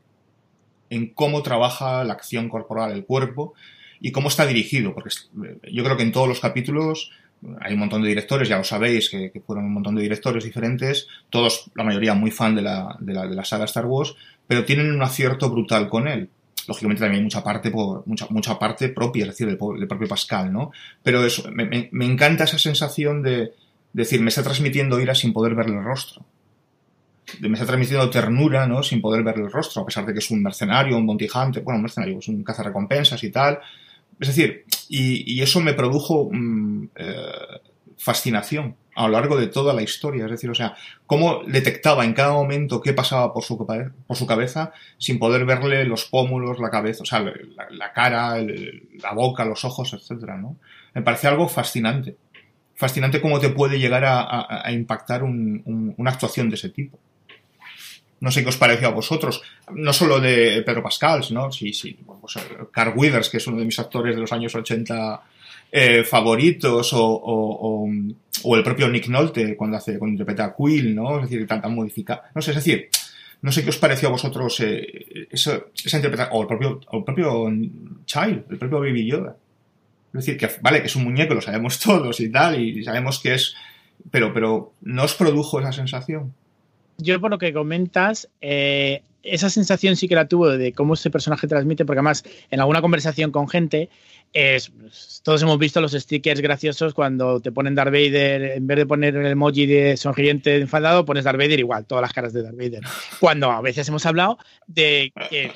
En 0.90 1.08
cómo 1.08 1.42
trabaja 1.42 2.04
la 2.04 2.14
acción 2.14 2.50
corporal, 2.50 2.92
el 2.92 3.06
cuerpo, 3.06 3.54
y 4.00 4.12
cómo 4.12 4.28
está 4.28 4.46
dirigido, 4.46 4.94
porque 4.94 5.10
yo 5.72 5.84
creo 5.84 5.98
que 5.98 6.04
en 6.04 6.12
todos 6.12 6.28
los 6.28 6.40
capítulos 6.40 7.12
hay 7.60 7.74
un 7.74 7.80
montón 7.80 8.04
de 8.04 8.10
directores, 8.10 8.48
ya 8.48 8.58
lo 8.58 8.64
sabéis, 8.64 9.10
que, 9.10 9.32
fueron 9.46 9.66
un 9.66 9.74
montón 9.74 9.96
de 9.96 10.04
directores 10.04 10.44
diferentes, 10.44 11.08
todos, 11.32 11.72
la 11.74 11.84
mayoría 11.84 12.14
muy 12.14 12.30
fan 12.30 12.56
de 12.56 12.62
la, 12.62 12.96
de 13.00 13.14
la 13.14 13.46
saga 13.46 13.66
Star 13.66 13.88
Wars, 13.88 14.16
pero 14.46 14.66
tienen 14.66 14.92
un 14.92 15.02
acierto 15.02 15.50
brutal 15.50 15.90
con 15.90 16.08
él 16.08 16.30
lógicamente 16.68 17.02
también 17.02 17.20
hay 17.20 17.24
mucha 17.24 17.44
parte, 17.44 17.72
por, 17.72 18.06
mucha, 18.08 18.28
mucha 18.30 18.60
parte 18.60 18.90
propia, 18.90 19.24
es 19.24 19.30
decir, 19.30 19.48
del, 19.48 19.58
propio 19.88 20.08
Pascal, 20.08 20.52
¿no? 20.52 20.72
Pero 21.02 21.24
eso, 21.26 21.50
me, 21.52 21.90
encanta 22.06 22.44
esa 22.44 22.60
sensación 22.60 23.24
de, 23.24 23.54
decir, 23.94 24.22
me 24.22 24.30
está 24.30 24.44
transmitiendo 24.44 25.00
ira 25.00 25.16
sin 25.16 25.34
poder 25.34 25.56
verle 25.56 25.78
el 25.78 25.84
rostro. 25.84 26.26
Me 27.42 27.54
está 27.54 27.66
transmitiendo 27.66 28.10
ternura, 28.10 28.68
¿no? 28.68 28.84
Sin 28.84 29.02
poder 29.02 29.24
verle 29.24 29.46
el 29.46 29.52
rostro, 29.52 29.82
a 29.82 29.86
pesar 29.86 30.06
de 30.06 30.14
que 30.14 30.20
es 30.20 30.32
un 30.32 30.42
mercenario, 30.42 30.98
un 30.98 31.06
bontijante, 31.06 31.60
bueno, 31.60 31.78
un 31.78 31.84
mercenario, 31.84 32.20
es 32.20 32.28
un 32.28 32.44
cazarrecompensas 32.44 33.24
y 33.24 33.32
tal. 33.32 33.60
Es 34.20 34.28
decir, 34.28 34.66
y, 34.90 35.34
y 35.34 35.42
eso 35.42 35.60
me 35.60 35.74
produjo 35.74 36.30
mm, 36.32 36.90
eh, 36.96 37.60
fascinación 37.98 38.76
a 38.98 39.04
lo 39.04 39.10
largo 39.10 39.38
de 39.38 39.48
toda 39.48 39.74
la 39.74 39.84
historia. 39.84 40.26
Es 40.26 40.32
decir, 40.32 40.50
o 40.50 40.56
sea, 40.56 40.76
cómo 41.06 41.44
detectaba 41.46 42.04
en 42.04 42.14
cada 42.14 42.34
momento 42.34 42.82
qué 42.82 42.94
pasaba 42.94 43.32
por 43.32 43.44
su, 43.44 43.58
por 43.58 44.18
su 44.18 44.26
cabeza 44.26 44.74
sin 44.98 45.20
poder 45.20 45.46
verle 45.46 45.86
los 45.86 46.06
pómulos, 46.06 46.60
la 46.60 46.72
cabeza, 46.72 47.04
o 47.04 47.06
sea, 47.06 47.20
la, 47.22 47.94
cara, 47.94 48.38
la 48.40 49.14
boca, 49.14 49.46
los 49.46 49.64
ojos, 49.64 49.94
etcétera, 49.94 50.38
¿no? 50.38 50.58
Me 50.96 51.04
parece 51.04 51.28
algo 51.28 51.48
fascinante. 51.48 52.18
Fascinante 52.74 53.22
cómo 53.22 53.40
te 53.40 53.50
puede 53.50 53.80
llegar 53.80 54.04
a, 54.06 54.72
impactar 54.72 55.24
una 55.24 56.12
actuación 56.12 56.50
de 56.50 56.56
ese 56.56 56.70
tipo. 56.70 57.00
No 58.20 58.32
sé 58.32 58.42
qué 58.42 58.50
os 58.50 58.58
pareció 58.58 58.88
a 58.88 58.92
vosotros, 58.92 59.44
no 59.74 59.94
solo 59.94 60.20
de 60.20 60.64
Pedro 60.64 60.82
Pascal, 60.82 61.24
sino 61.24 61.52
sí, 61.52 61.72
sí, 61.72 62.00
pues, 62.20 62.34
Carl 62.72 62.94
Withers, 62.96 63.30
que 63.30 63.38
es 63.38 63.46
uno 63.46 63.60
de 63.60 63.66
mis 63.66 63.78
actores 63.78 64.16
de 64.16 64.22
los 64.22 64.34
años 64.34 64.56
80 64.56 65.22
eh, 65.72 66.04
favoritos 66.04 66.92
o, 66.94 67.88
el 68.56 68.64
propio 68.64 68.88
Nick 68.90 69.08
Nolte 69.08 69.56
cuando 69.56 69.78
hace 69.78 69.98
cuando 69.98 70.14
interpreta 70.14 70.46
a 70.46 70.56
Quill, 70.56 70.96
¿no? 70.96 71.18
Es 71.18 71.30
decir, 71.30 71.48
tanta 71.48 71.68
modifica, 71.68 72.24
no 72.34 72.42
sé, 72.42 72.52
es 72.52 72.58
decir, 72.58 72.90
no 73.42 73.52
sé 73.52 73.64
qué 73.64 73.70
os 73.70 73.78
pareció 73.78 74.08
a 74.08 74.12
vosotros 74.12 74.60
eh, 74.62 75.28
esa, 75.32 75.64
interpretación 75.94 76.30
o 76.32 76.42
el 76.42 76.48
propio 76.48 76.80
el 76.92 77.04
propio 77.04 77.50
Child, 78.06 78.46
el 78.50 78.58
propio 78.58 78.80
Baby 78.80 79.08
Yoda. 79.08 79.36
Es 80.14 80.26
decir, 80.26 80.38
que 80.38 80.50
vale, 80.62 80.82
que 80.82 80.88
es 80.88 80.96
un 80.96 81.04
muñeco, 81.04 81.34
lo 81.34 81.42
sabemos 81.42 81.80
todos 81.84 82.20
y 82.20 82.30
tal 82.30 82.60
y 82.60 82.84
sabemos 82.84 83.20
que 83.20 83.34
es 83.34 83.56
pero 84.12 84.34
pero 84.34 84.74
no 84.82 85.04
os 85.04 85.14
produjo 85.14 85.60
esa 85.60 85.72
sensación. 85.72 86.34
Yo 86.98 87.22
por 87.22 87.30
lo 87.30 87.38
que 87.38 87.54
comentas, 87.54 88.28
eh, 88.42 89.04
esa 89.28 89.50
sensación 89.50 89.96
sí 89.96 90.08
que 90.08 90.16
la 90.16 90.28
tuvo 90.28 90.50
de 90.50 90.74
cómo 90.74 90.94
este 90.94 91.10
personaje 91.10 91.48
transmite, 91.48 91.86
porque 91.86 92.00
además 92.00 92.24
en 92.50 92.60
alguna 92.60 92.82
conversación 92.82 93.32
con 93.32 93.48
gente, 93.48 93.90
es, 94.34 94.72
todos 95.24 95.42
hemos 95.42 95.58
visto 95.58 95.82
los 95.82 95.94
stickers 95.94 96.42
graciosos 96.42 96.94
cuando 96.94 97.40
te 97.40 97.52
ponen 97.52 97.76
Darth 97.76 97.92
Vader, 97.92 98.58
en 98.58 98.68
vez 98.68 98.78
de 98.78 98.86
poner 98.86 99.16
el 99.16 99.26
emoji 99.28 99.66
de 99.66 99.98
sonriente 99.98 100.58
enfadado, 100.58 101.06
pones 101.06 101.24
Darth 101.24 101.38
Vader 101.38 101.60
igual, 101.60 101.86
todas 101.86 102.02
las 102.02 102.14
caras 102.14 102.34
de 102.34 102.44
Darth 102.44 102.58
Vader. 102.58 102.82
Cuando 103.20 103.52
a 103.52 103.62
veces 103.62 103.88
hemos 103.88 104.06
hablado 104.06 104.38
de 104.68 105.12
que 105.30 105.52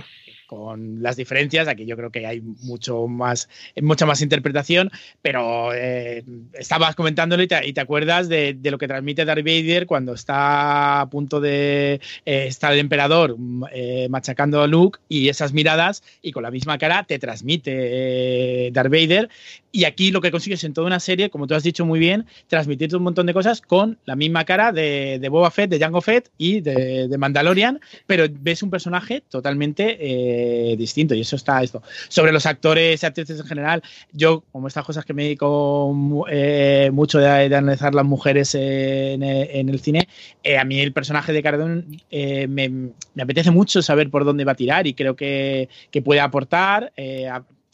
con 0.52 1.02
las 1.02 1.16
diferencias. 1.16 1.70
Aquí 1.70 1.86
yo 1.86 1.96
creo 1.96 2.10
que 2.12 2.28
hay 2.28 2.42
mucho 2.42 3.08
más, 3.08 3.48
mucha 3.82 4.06
más 4.06 4.22
interpretación, 4.22 4.92
pero 5.22 5.74
eh, 5.74 6.26
estabas 6.52 6.94
comentándolo 6.94 7.42
y 7.42 7.48
te, 7.48 7.80
acuerdas 7.80 8.28
de, 8.28 8.60
lo 8.62 8.78
que 8.78 8.90
transmite 8.90 9.24
Darth 9.24 9.46
Vader 9.46 9.88
cuando 9.88 10.14
está 10.14 11.00
a 11.00 11.10
punto 11.10 11.40
de 11.40 12.02
eh, 12.26 12.48
estar 12.48 12.74
el 12.74 12.80
emperador 12.80 13.38
eh, 13.72 14.08
machacando 14.10 14.62
a 14.62 14.68
Luke 14.68 15.00
y 15.08 15.30
esas 15.30 15.54
miradas 15.54 16.04
y 16.22 16.34
con 16.34 16.44
la 16.44 16.52
misma 16.52 16.78
cara 16.78 17.06
te 17.06 17.18
transmite 17.18 18.72
Darth 18.74 18.92
Vader. 18.92 19.30
Y 19.72 19.86
aquí 19.86 20.12
lo 20.12 20.22
que 20.22 20.32
consigues 20.32 20.64
en 20.64 20.74
toda 20.74 20.88
una 20.88 21.00
serie, 21.00 21.30
como 21.30 21.48
tú 21.48 21.56
has 21.56 21.64
dicho 21.64 21.86
muy 21.86 22.00
bien, 22.00 22.26
transmitirte 22.48 22.96
un 22.96 23.04
montón 23.04 23.26
de 23.26 23.34
cosas 23.34 23.62
con 23.62 23.98
la 24.06 24.16
misma 24.16 24.44
cara 24.44 24.72
de, 24.72 25.26
Boba 25.30 25.52
Fett, 25.52 25.70
de 25.70 25.80
Jango 25.80 26.02
Fett 26.02 26.30
y 26.38 26.62
de, 26.62 27.16
Mandalorian, 27.18 27.80
pero 28.06 28.26
ves 28.30 28.64
un 28.64 28.70
personaje 28.70 29.24
totalmente 29.30 29.42
totalmente 29.42 30.76
distinto. 30.78 31.16
Y 31.16 31.22
eso 31.22 31.36
está 31.36 31.64
esto. 31.64 31.82
Sobre 32.10 32.32
los 32.32 32.46
actores 32.46 33.02
y 33.02 33.06
actrices 33.06 33.40
en 33.40 33.46
general, 33.46 33.84
yo, 34.12 34.44
como 34.52 34.68
estas 34.68 34.86
cosas 34.86 35.06
que 35.06 35.14
me 35.14 35.24
dedico 35.24 36.26
eh, 36.30 36.90
mucho 36.94 37.20
de, 37.20 37.28
analizar 37.56 37.96
las 37.96 38.06
mujeres 38.06 38.56
en, 38.56 39.24
el 39.24 39.80
cine, 39.80 40.08
eh, 40.44 40.58
a 40.58 40.64
mí 40.64 40.80
el 40.80 40.94
personaje 40.94 41.34
de 41.34 41.44
Cardón 41.44 42.02
me, 42.12 42.48
me, 42.48 43.24
apetece 43.24 43.52
mucho 43.52 43.82
saber 43.82 44.10
por 44.10 44.26
dónde 44.26 44.46
va 44.46 44.54
a 44.54 44.56
tirar 44.56 44.88
y 44.88 44.94
creo 44.94 45.16
que, 45.16 45.70
que 45.90 46.02
puede 46.02 46.20
aportar. 46.20 46.94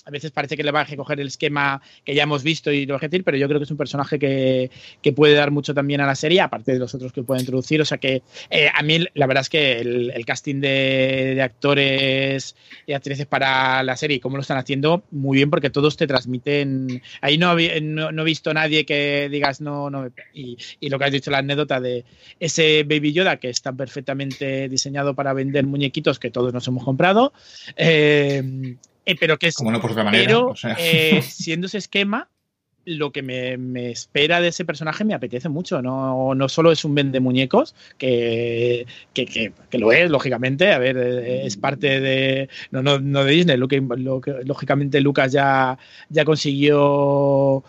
A 0.07 0.09
veces 0.09 0.31
parece 0.31 0.55
que 0.55 0.63
le 0.63 0.71
va 0.71 0.81
a 0.81 0.95
coger 0.95 1.19
el 1.19 1.27
esquema 1.27 1.81
que 2.05 2.15
ya 2.15 2.23
hemos 2.23 2.41
visto 2.41 2.71
y 2.71 2.85
lo 2.85 2.93
va 2.93 2.99
a 2.99 3.07
decir, 3.07 3.25
pero 3.25 3.35
yo 3.35 3.47
creo 3.47 3.59
que 3.59 3.65
es 3.65 3.71
un 3.71 3.77
personaje 3.77 4.17
que, 4.17 4.71
puede 5.15 5.33
dar 5.33 5.51
mucho 5.51 5.73
también 5.73 6.01
a 6.01 6.05
la 6.05 6.15
serie, 6.15 6.41
aparte 6.41 6.73
de 6.73 6.79
los 6.79 6.93
otros 6.93 7.11
que 7.11 7.23
puede 7.23 7.39
introducir. 7.39 7.81
O 7.81 7.85
sea 7.85 7.97
que 7.97 8.21
eh, 8.49 8.69
a 8.73 8.83
mí 8.83 9.05
la 9.13 9.25
verdad 9.25 9.41
es 9.41 9.49
que 9.49 9.79
el, 9.79 10.25
casting 10.25 10.61
de, 10.61 11.39
actores 11.41 12.55
y 12.85 12.93
actrices 12.93 13.25
para 13.25 13.83
la 13.83 13.97
serie 13.97 14.19
cómo 14.19 14.37
lo 14.37 14.41
están 14.41 14.57
haciendo, 14.57 15.03
muy 15.11 15.37
bien, 15.37 15.49
porque 15.49 15.69
todos 15.69 15.97
te 15.97 16.07
transmiten. 16.07 17.01
Ahí 17.21 17.37
no, 17.37 17.55
no, 17.55 18.21
he 18.21 18.25
visto 18.25 18.53
nadie 18.53 18.85
que 18.85 19.27
digas 19.29 19.59
no, 19.59 19.89
no. 19.89 20.09
Y, 20.33 20.57
y, 20.79 20.89
lo 20.89 20.99
que 20.99 21.05
has 21.05 21.11
dicho, 21.11 21.31
la 21.31 21.39
anécdota 21.39 21.81
de 21.81 22.05
ese 22.39 22.83
Baby 22.83 23.13
Yoda 23.13 23.37
que 23.37 23.49
está 23.49 23.73
perfectamente 23.73 24.69
diseñado 24.69 25.15
para 25.15 25.33
vender 25.33 25.65
muñequitos 25.65 26.19
que 26.19 26.31
todos 26.31 26.53
nos 26.53 26.67
hemos 26.67 26.83
comprado. 26.83 27.33
Eh, 27.75 28.77
eh, 29.07 29.15
pero 29.17 29.39
que 29.39 29.47
es. 29.47 29.55
Como 29.55 29.71
no 29.71 29.79
por 29.79 29.91
otra 29.91 30.03
manera. 30.03 30.25
Pero 30.25 30.53
eh, 30.77 31.21
siendo 31.27 31.67
ese 31.67 31.77
esquema, 31.77 32.29
lo 32.83 33.13
que 33.13 33.21
me, 33.21 33.89
espera 33.89 34.41
de 34.41 34.49
ese 34.49 34.65
personaje 34.65 35.05
me 35.05 35.13
apetece 35.13 35.47
mucho. 35.47 35.81
No, 35.81 36.35
no 36.35 36.49
solo 36.49 36.73
es 36.73 36.83
un 36.83 36.93
vende 36.93 37.21
muñecos, 37.21 37.73
que, 37.97 38.85
que, 39.13 39.53
lo 39.71 39.93
es, 39.93 40.11
lógicamente. 40.11 40.73
A 40.73 40.77
ver, 40.77 40.97
eh, 40.97 41.45
es 41.45 41.55
parte 41.55 42.01
de. 42.01 42.49
No, 42.71 42.83
no, 42.83 42.99
no 42.99 43.23
de 43.23 43.31
Disney. 43.31 43.55
Lo 43.55 43.69
que, 43.69 43.81
lógicamente, 44.43 44.99
Lucas 44.99 45.31
ya, 45.31 45.77
ya 46.09 46.25
consiguió 46.25 47.63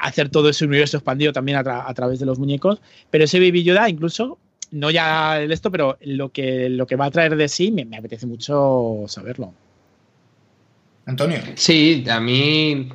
hacer 0.00 0.28
todo 0.28 0.48
ese 0.48 0.64
universo 0.64 0.98
expandido 0.98 1.32
también 1.32 1.58
a, 1.58 1.94
través 1.94 2.20
de 2.20 2.26
los 2.26 2.38
muñecos. 2.38 2.80
Pero 3.10 3.24
ese 3.24 3.40
Baby 3.40 3.64
Yoda, 3.64 3.88
incluso. 3.88 4.38
No 4.70 4.90
ya 4.90 5.40
el 5.40 5.52
esto, 5.52 5.70
pero 5.70 5.98
lo 6.00 6.30
que, 6.30 6.68
lo 6.68 6.86
que 6.86 6.96
va 6.96 7.06
a 7.06 7.10
traer 7.10 7.36
de 7.36 7.48
sí 7.48 7.70
me 7.70 7.96
apetece 7.96 8.26
mucho 8.26 9.04
saberlo. 9.06 9.54
Antonio. 11.06 11.38
Sí, 11.56 12.04
a 12.10 12.20
mí 12.20 12.90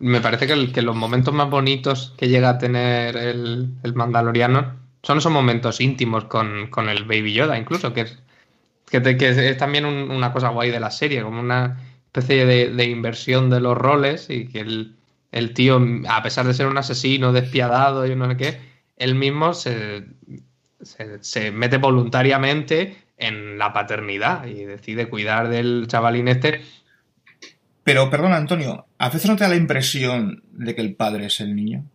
me 0.00 0.20
parece 0.20 0.46
que, 0.46 0.82
los 0.82 0.96
momentos 0.96 1.34
más 1.34 1.50
bonitos 1.50 2.14
que 2.16 2.28
llega 2.28 2.50
a 2.50 2.58
tener 2.58 3.16
el, 3.16 3.70
Mandaloriano 3.94 4.76
son 5.02 5.18
esos 5.18 5.32
momentos 5.32 5.80
íntimos 5.80 6.24
con, 6.24 6.68
el 6.88 7.04
Baby 7.04 7.32
Yoda, 7.32 7.58
incluso, 7.58 7.92
que 7.92 8.02
es, 8.02 8.18
que, 8.90 8.98
es 9.28 9.56
también 9.56 9.84
una 9.84 10.32
cosa 10.32 10.48
guay 10.48 10.70
de 10.70 10.80
la 10.80 10.90
serie, 10.90 11.22
como 11.22 11.40
una 11.40 11.80
especie 12.06 12.46
de, 12.46 12.84
inversión 12.84 13.50
de 13.50 13.60
los 13.60 13.76
roles 13.76 14.30
y 14.30 14.46
que 14.46 14.60
el, 14.60 15.54
tío, 15.54 15.80
a 16.08 16.22
pesar 16.22 16.46
de 16.46 16.54
ser 16.54 16.66
un 16.66 16.78
asesino 16.78 17.32
despiadado 17.32 18.06
y 18.06 18.14
no 18.14 18.28
sé 18.28 18.36
qué, 18.36 18.60
él 18.96 19.14
mismo 19.14 19.54
se, 19.54 20.04
se 21.20 21.50
mete 21.50 21.76
voluntariamente 21.76 22.96
en 23.16 23.58
la 23.58 23.72
paternidad 23.72 24.46
y 24.46 24.64
decide 24.64 25.08
cuidar 25.08 25.48
del 25.48 25.86
chavalín 25.88 26.28
este 26.28 26.62
pero, 27.88 28.10
perdona, 28.10 28.36
Antonio, 28.36 28.84
¿a 28.98 29.08
veces 29.08 29.30
no 29.30 29.36
te 29.36 29.44
da 29.44 29.48
la 29.48 29.56
impresión 29.56 30.42
de 30.52 30.74
que 30.74 30.82
el 30.82 30.94
padre 30.94 31.24
es 31.24 31.40
el 31.40 31.56
niño? 31.56 31.86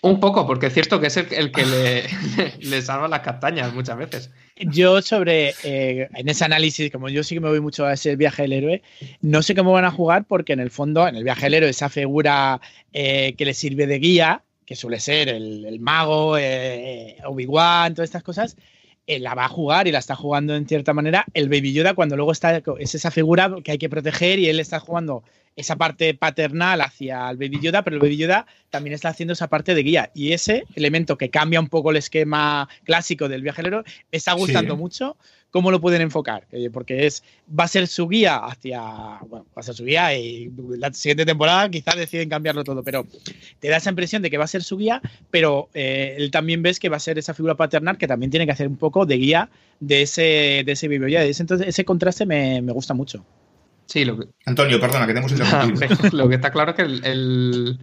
Un 0.00 0.20
poco, 0.20 0.46
porque 0.46 0.68
es 0.68 0.72
cierto 0.72 1.00
que 1.00 1.08
es 1.08 1.18
el, 1.18 1.52
que 1.52 1.66
le, 2.60 2.80
salva 2.80 3.06
las 3.06 3.20
castañas 3.20 3.74
muchas 3.74 3.98
veces. 3.98 4.30
Yo 4.56 5.02
sobre, 5.02 5.52
eh, 5.64 6.08
en 6.14 6.28
ese 6.30 6.46
análisis, 6.46 6.90
como 6.90 7.10
yo 7.10 7.22
sí 7.24 7.34
que 7.34 7.42
me 7.42 7.50
voy 7.50 7.60
mucho 7.60 7.84
a 7.84 7.92
ese 7.92 8.16
viaje 8.16 8.40
del 8.40 8.54
héroe, 8.54 8.82
no 9.20 9.42
sé 9.42 9.54
cómo 9.54 9.72
van 9.72 9.84
a 9.84 9.90
jugar 9.90 10.24
porque 10.24 10.54
en 10.54 10.60
el 10.60 10.70
fondo, 10.70 11.06
en 11.06 11.16
el 11.16 11.24
viaje 11.24 11.44
del 11.44 11.54
héroe, 11.54 11.68
esa 11.68 11.90
figura 11.90 12.62
eh, 12.94 13.34
que 13.36 13.44
le 13.44 13.52
sirve 13.52 13.86
de 13.86 13.98
guía, 13.98 14.44
que 14.64 14.76
suele 14.76 14.98
ser 14.98 15.28
el, 15.28 15.78
mago, 15.78 16.38
eh, 16.38 17.18
Obi-Wan, 17.22 17.94
todas 17.94 18.08
estas 18.08 18.22
cosas, 18.22 18.56
la 19.06 19.34
va 19.34 19.44
a 19.44 19.48
jugar 19.48 19.86
y 19.86 19.92
la 19.92 19.98
está 19.98 20.16
jugando 20.16 20.54
en 20.54 20.66
cierta 20.66 20.92
manera. 20.92 21.24
El 21.34 21.48
Baby 21.48 21.72
Yoda 21.72 21.94
cuando 21.94 22.16
luego 22.16 22.32
está 22.32 22.62
es 22.78 22.94
esa 22.94 23.10
figura 23.10 23.54
que 23.62 23.72
hay 23.72 23.78
que 23.78 23.88
proteger 23.88 24.38
y 24.38 24.48
él 24.48 24.60
está 24.60 24.80
jugando 24.80 25.22
esa 25.56 25.76
parte 25.76 26.12
paternal 26.12 26.82
hacia 26.82 27.30
el 27.30 27.38
Baby 27.38 27.60
Yoda, 27.60 27.82
pero 27.82 27.96
el 27.96 28.02
Baby 28.02 28.18
Yoda 28.18 28.46
también 28.68 28.94
está 28.94 29.08
haciendo 29.08 29.32
esa 29.32 29.48
parte 29.48 29.74
de 29.74 29.82
guía. 29.82 30.10
Y 30.14 30.32
ese 30.32 30.64
elemento 30.74 31.16
que 31.16 31.30
cambia 31.30 31.60
un 31.60 31.68
poco 31.68 31.90
el 31.90 31.96
esquema 31.96 32.68
clásico 32.84 33.28
del 33.28 33.42
viajero 33.42 33.82
me 33.82 34.18
está 34.18 34.34
gustando 34.34 34.76
mucho 34.76 35.16
cómo 35.56 35.70
lo 35.70 35.80
pueden 35.80 36.02
enfocar, 36.02 36.46
porque 36.70 37.06
es 37.06 37.24
va 37.48 37.64
a 37.64 37.68
ser 37.68 37.86
su 37.86 38.06
guía 38.08 38.36
hacia, 38.36 38.78
bueno, 39.26 39.46
va 39.56 39.60
a 39.60 39.62
ser 39.62 39.74
su 39.74 39.86
guía 39.86 40.14
y 40.14 40.52
la 40.76 40.92
siguiente 40.92 41.24
temporada 41.24 41.70
quizás 41.70 41.96
deciden 41.96 42.28
cambiarlo 42.28 42.62
todo, 42.62 42.82
pero 42.82 43.06
te 43.58 43.68
da 43.70 43.78
esa 43.78 43.88
impresión 43.88 44.20
de 44.20 44.28
que 44.28 44.36
va 44.36 44.44
a 44.44 44.48
ser 44.48 44.62
su 44.62 44.76
guía, 44.76 45.00
pero 45.30 45.70
eh, 45.72 46.14
él 46.18 46.30
también 46.30 46.62
ves 46.62 46.78
que 46.78 46.90
va 46.90 46.98
a 46.98 47.00
ser 47.00 47.16
esa 47.16 47.32
figura 47.32 47.54
paternal 47.54 47.96
que 47.96 48.06
también 48.06 48.30
tiene 48.30 48.44
que 48.44 48.52
hacer 48.52 48.68
un 48.68 48.76
poco 48.76 49.06
de 49.06 49.16
guía 49.16 49.48
de 49.80 50.02
ese, 50.02 50.62
de 50.66 50.72
ese 50.72 50.86
Entonces 50.86 51.68
ese 51.68 51.86
contraste 51.86 52.26
me, 52.26 52.60
gusta 52.60 52.92
mucho. 52.92 53.24
Sí, 53.86 54.04
lo 54.04 54.18
que... 54.18 54.26
Antonio, 54.44 54.78
perdona, 54.78 55.06
que 55.06 55.14
tenemos 55.14 55.32
Lo 56.12 56.28
que 56.28 56.34
está 56.34 56.52
claro 56.52 56.72
es 56.72 56.76
que 56.76 56.82
el, 56.82 57.78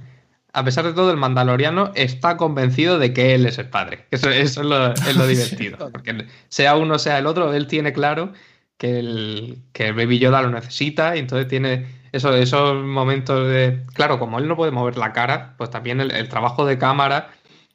a 0.54 0.64
pesar 0.64 0.86
de 0.86 0.93
todo, 0.93 1.10
el 1.10 1.18
mandaloriano 1.18 1.91
está 1.95 2.38
convencido 2.38 2.99
de 2.99 3.12
que 3.12 3.34
él 3.34 3.47
es 3.47 3.58
el 3.58 3.70
padre. 3.70 4.06
Eso, 4.12 4.30
es, 4.30 4.56
lo, 4.58 4.93
divertido. 5.28 5.89
Porque 5.91 6.28
sea 6.47 6.76
uno, 6.76 6.99
sea 6.99 7.18
el 7.18 7.26
otro, 7.26 7.54
él 7.54 7.66
tiene 7.66 7.91
claro 7.91 8.34
que 8.78 8.99
el, 8.99 9.58
que 9.74 9.88
el 9.88 9.93
Baby 9.95 10.20
Yoda 10.20 10.43
lo 10.43 10.51
necesita 10.51 11.16
y 11.16 11.20
entonces 11.20 11.47
tiene 11.47 11.88
eso, 12.12 12.36
esos 12.36 12.84
momentos 12.84 13.47
de... 13.47 13.84
Claro, 13.95 14.20
como 14.20 14.38
él 14.38 14.47
no 14.47 14.56
puede 14.56 14.72
mover 14.72 14.97
la 14.97 15.12
cara, 15.12 15.56
pues 15.58 15.72
también 15.72 15.99
el, 15.99 16.30
trabajo 16.30 16.66
de 16.68 16.78
cámara 16.78 17.32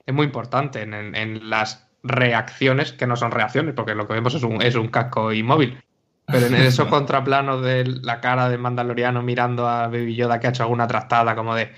es 0.06 0.14
muy 0.14 0.26
importante 0.26 0.82
en, 0.82 1.50
las 1.50 1.88
reacciones, 2.04 2.92
que 2.92 3.08
no 3.08 3.16
son 3.16 3.32
reacciones, 3.32 3.74
porque 3.74 3.96
lo 3.96 4.06
que 4.06 4.14
vemos 4.14 4.36
es 4.36 4.44
un, 4.44 4.62
es 4.62 4.76
un 4.76 4.86
casco 4.86 5.32
inmóvil. 5.32 5.82
Pero 6.26 6.46
en 6.46 6.54
esos 6.54 6.86
contraplanos 6.90 7.64
de 7.64 7.86
la 7.86 8.20
cara 8.20 8.48
del 8.48 8.60
mandaloriano 8.60 9.20
mirando 9.20 9.68
a 9.68 9.88
Baby 9.88 10.14
Yoda 10.14 10.38
que 10.38 10.46
ha 10.46 10.50
hecho 10.50 10.62
alguna 10.62 10.86
trastada 10.86 11.34
como 11.34 11.56
de 11.56 11.72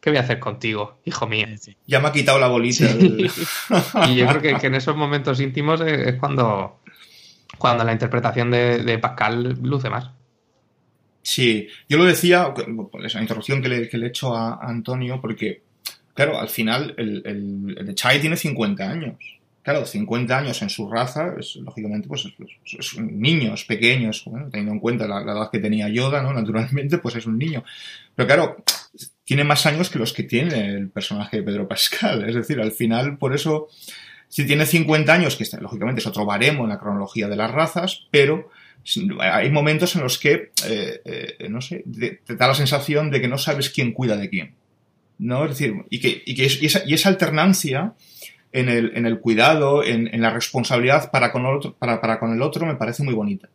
¿Qué 0.00 0.10
voy 0.10 0.16
a 0.16 0.22
hacer 0.22 0.38
contigo, 0.38 0.98
hijo 1.04 1.26
mío? 1.26 1.46
Ya 1.86 2.00
me 2.00 2.08
ha 2.08 2.12
quitado 2.12 2.38
la 2.38 2.48
bolita. 2.48 2.84
y 4.08 4.16
yo 4.16 4.26
creo 4.26 4.58
que, 4.58 4.66
en 4.66 4.74
esos 4.74 4.96
momentos 4.96 5.40
íntimos 5.40 5.80
es, 5.82 6.14
cuando, 6.16 6.80
cuando 7.58 7.84
la 7.84 7.92
interpretación 7.92 8.50
de, 8.50 8.98
Pascal 8.98 9.58
luce 9.62 9.90
más. 9.90 10.10
Sí, 11.22 11.68
yo 11.86 11.98
lo 11.98 12.04
decía, 12.04 12.54
esa 13.04 13.20
interrupción 13.20 13.60
que 13.60 13.68
le, 13.68 13.88
que 13.88 13.98
le 13.98 14.06
he 14.06 14.08
hecho 14.08 14.34
a, 14.34 14.58
Antonio, 14.66 15.20
porque, 15.20 15.62
claro, 16.14 16.40
al 16.40 16.48
final 16.48 16.94
el, 16.96 17.22
el, 17.26 17.76
el 17.78 17.94
Chai 17.94 18.20
tiene 18.20 18.36
50 18.36 18.90
años. 18.90 19.16
Claro, 19.62 19.84
50 19.84 20.38
años 20.38 20.62
en 20.62 20.70
su 20.70 20.90
raza, 20.90 21.34
es, 21.38 21.56
lógicamente, 21.56 22.08
pues 22.08 22.26
es, 22.64 22.98
niños 22.98 23.66
pequeños, 23.66 24.24
teniendo 24.50 24.72
en 24.72 24.80
cuenta 24.80 25.06
la, 25.06 25.20
la, 25.20 25.32
edad 25.32 25.50
que 25.52 25.58
tenía 25.58 25.90
Yoda, 25.90 26.22
¿no? 26.22 26.32
Naturalmente, 26.32 26.96
pues 26.96 27.16
es 27.16 27.26
un 27.26 27.36
niño. 27.36 27.62
Pero 28.14 28.26
claro, 28.26 28.64
tiene 29.30 29.44
más 29.44 29.64
años 29.64 29.90
que 29.90 30.00
los 30.00 30.12
que 30.12 30.24
tiene 30.24 30.74
el 30.74 30.88
personaje 30.88 31.36
de 31.36 31.44
Pedro 31.44 31.68
Pascal. 31.68 32.28
Es 32.28 32.34
decir, 32.34 32.60
al 32.60 32.72
final, 32.72 33.16
por 33.16 33.32
eso, 33.32 33.68
si 34.26 34.44
tiene 34.44 34.66
50 34.66 35.12
años, 35.12 35.36
que 35.36 35.46
lógicamente 35.60 36.00
es 36.00 36.06
otro 36.08 36.26
baremo 36.26 36.64
en 36.64 36.70
la 36.70 36.80
cronología 36.80 37.28
de 37.28 37.36
las 37.36 37.48
razas, 37.48 38.08
pero 38.10 38.50
hay 39.20 39.48
momentos 39.52 39.94
en 39.94 40.02
los 40.02 40.18
que, 40.18 40.50
eh, 40.66 41.00
eh, 41.04 41.48
no 41.48 41.60
sé, 41.60 41.84
te, 42.26 42.34
da 42.34 42.48
la 42.48 42.56
sensación 42.56 43.08
de 43.12 43.20
que 43.20 43.28
no 43.28 43.38
sabes 43.38 43.70
quién 43.70 43.92
cuida 43.92 44.16
de 44.16 44.30
quién. 44.30 44.54
¿No? 45.18 45.44
Es 45.44 45.50
decir, 45.50 45.74
y 45.90 46.00
que, 46.00 46.24
y 46.26 46.64
esa, 46.96 47.08
alternancia 47.08 47.94
en 48.50 48.68
el, 48.68 48.90
en 48.96 49.06
el 49.06 49.20
cuidado, 49.20 49.84
en, 49.84 50.12
en, 50.12 50.22
la 50.22 50.30
responsabilidad 50.30 51.12
para 51.12 51.30
con, 51.30 51.46
otro, 51.46 51.76
para, 51.76 52.00
para 52.00 52.18
con 52.18 52.32
el 52.32 52.42
otro, 52.42 52.66
me 52.66 52.74
parece 52.74 53.04
muy 53.04 53.14
bonita 53.14 53.48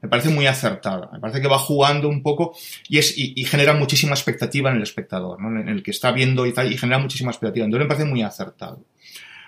me 0.00 0.08
parece 0.08 0.28
muy 0.28 0.46
acertada. 0.46 1.10
Me 1.12 1.18
parece 1.18 1.40
que 1.40 1.48
va 1.48 1.58
jugando 1.58 2.08
un 2.08 2.22
poco 2.22 2.56
y, 2.88 2.98
es, 2.98 3.14
y, 3.16 3.44
genera 3.44 3.74
muchísima 3.74 4.12
expectativa 4.12 4.70
en 4.70 4.76
el 4.76 4.82
espectador, 4.82 5.40
¿no? 5.40 5.60
en 5.60 5.68
el 5.68 5.82
que 5.82 5.90
está 5.90 6.12
viendo 6.12 6.46
y 6.46 6.52
tal, 6.52 6.72
y 6.72 6.78
genera 6.78 6.98
muchísima 6.98 7.30
expectativa. 7.30 7.64
Entonces 7.64 7.84
me 7.84 7.88
parece 7.88 8.08
muy 8.08 8.22
acertado. 8.22 8.84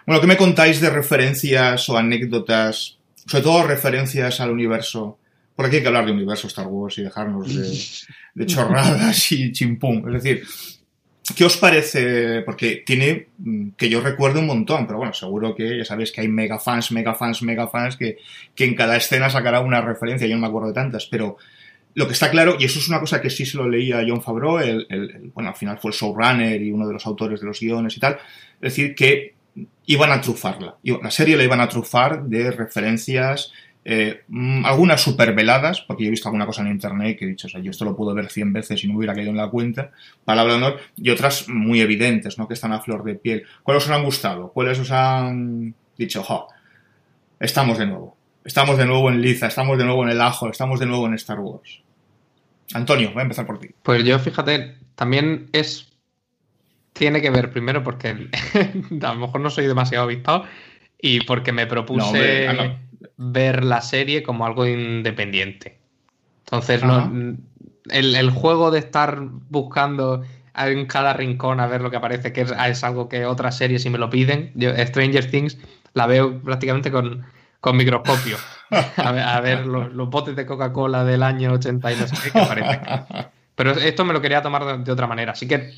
Bueno, 0.06 0.20
¿qué 0.20 0.26
me 0.26 0.36
contáis 0.36 0.80
de 0.80 0.90
referencias 0.90 1.88
o 1.88 1.96
anécdotas, 1.96 2.98
sobre 3.26 3.44
todo 3.44 3.66
referencias 3.66 4.40
al 4.40 4.50
universo? 4.50 5.18
Por 5.54 5.66
aquí 5.66 5.76
hay 5.76 5.82
que 5.82 5.88
hablar 5.88 6.06
de 6.06 6.12
universo 6.12 6.46
Star 6.46 6.66
Wars 6.66 6.98
y 6.98 7.02
dejarnos 7.02 7.54
de, 7.54 7.78
de 8.34 8.46
chorradas 8.46 9.30
y 9.32 9.52
chimpum. 9.52 10.08
Es 10.08 10.22
decir, 10.22 10.42
¿Qué 11.36 11.44
os 11.44 11.56
parece? 11.56 12.42
Porque 12.42 12.82
tiene, 12.84 13.28
mm, 13.38 13.70
que 13.76 13.88
yo 13.88 14.00
recuerdo 14.00 14.40
un 14.40 14.46
montón, 14.46 14.86
pero 14.86 14.98
bueno, 14.98 15.12
seguro 15.12 15.54
que 15.54 15.78
ya 15.78 15.84
sabéis 15.84 16.12
que 16.12 16.20
hay 16.20 16.28
mega 16.28 16.58
fans, 16.58 16.92
mega 16.92 17.14
fans, 17.14 17.42
mega 17.42 17.68
fans 17.68 17.96
que, 17.96 18.18
que 18.54 18.64
en 18.64 18.74
cada 18.74 18.96
escena 18.96 19.30
sacará 19.30 19.60
una 19.60 19.80
referencia, 19.80 20.26
yo 20.26 20.34
no 20.34 20.42
me 20.42 20.48
acuerdo 20.48 20.68
de 20.68 20.74
tantas, 20.74 21.06
pero 21.06 21.36
lo 21.94 22.06
que 22.06 22.12
está 22.12 22.30
claro, 22.30 22.56
y 22.58 22.64
eso 22.64 22.78
es 22.78 22.88
una 22.88 23.00
cosa 23.00 23.20
que 23.20 23.30
sí 23.30 23.44
se 23.44 23.56
lo 23.56 23.68
leía 23.68 23.98
a 23.98 24.04
John 24.06 24.22
Favreau, 24.22 24.58
el, 24.58 25.30
bueno, 25.34 25.50
al 25.50 25.56
final 25.56 25.78
fue 25.78 25.90
el 25.90 25.96
showrunner 25.96 26.62
y 26.62 26.70
uno 26.70 26.86
de 26.86 26.92
los 26.92 27.06
autores 27.06 27.40
de 27.40 27.46
los 27.46 27.60
guiones 27.60 27.96
y 27.96 28.00
tal, 28.00 28.14
es 28.14 28.60
decir, 28.60 28.94
que 28.94 29.34
iban 29.86 30.12
a 30.12 30.20
trufarla. 30.20 30.76
La 30.82 31.10
serie 31.10 31.36
la 31.36 31.44
iban 31.44 31.60
a 31.60 31.68
trufar 31.68 32.24
de 32.24 32.50
referencias 32.52 33.52
eh, 33.92 34.22
mm, 34.28 34.64
algunas 34.64 35.00
super 35.00 35.34
veladas, 35.34 35.80
porque 35.80 36.04
yo 36.04 36.08
he 36.08 36.10
visto 36.12 36.28
alguna 36.28 36.46
cosa 36.46 36.62
en 36.62 36.68
internet 36.68 37.18
que 37.18 37.24
he 37.24 37.28
dicho, 37.28 37.48
o 37.48 37.50
sea, 37.50 37.60
yo 37.60 37.72
esto 37.72 37.84
lo 37.84 37.96
puedo 37.96 38.14
ver 38.14 38.30
100 38.30 38.52
veces 38.52 38.84
y 38.84 38.86
no 38.86 38.92
me 38.92 38.98
hubiera 38.98 39.14
caído 39.14 39.30
en 39.30 39.36
la 39.36 39.50
cuenta, 39.50 39.90
palabra 40.24 40.52
de 40.52 40.58
honor, 40.58 40.80
y 40.96 41.10
otras 41.10 41.48
muy 41.48 41.80
evidentes, 41.80 42.38
¿no? 42.38 42.46
Que 42.46 42.54
están 42.54 42.72
a 42.72 42.80
flor 42.80 43.02
de 43.02 43.16
piel. 43.16 43.44
¿Cuáles 43.64 43.84
os 43.84 43.90
han 43.90 44.04
gustado? 44.04 44.52
¿Cuáles 44.52 44.78
os 44.78 44.92
han 44.92 45.74
dicho, 45.98 46.22
jo, 46.22 46.46
estamos 47.40 47.78
de 47.78 47.86
nuevo? 47.86 48.16
Estamos 48.44 48.78
de 48.78 48.86
nuevo 48.86 49.10
en 49.10 49.20
Liza, 49.20 49.48
estamos 49.48 49.76
de 49.76 49.84
nuevo 49.84 50.04
en 50.04 50.10
el 50.10 50.20
ajo, 50.20 50.48
estamos 50.48 50.78
de 50.78 50.86
nuevo 50.86 51.06
en 51.06 51.14
Star 51.14 51.40
Wars. 51.40 51.82
Antonio, 52.72 53.10
voy 53.10 53.20
a 53.20 53.22
empezar 53.22 53.44
por 53.44 53.58
ti. 53.58 53.70
Pues 53.82 54.04
yo, 54.04 54.18
fíjate, 54.20 54.76
también 54.94 55.48
es. 55.52 55.88
Tiene 56.92 57.20
que 57.20 57.30
ver 57.30 57.50
primero 57.50 57.82
porque 57.82 58.08
a 59.02 59.14
lo 59.14 59.20
mejor 59.20 59.40
no 59.40 59.50
soy 59.50 59.66
demasiado 59.66 60.04
avispado 60.04 60.44
y 61.00 61.22
porque 61.22 61.50
me 61.50 61.66
propuse 61.66 62.78
ver 63.16 63.64
la 63.64 63.80
serie 63.80 64.22
como 64.22 64.46
algo 64.46 64.66
independiente. 64.66 65.78
Entonces, 66.44 66.82
no, 66.82 67.36
el, 67.90 68.30
juego 68.30 68.70
de 68.70 68.80
estar 68.80 69.20
buscando 69.20 70.22
en 70.54 70.86
cada 70.86 71.12
rincón 71.12 71.60
a 71.60 71.66
ver 71.66 71.80
lo 71.80 71.90
que 71.90 71.96
aparece, 71.96 72.32
que 72.32 72.42
es, 72.42 72.84
algo 72.84 73.08
que 73.08 73.24
otras 73.24 73.56
series, 73.56 73.82
si 73.82 73.90
me 73.90 73.98
lo 73.98 74.10
piden, 74.10 74.52
yo, 74.54 74.70
Stranger 74.76 75.30
Things 75.30 75.58
la 75.94 76.06
veo 76.06 76.40
prácticamente 76.40 76.90
con, 76.90 77.24
microscopio. 77.72 78.36
A 78.96 79.40
ver, 79.40 79.66
los, 79.66 80.08
botes 80.08 80.36
de 80.36 80.46
Coca-Cola 80.46 81.04
del 81.04 81.22
año 81.22 81.52
80 81.52 81.92
y 81.92 81.96
no 81.96 82.06
sé 82.06 82.16
qué, 82.22 82.30
que 82.30 82.40
aparecen. 82.40 82.80
Pero 83.54 83.72
esto 83.72 84.04
me 84.04 84.12
lo 84.12 84.20
quería 84.20 84.42
tomar 84.42 84.84
de, 84.84 84.92
otra 84.92 85.06
manera. 85.06 85.32
Así 85.32 85.46
que 85.46 85.72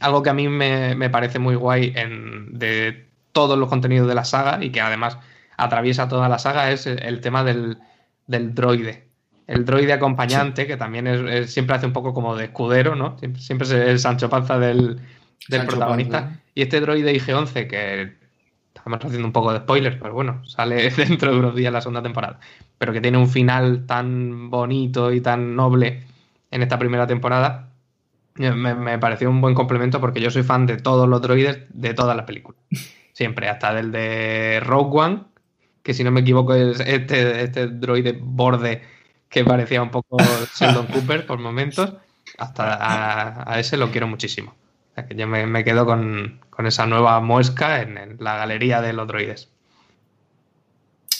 algo 0.00 0.22
que 0.22 0.30
a 0.30 0.34
mí 0.34 0.48
me, 0.48 1.10
parece 1.10 1.38
muy 1.38 1.54
guay 1.54 1.92
en, 1.96 2.58
de 2.58 3.08
todos 3.32 3.58
los 3.58 3.68
contenidos 3.68 4.08
de 4.08 4.14
la 4.14 4.24
saga 4.24 4.62
y 4.62 4.70
que 4.70 4.80
además 4.80 5.18
atraviesa 5.56 6.08
toda 6.08 6.28
la 6.28 6.38
saga 6.38 6.70
es 6.70 6.86
el, 6.86 7.20
tema 7.20 7.44
del, 7.44 7.78
droide. 8.26 9.08
El 9.46 9.64
droide 9.64 9.92
acompañante, 9.92 10.66
que 10.66 10.76
también 10.76 11.06
es, 11.06 11.52
siempre 11.52 11.76
hace 11.76 11.86
un 11.86 11.92
poco 11.92 12.12
como 12.12 12.36
de 12.36 12.46
escudero, 12.46 12.94
¿no? 12.96 13.16
Siempre, 13.18 13.66
es 13.66 13.72
el 13.72 13.98
Sancho 13.98 14.28
Panza 14.28 14.58
del, 14.58 15.00
protagonista. 15.48 16.40
Y 16.54 16.62
este 16.62 16.80
droide 16.80 17.14
IG-11, 17.14 17.66
que 17.66 18.16
estamos 18.74 19.04
haciendo 19.04 19.26
un 19.26 19.32
poco 19.32 19.52
de 19.52 19.58
spoilers, 19.58 19.96
pero 20.00 20.14
bueno, 20.14 20.44
sale 20.44 20.90
dentro 20.96 21.32
de 21.32 21.38
unos 21.38 21.54
días 21.54 21.72
la 21.72 21.80
segunda 21.80 22.02
temporada, 22.02 22.38
pero 22.78 22.92
que 22.92 23.00
tiene 23.00 23.18
un 23.18 23.28
final 23.28 23.86
tan 23.86 24.50
bonito 24.50 25.12
y 25.12 25.20
tan 25.20 25.56
noble 25.56 26.04
en 26.50 26.62
esta 26.62 26.78
primera 26.78 27.06
temporada, 27.06 27.70
eh, 28.38 28.52
me, 28.52 28.98
pareció 28.98 29.30
un 29.30 29.40
buen 29.40 29.54
complemento 29.54 30.00
porque 30.00 30.20
yo 30.20 30.30
soy 30.30 30.42
fan 30.42 30.66
de 30.66 30.76
todos 30.76 31.08
los 31.08 31.20
droides 31.20 31.60
de 31.70 31.94
todas 31.94 32.16
las 32.16 32.26
películas. 32.26 32.60
Siempre, 33.12 33.48
hasta 33.48 33.74
del 33.74 33.92
de 33.92 34.60
Rogue 34.60 35.00
One, 35.00 35.20
que 35.86 35.94
si 35.94 36.02
no 36.02 36.10
me 36.10 36.22
equivoco 36.22 36.52
es 36.52 36.80
este, 36.80 37.44
este 37.44 37.68
droide 37.68 38.18
borde 38.20 38.82
que 39.28 39.44
parecía 39.44 39.80
un 39.80 39.92
poco 39.92 40.16
Sheldon 40.58 40.86
Cooper 40.92 41.24
por 41.26 41.38
momentos. 41.38 41.92
Hasta 42.38 43.52
a, 43.52 43.60
ese 43.60 43.76
lo 43.76 43.92
quiero 43.92 44.08
muchísimo. 44.08 44.56
que 45.08 45.14
yo 45.14 45.28
me, 45.28 45.62
quedo 45.62 45.86
con, 45.86 46.40
esa 46.66 46.86
nueva 46.86 47.20
muesca 47.20 47.82
en, 47.82 47.98
en, 47.98 48.16
la 48.18 48.36
galería 48.36 48.82
de 48.82 48.94
los 48.94 49.06
droides. 49.06 49.48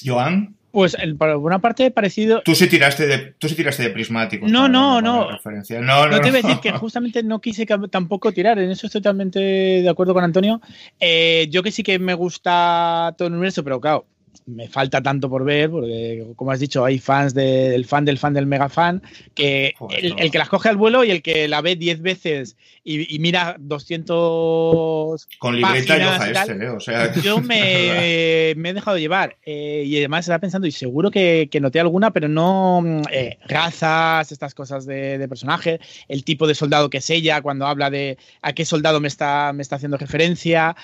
Joan. 0.05 0.57
Pues 0.73 0.97
por 1.17 1.29
una 1.37 1.61
parte 1.61 1.93
parecido. 1.93 2.43
Tú 2.45 2.57
sí 2.57 2.67
tiraste 2.67 3.07
de, 3.07 3.19
tú 3.39 3.49
sí 3.49 3.55
tiraste 3.55 3.85
de 3.85 3.91
prismático. 3.91 4.49
No, 4.49 4.69
no, 4.69 5.01
no. 5.01 5.29
No, 5.31 6.07
no. 6.09 6.21
te 6.21 6.31
voy 6.31 6.41
a 6.41 6.43
decir 6.43 6.59
que 6.61 6.73
justamente 6.73 7.23
no 7.23 7.41
quise 7.41 7.65
tampoco 7.89 8.33
tirar. 8.33 8.59
En 8.59 8.69
eso 8.69 8.89
estoy 8.89 9.01
totalmente 9.01 9.39
de 9.39 9.89
acuerdo 9.89 10.13
con 10.13 10.25
Antonio. 10.25 10.61
Eh, 10.99 11.47
yo 11.51 11.63
que 11.63 11.71
sí 11.71 11.85
que 11.85 12.01
me 12.01 12.15
gusta 12.15 13.15
todo 13.17 13.29
el 13.29 13.35
universo, 13.35 13.63
pero 13.63 13.81
claro, 13.81 14.07
me 14.47 14.69
falta 14.69 15.03
tanto 15.03 15.29
por 15.29 15.45
ver, 15.45 15.71
porque 15.71 16.25
como 16.37 16.53
has 16.53 16.61
dicho, 16.61 16.85
hay 16.85 16.99
fans 16.99 17.35
del 17.35 17.85
fan 17.85 18.05
del 18.05 18.19
fan 18.19 18.33
del 18.33 18.47
mega 18.47 18.69
fan, 18.69 19.03
que 19.35 19.75
el, 19.91 20.31
que 20.31 20.39
las 20.39 20.49
coge 20.49 20.69
al 20.69 20.77
vuelo 20.77 21.05
y 21.05 21.11
el 21.11 21.21
que 21.21 21.49
la 21.49 21.61
ve 21.61 21.77
10 21.77 22.01
veces 22.01 22.57
y, 22.85 23.19
mira 23.19 23.57
200... 23.59 25.29
Con 25.39 25.57
libreta 25.57 25.99
y 25.99 26.03
hoja 26.03 26.31
este, 26.31 26.53
¿eh? 26.65 26.69
o 26.69 26.79
sea... 26.79 27.13
Yo 27.15 27.41
me, 27.43 28.51
he 28.51 28.55
dejado 28.55 28.99
llevar 28.99 29.37
eh, 29.45 29.83
y 29.85 29.97
además 29.99 30.21
estaba 30.21 30.39
pensando, 30.39 30.69
y 30.69 30.73
seguro 30.73 31.11
que, 31.11 31.49
noté 31.61 31.81
alguna, 31.81 32.13
pero 32.13 32.29
no 32.29 33.03
eh, 33.11 33.39
razas, 33.49 34.31
estas 34.31 34.55
cosas 34.55 34.87
de, 34.87 35.19
de, 35.19 35.29
personaje, 35.29 35.81
el 36.07 36.23
tipo 36.23 36.47
de 36.47 36.55
soldado 36.55 36.89
que 36.89 36.99
es 36.99 37.11
ella, 37.11 37.43
cuando 37.43 37.67
habla 37.67 37.91
de 37.91 38.19
a 38.43 38.53
qué 38.53 38.65
soldado 38.65 39.01
me 39.01 39.09
está, 39.09 39.53
me 39.53 39.63
está 39.63 39.77
haciendo 39.77 39.97
referencia. 39.97 40.77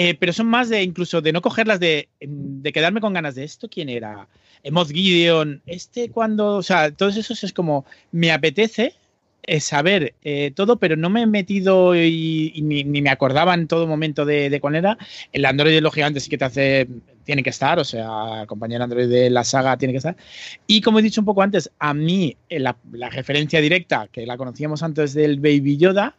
Eh, 0.00 0.14
pero 0.14 0.32
son 0.32 0.46
más 0.46 0.68
de 0.68 0.84
incluso 0.84 1.20
de 1.20 1.32
no 1.32 1.42
cogerlas, 1.42 1.80
de, 1.80 2.08
de 2.20 2.72
quedarme 2.72 3.00
con 3.00 3.14
ganas 3.14 3.34
de 3.34 3.42
esto. 3.42 3.68
¿Quién 3.68 3.88
era? 3.88 4.28
Moz 4.70 4.92
Gideon. 4.92 5.60
Este 5.66 6.08
cuando. 6.08 6.54
O 6.54 6.62
sea, 6.62 6.92
todos 6.92 7.16
esos 7.16 7.42
es 7.42 7.52
como. 7.52 7.84
Me 8.12 8.30
apetece 8.30 8.94
eh, 9.42 9.58
saber 9.58 10.14
eh, 10.22 10.52
todo, 10.54 10.76
pero 10.76 10.94
no 10.94 11.10
me 11.10 11.22
he 11.22 11.26
metido 11.26 11.96
y, 11.96 12.60
ni, 12.62 12.84
me 12.84 13.10
acordaba 13.10 13.54
en 13.54 13.66
todo 13.66 13.88
momento 13.88 14.24
de, 14.24 14.50
de, 14.50 14.60
cuál 14.60 14.76
era. 14.76 14.96
El 15.32 15.44
Android 15.44 15.74
de 15.74 15.80
los 15.80 15.92
gigantes 15.92 16.22
sí 16.22 16.30
que 16.30 16.38
te 16.38 16.44
hace. 16.44 16.88
Tiene 17.24 17.42
que 17.42 17.50
estar, 17.50 17.80
o 17.80 17.84
sea, 17.84 18.44
compañero 18.46 18.84
Android 18.84 19.08
de 19.08 19.30
la 19.30 19.42
saga 19.42 19.76
tiene 19.76 19.94
que 19.94 19.98
estar. 19.98 20.16
Y 20.68 20.80
como 20.80 21.00
he 21.00 21.02
dicho 21.02 21.20
un 21.20 21.24
poco 21.24 21.42
antes, 21.42 21.72
a 21.80 21.92
mí 21.92 22.36
la 22.48 22.76
referencia 23.10 23.60
directa, 23.60 24.06
que 24.12 24.24
la 24.26 24.36
conocíamos 24.36 24.84
antes 24.84 25.12
del 25.12 25.40
Baby 25.40 25.76
Yoda, 25.76 26.14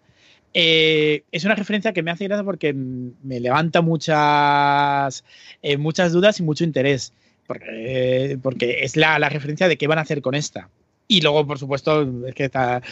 eh, 0.53 1.23
es 1.31 1.45
una 1.45 1.55
referencia 1.55 1.93
que 1.93 2.03
me 2.03 2.11
hace 2.11 2.25
gracia 2.25 2.43
porque 2.43 2.73
me 2.73 3.39
levanta 3.39 3.81
muchas, 3.81 5.23
eh, 5.61 5.77
muchas 5.77 6.11
dudas 6.11 6.39
y 6.39 6.43
mucho 6.43 6.63
interés. 6.63 7.13
Porque, 7.47 8.37
porque 8.43 8.83
es 8.83 8.95
la, 8.95 9.17
la, 9.17 9.29
referencia 9.29 9.67
de 9.67 9.77
qué 9.77 9.87
van 9.87 9.97
a 9.97 10.01
hacer 10.01 10.21
con 10.21 10.35
esta. 10.35 10.69
Y 11.07 11.21
luego, 11.21 11.47
por 11.47 11.57
supuesto, 11.57 12.27
es 12.27 12.35
que 12.35 12.45
está 12.45 12.83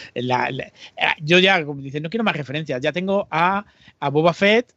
yo 1.21 1.37
ya, 1.37 1.63
como 1.63 1.81
dice, 1.81 2.01
no 2.01 2.09
quiero 2.09 2.23
más 2.23 2.35
referencias. 2.35 2.81
Ya 2.81 2.91
tengo 2.91 3.27
a, 3.29 3.65
a 3.99 4.09
Boba 4.09 4.33
Fett, 4.33 4.73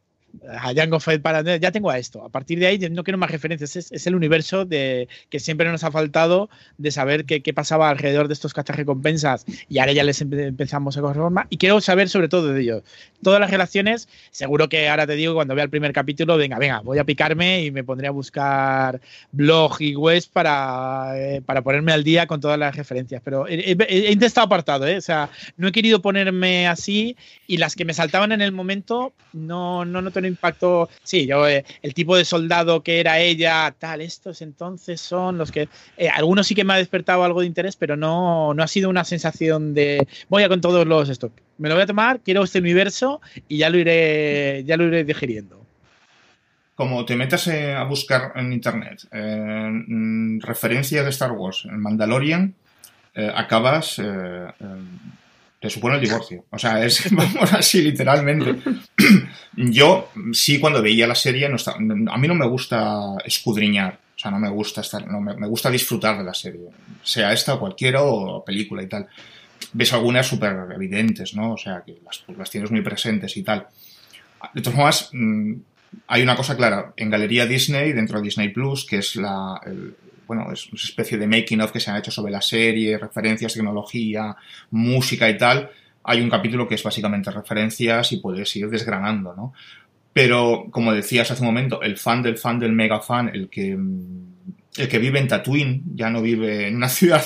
a 0.49 0.73
Jango 0.73 0.99
Fett 0.99 1.21
para 1.21 1.41
ya 1.57 1.71
tengo 1.71 1.89
a 1.89 1.97
esto. 1.97 2.23
A 2.23 2.29
partir 2.29 2.59
de 2.59 2.67
ahí 2.67 2.79
no 2.89 3.03
quiero 3.03 3.17
más 3.17 3.31
referencias. 3.31 3.75
Es, 3.75 4.07
el 4.07 4.15
universo 4.15 4.65
de 4.65 5.07
que 5.29 5.39
siempre 5.39 5.69
nos 5.69 5.83
ha 5.83 5.91
faltado 5.91 6.49
de 6.77 6.91
saber 6.91 7.25
qué, 7.25 7.53
pasaba 7.53 7.89
alrededor 7.89 8.27
de 8.27 8.33
estos 8.33 8.53
cachas 8.53 8.75
recompensas 8.75 9.45
y 9.67 9.79
ahora 9.79 9.91
ya 9.91 10.03
les 10.03 10.21
empezamos 10.21 10.97
a 10.97 11.01
coger 11.01 11.17
forma. 11.17 11.47
Y 11.49 11.57
quiero 11.57 11.81
saber 11.81 12.09
sobre 12.09 12.29
todo 12.29 12.53
de 12.53 12.61
ellos. 12.61 12.83
Todas 13.21 13.39
las 13.39 13.51
relaciones, 13.51 14.07
seguro 14.31 14.69
que 14.69 14.89
ahora 14.89 15.05
te 15.05 15.15
digo 15.15 15.33
cuando 15.35 15.53
vea 15.53 15.63
el 15.63 15.69
primer 15.69 15.93
capítulo, 15.93 16.37
venga, 16.37 16.57
venga, 16.57 16.79
voy 16.79 16.97
a 16.97 17.03
picarme 17.03 17.63
y 17.63 17.71
me 17.71 17.83
pondré 17.83 18.07
a 18.07 18.11
buscar 18.11 18.99
blog 19.31 19.81
y 19.81 19.95
webs 19.95 20.27
para, 20.27 21.13
eh, 21.15 21.41
para 21.41 21.61
ponerme 21.61 21.91
al 21.91 22.03
día 22.03 22.25
con 22.25 22.41
todas 22.41 22.57
las 22.57 22.75
referencias. 22.75 23.21
Pero 23.23 23.47
he, 23.47 23.77
he, 23.87 24.11
intentado 24.11 24.45
apartado, 24.45 24.87
¿eh? 24.87 24.97
o 24.97 25.01
sea, 25.01 25.29
no 25.57 25.67
he 25.67 25.71
querido 25.71 26.01
ponerme 26.01 26.67
así 26.67 27.15
y 27.47 27.57
las 27.57 27.75
que 27.75 27.85
me 27.85 27.93
saltaban 27.93 28.31
en 28.31 28.41
el 28.41 28.51
momento 28.51 29.13
no, 29.33 29.85
no, 29.85 30.01
no 30.01 30.11
impacto. 30.25 30.89
Sí, 31.03 31.25
yo, 31.25 31.47
eh, 31.47 31.65
el 31.81 31.93
tipo 31.93 32.15
de 32.15 32.25
soldado 32.25 32.83
que 32.83 32.99
era 32.99 33.19
ella, 33.19 33.73
tal, 33.77 34.01
estos 34.01 34.41
entonces 34.41 35.01
son 35.01 35.37
los 35.37 35.51
que. 35.51 35.67
Eh, 35.97 36.09
algunos 36.09 36.47
sí 36.47 36.55
que 36.55 36.63
me 36.63 36.73
ha 36.73 36.77
despertado 36.77 37.23
algo 37.23 37.41
de 37.41 37.47
interés, 37.47 37.75
pero 37.75 37.95
no, 37.95 38.53
no 38.53 38.63
ha 38.63 38.67
sido 38.67 38.89
una 38.89 39.03
sensación 39.03 39.73
de 39.73 40.07
voy 40.29 40.43
a 40.43 40.49
con 40.49 40.61
todos 40.61 40.85
los 40.85 41.09
esto. 41.09 41.31
Me 41.57 41.69
lo 41.69 41.75
voy 41.75 41.83
a 41.83 41.87
tomar, 41.87 42.21
quiero 42.21 42.43
este 42.43 42.59
universo 42.59 43.21
y 43.47 43.57
ya 43.57 43.69
lo 43.69 43.77
iré, 43.77 44.63
ya 44.65 44.77
lo 44.77 44.85
iré 44.85 45.03
digiriendo 45.03 45.59
como 46.73 47.05
te 47.05 47.15
metas 47.15 47.45
eh, 47.45 47.75
a 47.75 47.83
buscar 47.83 48.31
en 48.35 48.51
internet 48.51 49.07
mm, 49.11 50.39
referencias 50.39 51.03
de 51.03 51.11
Star 51.11 51.31
Wars 51.31 51.65
en 51.65 51.79
Mandalorian, 51.79 52.55
acabas 53.35 53.99
te 55.61 55.69
supone 55.69 55.95
el 55.95 56.01
divorcio. 56.01 56.45
O 56.49 56.57
sea, 56.57 56.83
es, 56.83 57.09
vamos 57.11 57.53
así 57.53 57.83
literalmente. 57.83 58.55
Yo 59.55 60.09
sí 60.33 60.59
cuando 60.59 60.81
veía 60.81 61.05
la 61.05 61.15
serie, 61.15 61.47
no 61.47 61.57
a 62.11 62.17
mí 62.17 62.27
no 62.27 62.33
me 62.33 62.47
gusta 62.47 63.15
escudriñar, 63.23 63.99
o 64.15 64.19
sea, 64.19 64.31
no 64.31 64.39
me 64.39 64.49
gusta 64.49 64.81
estar, 64.81 65.07
no, 65.07 65.21
me, 65.21 65.47
gusta 65.47 65.69
disfrutar 65.69 66.17
de 66.17 66.23
la 66.23 66.33
serie, 66.33 66.67
sea 67.03 67.31
esta 67.31 67.53
o 67.53 67.59
cualquiera 67.59 68.01
o 68.01 68.43
película 68.43 68.81
y 68.81 68.87
tal. 68.87 69.07
Ves 69.73 69.93
algunas 69.93 70.25
súper 70.25 70.57
evidentes, 70.73 71.35
¿no? 71.35 71.53
O 71.53 71.57
sea, 71.57 71.83
que 71.85 71.99
las, 72.03 72.23
las 72.35 72.49
tienes 72.49 72.71
muy 72.71 72.81
presentes 72.81 73.37
y 73.37 73.43
tal. 73.43 73.67
De 74.55 74.61
todas 74.61 74.75
formas, 74.75 75.09
mm, 75.13 75.53
hay 76.07 76.23
una 76.23 76.35
cosa 76.35 76.57
clara, 76.57 76.91
en 76.97 77.11
Galería 77.11 77.45
Disney, 77.45 77.93
dentro 77.93 78.17
de 78.17 78.23
Disney 78.23 78.49
Plus, 78.49 78.83
que 78.83 78.97
es 78.97 79.15
la, 79.15 79.61
bueno, 80.31 80.49
es 80.49 80.67
una 80.67 80.81
especie 80.81 81.17
de 81.17 81.27
making 81.27 81.59
of 81.59 81.73
que 81.73 81.81
se 81.81 81.91
han 81.91 81.97
hecho 81.97 82.09
sobre 82.09 82.31
la 82.31 82.39
serie, 82.41 82.97
referencias, 82.97 83.53
tecnología, 83.53 84.33
música 84.69 85.29
y 85.29 85.37
tal. 85.37 85.69
Hay 86.05 86.21
un 86.21 86.29
capítulo 86.29 86.69
que 86.69 86.75
es 86.75 86.83
básicamente 86.83 87.31
referencias 87.31 88.13
y 88.13 88.17
puedes 88.21 88.55
ir 88.55 88.69
desgranando, 88.69 89.35
¿no? 89.35 89.53
Pero, 90.13 90.67
como 90.71 90.93
decías 90.93 91.29
hace 91.31 91.41
un 91.41 91.47
momento, 91.47 91.81
el 91.81 91.97
fan 91.97 92.23
del 92.23 92.37
fan 92.37 92.59
del 92.59 92.71
mega 92.71 93.01
fan, 93.01 93.29
el 93.33 93.49
que, 93.49 93.71
el 93.71 94.87
que 94.87 94.99
vive 94.99 95.19
en 95.19 95.27
Tatooine, 95.27 95.83
ya 95.95 96.09
no 96.09 96.21
vive 96.21 96.69
en 96.69 96.77
una 96.77 96.87
ciudad, 96.97 97.25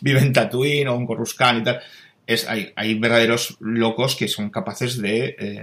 vive 0.00 0.20
en 0.20 0.32
Tatooine 0.32 0.88
o 0.88 0.96
en 0.96 1.04
Coruscant 1.04 1.60
y 1.60 1.64
tal, 1.64 1.80
es, 2.26 2.48
hay, 2.48 2.72
hay, 2.74 2.98
verdaderos 2.98 3.58
locos 3.60 4.16
que 4.16 4.28
son 4.28 4.48
capaces 4.48 4.96
de 4.96 5.36
eh, 5.38 5.62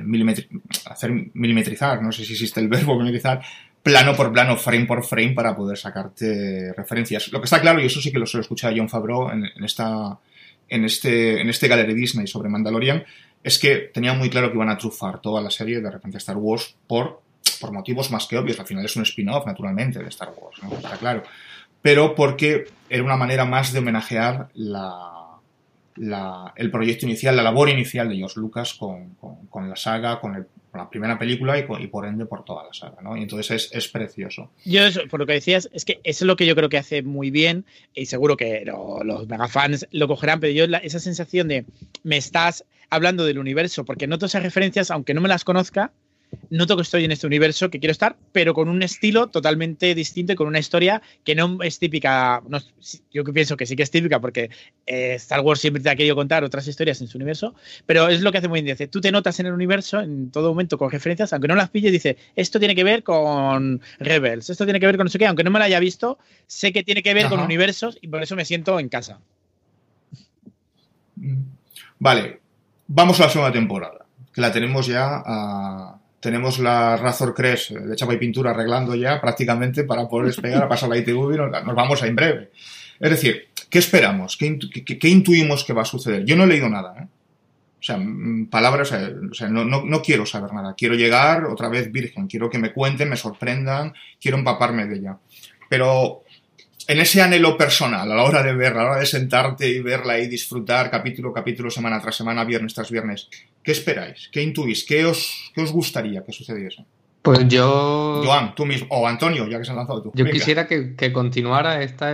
hacer 0.86 1.12
milimetrizar, 1.34 2.04
no 2.04 2.12
sé 2.12 2.24
si 2.24 2.34
existe 2.34 2.60
el 2.60 2.68
verbo 2.68 2.94
milimetrizar, 2.94 3.41
plano 3.84 4.16
por 4.16 4.32
plano, 4.32 4.56
frame 4.56 4.86
por 4.86 5.04
frame, 5.04 5.34
para 5.34 5.56
poder 5.56 5.78
sacarte 5.78 6.74
referencias. 6.74 7.32
Lo 7.32 7.40
que 7.40 7.46
está 7.46 7.60
claro, 7.60 7.82
y 7.82 7.86
eso 7.86 8.02
sí 8.02 8.12
que 8.12 8.18
lo 8.18 8.26
suelo 8.26 8.42
escuchar 8.42 8.72
a 8.72 8.76
John 8.76 8.90
Favreau 8.90 9.30
en, 9.30 9.46
en, 9.46 9.64
esta, 9.64 10.18
en, 10.70 10.86
este, 10.86 11.42
en 11.42 11.50
este 11.50 11.68
Gallery 11.68 11.94
Disney 11.94 12.26
sobre 12.26 12.50
Mandalorian, 12.50 13.04
es 13.44 13.60
que 13.60 13.92
tenía 13.94 14.14
muy 14.14 14.30
claro 14.30 14.50
que 14.50 14.56
iban 14.56 14.70
a 14.70 14.78
trufar 14.78 15.22
toda 15.22 15.42
la 15.42 15.52
serie 15.52 15.82
de 15.82 15.92
repente 15.92 16.18
Star 16.18 16.38
Wars 16.38 16.76
por, 16.88 17.22
por 17.60 17.74
motivos 17.74 18.10
más 18.10 18.26
que 18.26 18.38
obvios. 18.38 18.58
Al 18.60 18.66
final 18.66 18.86
es 18.86 18.96
un 18.96 19.04
spin-off, 19.04 19.46
naturalmente, 19.46 20.00
de 20.00 20.08
Star 20.08 20.34
Wars, 20.36 20.64
¿no? 20.64 20.74
está 20.74 20.98
claro. 20.98 21.24
Pero 21.82 22.16
porque 22.16 22.70
era 22.90 23.04
una 23.04 23.18
manera 23.18 23.44
más 23.44 23.74
de 23.74 23.80
homenajear 23.80 24.48
la, 24.54 25.22
la, 25.96 26.54
el 26.56 26.72
proyecto 26.72 27.06
inicial, 27.06 27.36
la 27.36 27.44
labor 27.44 27.70
inicial 27.70 28.10
de 28.10 28.16
George 28.16 28.39
Lucas 28.39 28.74
con, 28.74 29.16
con, 29.50 29.70
la 29.70 29.76
saga, 29.76 30.20
con, 30.20 30.48
la 30.74 30.89
primera 30.89 31.20
película 31.20 31.58
y, 31.60 31.88
por 31.88 32.06
ende 32.06 32.26
por 32.26 32.44
toda 32.44 32.64
la 32.64 32.74
saga, 32.74 33.02
¿no? 33.02 33.16
Y 33.16 33.22
entonces 33.22 33.52
es, 33.52 33.72
es 33.74 33.88
precioso. 33.88 34.52
Yo, 34.66 34.84
eso, 34.84 35.02
por 35.10 35.20
lo 35.20 35.28
que 35.28 35.34
decías, 35.34 35.70
es 35.72 35.86
que 35.86 36.00
eso 36.04 36.26
es 36.26 36.28
lo 36.28 36.36
que 36.36 36.48
yo 36.48 36.56
creo 36.56 36.70
que 36.70 36.80
hace 36.80 37.04
muy 37.04 37.30
bien 37.30 37.66
y 37.94 38.08
seguro 38.08 38.38
que 38.38 38.64
lo, 38.66 39.04
los 39.04 39.28
megafans 39.28 39.88
lo 39.91 40.08
cogerán, 40.08 40.39
pero 40.39 40.52
yo 40.52 40.66
esa 40.82 41.00
sensación 41.00 41.48
de 41.48 41.66
me 42.04 42.18
estás 42.18 42.66
hablando 42.89 43.26
del 43.26 43.39
universo, 43.39 43.86
porque 43.86 44.08
noto 44.08 44.26
esas 44.26 44.44
referencias, 44.44 44.91
aunque 44.91 45.14
no 45.14 45.22
me 45.22 45.30
las 45.30 45.44
conozca, 45.44 45.91
noto 46.50 46.76
que 46.76 46.82
estoy 46.82 47.06
en 47.06 47.12
este 47.12 47.28
universo 47.28 47.70
que 47.70 47.80
quiero 47.80 47.92
estar, 47.92 48.16
pero 48.32 48.54
con 48.54 48.70
un 48.70 48.84
estilo 48.84 49.28
totalmente 49.28 49.96
distinto 49.96 50.34
y 50.34 50.36
con 50.36 50.48
una 50.48 50.60
historia 50.60 51.02
que 51.24 51.36
no 51.36 51.58
es 51.62 51.80
típica. 51.80 52.42
No, 52.48 52.60
yo 53.12 53.24
pienso 53.26 53.58
que 53.58 53.66
sí 53.66 53.76
que 53.76 53.84
es 53.84 53.92
típica 53.92 54.20
porque 54.20 54.50
eh, 54.86 55.16
Star 55.16 55.42
Wars 55.42 55.60
siempre 55.60 55.82
te 55.82 55.90
ha 55.90 55.96
querido 55.96 56.16
contar 56.16 56.44
otras 56.44 56.68
historias 56.68 57.02
en 57.02 57.08
su 57.08 57.18
universo, 57.18 57.56
pero 57.86 58.08
es 58.10 58.22
lo 58.22 58.32
que 58.32 58.38
hace 58.40 58.48
muy 58.48 58.62
bien. 58.62 58.76
Dice, 58.76 58.88
tú 58.88 59.02
te 59.02 59.12
notas 59.12 59.40
en 59.40 59.48
el 59.48 59.54
universo 59.54 60.00
en 60.00 60.32
todo 60.32 60.50
momento 60.50 60.78
con 60.78 60.92
referencias, 60.92 61.34
aunque 61.34 61.48
no 61.48 61.56
las 61.56 61.70
pilles, 61.70 61.92
dice, 61.92 62.18
esto 62.36 62.60
tiene 62.60 62.76
que 62.76 62.84
ver 62.84 63.04
con 63.04 63.82
Rebels, 64.00 64.50
esto 64.50 64.66
tiene 64.66 64.80
que 64.80 64.86
ver 64.86 64.98
con 64.98 65.06
no 65.06 65.10
sé 65.10 65.20
qué, 65.20 65.28
aunque 65.28 65.44
no 65.44 65.52
me 65.52 65.60
lo 65.60 65.66
haya 65.66 65.80
visto, 65.80 66.18
sé 66.48 66.72
que 66.72 66.84
tiene 66.84 67.04
que 67.04 67.14
ver 67.14 67.26
Ajá. 67.26 67.36
con 67.36 67.44
universos 67.44 67.98
y 68.02 68.08
por 68.08 68.22
eso 68.22 68.36
me 68.36 68.46
siento 68.46 68.80
en 68.80 68.90
casa. 68.90 69.20
Vale, 72.00 72.42
vamos 72.88 73.20
a 73.20 73.24
la 73.24 73.30
segunda 73.30 73.52
temporada, 73.52 74.06
que 74.34 74.42
la 74.42 74.52
tenemos 74.52 74.88
ya 74.88 75.24
a 75.26 76.00
tenemos 76.24 76.57
la 76.57 76.95
Razor 76.95 77.34
Crest 77.34 77.71
de 77.71 77.97
chapa 77.97 78.13
y 78.13 78.17
pintura 78.17 78.51
arreglando 78.51 78.95
ya 78.95 79.19
prácticamente 79.19 79.84
para 79.84 80.07
poder 80.07 80.28
despegar 80.28 80.63
a 80.63 80.69
pasar 80.69 80.88
la 80.88 80.97
ITV 80.97 81.34
y 81.34 81.38
nos, 81.38 81.76
vamos 81.76 82.01
a 82.01 82.07
en 82.07 82.15
breve. 82.15 82.49
Es 82.97 83.09
decir, 83.09 83.49
¿qué 83.69 83.80
esperamos? 83.80 84.38
¿Qué, 84.38 84.57
qué, 84.57 85.09
intuimos 85.09 85.65
que 85.65 85.74
va 85.74 85.82
a 85.82 85.86
suceder? 85.86 86.24
Yo 86.24 86.38
no 86.38 86.45
he 86.45 86.47
leído 86.47 86.69
nada, 86.69 86.95
¿eh? 86.97 87.07
O 87.78 87.86
sea, 87.86 87.99
palabras, 88.49 88.93
o 88.93 89.34
sea, 89.34 89.49
no, 89.49 89.65
no, 89.65 89.84
no, 89.84 90.01
quiero 90.01 90.26
saber 90.26 90.53
nada. 90.53 90.74
Quiero 90.74 90.95
llegar 90.95 91.43
otra 91.43 91.67
vez 91.67 91.91
virgen. 91.91 92.28
Quiero 92.28 92.49
que 92.49 92.57
me 92.57 92.71
cuenten, 92.71 93.09
me 93.09 93.17
sorprendan, 93.17 93.93
quiero 94.21 94.38
empaparme 94.38 94.86
de 94.86 94.99
ella. 94.99 95.17
Pero 95.67 96.22
en 96.88 97.00
ese 97.00 97.22
anhelo 97.22 97.58
personal, 97.58 98.12
a 98.12 98.16
la 98.16 98.24
hora 98.24 98.44
de 98.44 98.54
verla, 98.54 98.82
a 98.82 98.84
la 98.84 98.92
hora 98.92 99.00
de 99.00 99.06
sentarte 99.06 99.68
y 99.68 99.80
verla 99.80 100.20
y 100.20 100.28
disfrutar 100.28 100.90
capítulo, 100.90 101.32
capítulo, 101.32 101.70
semana 101.70 102.00
tras 102.02 102.16
semana, 102.16 102.44
viernes 102.44 102.74
tras 102.74 102.92
viernes, 102.92 103.30
¿qué 103.64 103.72
esperáis? 103.72 104.30
¿Qué 104.32 104.42
intuís? 104.42 104.84
¿Qué 104.84 105.06
os, 105.06 105.52
qué 105.54 105.62
os 105.62 105.72
gustaría 105.72 106.24
que 106.24 106.32
sucediese? 106.32 106.86
Pues 107.22 107.48
yo. 107.48 108.22
Joan, 108.26 108.54
tú 108.54 108.66
mismo. 108.66 108.88
O 108.90 109.08
Antonio, 109.08 109.48
ya 109.48 109.58
que 109.58 109.66
se 109.66 109.72
han 109.72 109.78
lanzado 109.78 110.04
tú. 110.04 110.12
Yo 110.14 110.26
Venga. 110.26 110.38
quisiera 110.38 110.68
que, 110.68 110.96
que, 110.96 111.14
continuara 111.14 111.82
esta, 111.82 112.12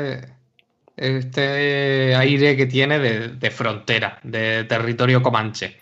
este 0.96 2.16
aire 2.16 2.56
que 2.56 2.68
tiene 2.68 3.00
de, 3.00 3.30
de 3.30 3.52
frontera, 3.52 4.20
de 4.24 4.66
territorio 4.66 5.24
comanche. 5.24 5.78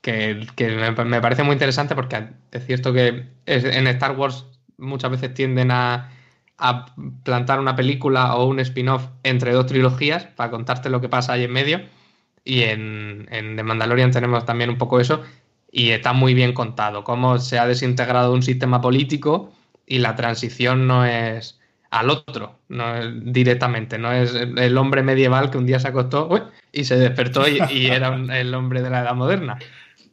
Que, 0.00 0.46
que 0.54 0.68
me, 0.68 1.04
me, 1.04 1.20
parece 1.20 1.42
muy 1.42 1.54
interesante 1.54 1.94
porque 1.94 2.28
es 2.52 2.64
cierto 2.64 2.92
que 2.92 3.26
en 3.44 3.86
Star 3.88 4.16
Wars 4.16 4.46
muchas 4.78 5.10
veces 5.10 5.34
tienden 5.34 5.70
a 5.72 6.10
a 6.60 6.86
plantar 7.24 7.58
una 7.58 7.74
película 7.74 8.34
o 8.36 8.46
un 8.46 8.60
spin-off 8.60 9.06
entre 9.22 9.52
dos 9.52 9.66
trilogías 9.66 10.26
para 10.26 10.50
contarte 10.50 10.90
lo 10.90 11.00
que 11.00 11.08
pasa 11.08 11.32
ahí 11.32 11.44
en 11.44 11.52
medio. 11.52 11.80
Y 12.44 12.62
en, 12.62 13.26
en, 13.30 13.56
The 13.56 13.62
Mandalorian 13.62 14.10
tenemos 14.10 14.44
también 14.44 14.70
un 14.70 14.78
poco 14.78 15.00
eso. 15.00 15.22
Y 15.72 15.90
está 15.90 16.12
muy 16.12 16.34
bien 16.34 16.52
contado, 16.52 17.04
cómo 17.04 17.38
se 17.38 17.58
ha 17.58 17.66
desintegrado 17.66 18.32
un 18.34 18.42
sistema 18.42 18.80
político 18.80 19.52
y 19.86 19.98
la 19.98 20.16
transición 20.16 20.86
no 20.86 21.04
es 21.04 21.60
al 21.90 22.10
otro, 22.10 22.58
no 22.68 22.96
es 22.96 23.06
directamente, 23.32 23.98
no 23.98 24.12
es 24.12 24.34
el 24.34 24.78
hombre 24.78 25.02
medieval 25.02 25.50
que 25.50 25.58
un 25.58 25.66
día 25.66 25.80
se 25.80 25.88
acostó 25.88 26.50
y 26.72 26.84
se 26.84 26.96
despertó 26.96 27.48
y, 27.48 27.86
era 27.86 28.14
el 28.14 28.54
hombre 28.54 28.82
de 28.82 28.90
la 28.90 29.00
edad 29.00 29.14
moderna. 29.14 29.58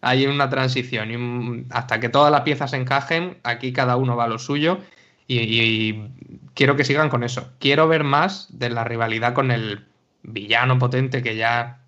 Hay 0.01 0.25
una 0.27 0.49
transición 0.49 1.11
y 1.11 1.65
hasta 1.71 1.99
que 1.99 2.09
todas 2.09 2.31
las 2.31 2.41
piezas 2.41 2.73
encajen, 2.73 3.37
aquí 3.43 3.73
cada 3.73 3.97
uno 3.97 4.15
va 4.15 4.25
a 4.25 4.27
lo 4.27 4.39
suyo 4.39 4.79
y, 5.27 5.39
y, 5.39 6.11
quiero 6.53 6.75
que 6.75 6.85
sigan 6.85 7.09
con 7.09 7.23
eso. 7.23 7.51
Quiero 7.59 7.87
ver 7.87 8.03
más 8.03 8.47
de 8.57 8.69
la 8.69 8.83
rivalidad 8.83 9.33
con 9.33 9.51
el 9.51 9.85
villano 10.23 10.79
potente 10.79 11.21
que 11.21 11.35
ya 11.35 11.81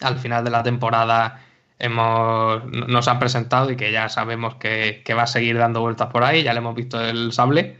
al 0.00 0.18
final 0.18 0.44
de 0.44 0.50
la 0.50 0.62
temporada 0.62 1.40
hemos, 1.78 2.64
nos 2.64 3.08
han 3.08 3.18
presentado 3.18 3.70
y 3.70 3.76
que 3.76 3.90
ya 3.90 4.08
sabemos 4.08 4.56
que, 4.56 5.02
que 5.04 5.14
va 5.14 5.24
a 5.24 5.26
seguir 5.26 5.58
dando 5.58 5.80
vueltas 5.80 6.08
por 6.08 6.22
ahí. 6.24 6.42
Ya 6.42 6.52
le 6.52 6.58
hemos 6.58 6.74
visto 6.74 7.00
el 7.00 7.32
sable, 7.32 7.78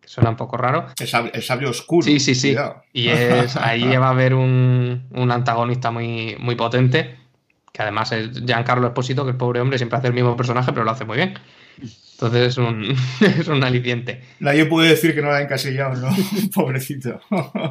que 0.00 0.08
suena 0.08 0.30
un 0.30 0.36
poco 0.36 0.56
raro. 0.56 0.86
El 0.98 1.08
sable, 1.08 1.30
el 1.34 1.42
sable 1.42 1.68
oscuro. 1.68 2.04
Sí, 2.04 2.20
sí, 2.20 2.34
sí. 2.34 2.48
Cuidado. 2.48 2.82
Y 2.92 3.08
es, 3.08 3.56
ahí 3.60 3.96
va 3.96 4.08
a 4.08 4.10
haber 4.10 4.34
un, 4.34 5.06
un 5.12 5.30
antagonista 5.30 5.90
muy, 5.90 6.36
muy 6.38 6.54
potente, 6.54 7.16
que 7.72 7.82
además 7.82 8.12
es 8.12 8.44
Giancarlo 8.44 8.88
Esposito, 8.88 9.24
que 9.24 9.30
el 9.30 9.36
pobre 9.36 9.60
hombre 9.60 9.78
siempre 9.78 9.98
hace 9.98 10.08
el 10.08 10.14
mismo 10.14 10.36
personaje, 10.36 10.72
pero 10.72 10.84
lo 10.84 10.90
hace 10.90 11.04
muy 11.04 11.16
bien. 11.16 11.34
Entonces 12.20 12.48
es 12.48 12.58
un, 12.58 12.94
es 13.38 13.48
un 13.48 13.64
aliciente. 13.64 14.22
Nadie 14.40 14.66
puede 14.66 14.90
decir 14.90 15.14
que 15.14 15.22
no 15.22 15.30
la 15.30 15.38
ha 15.38 15.42
encasillado, 15.42 15.96
¿no? 15.96 16.14
Pobrecito. 16.54 17.18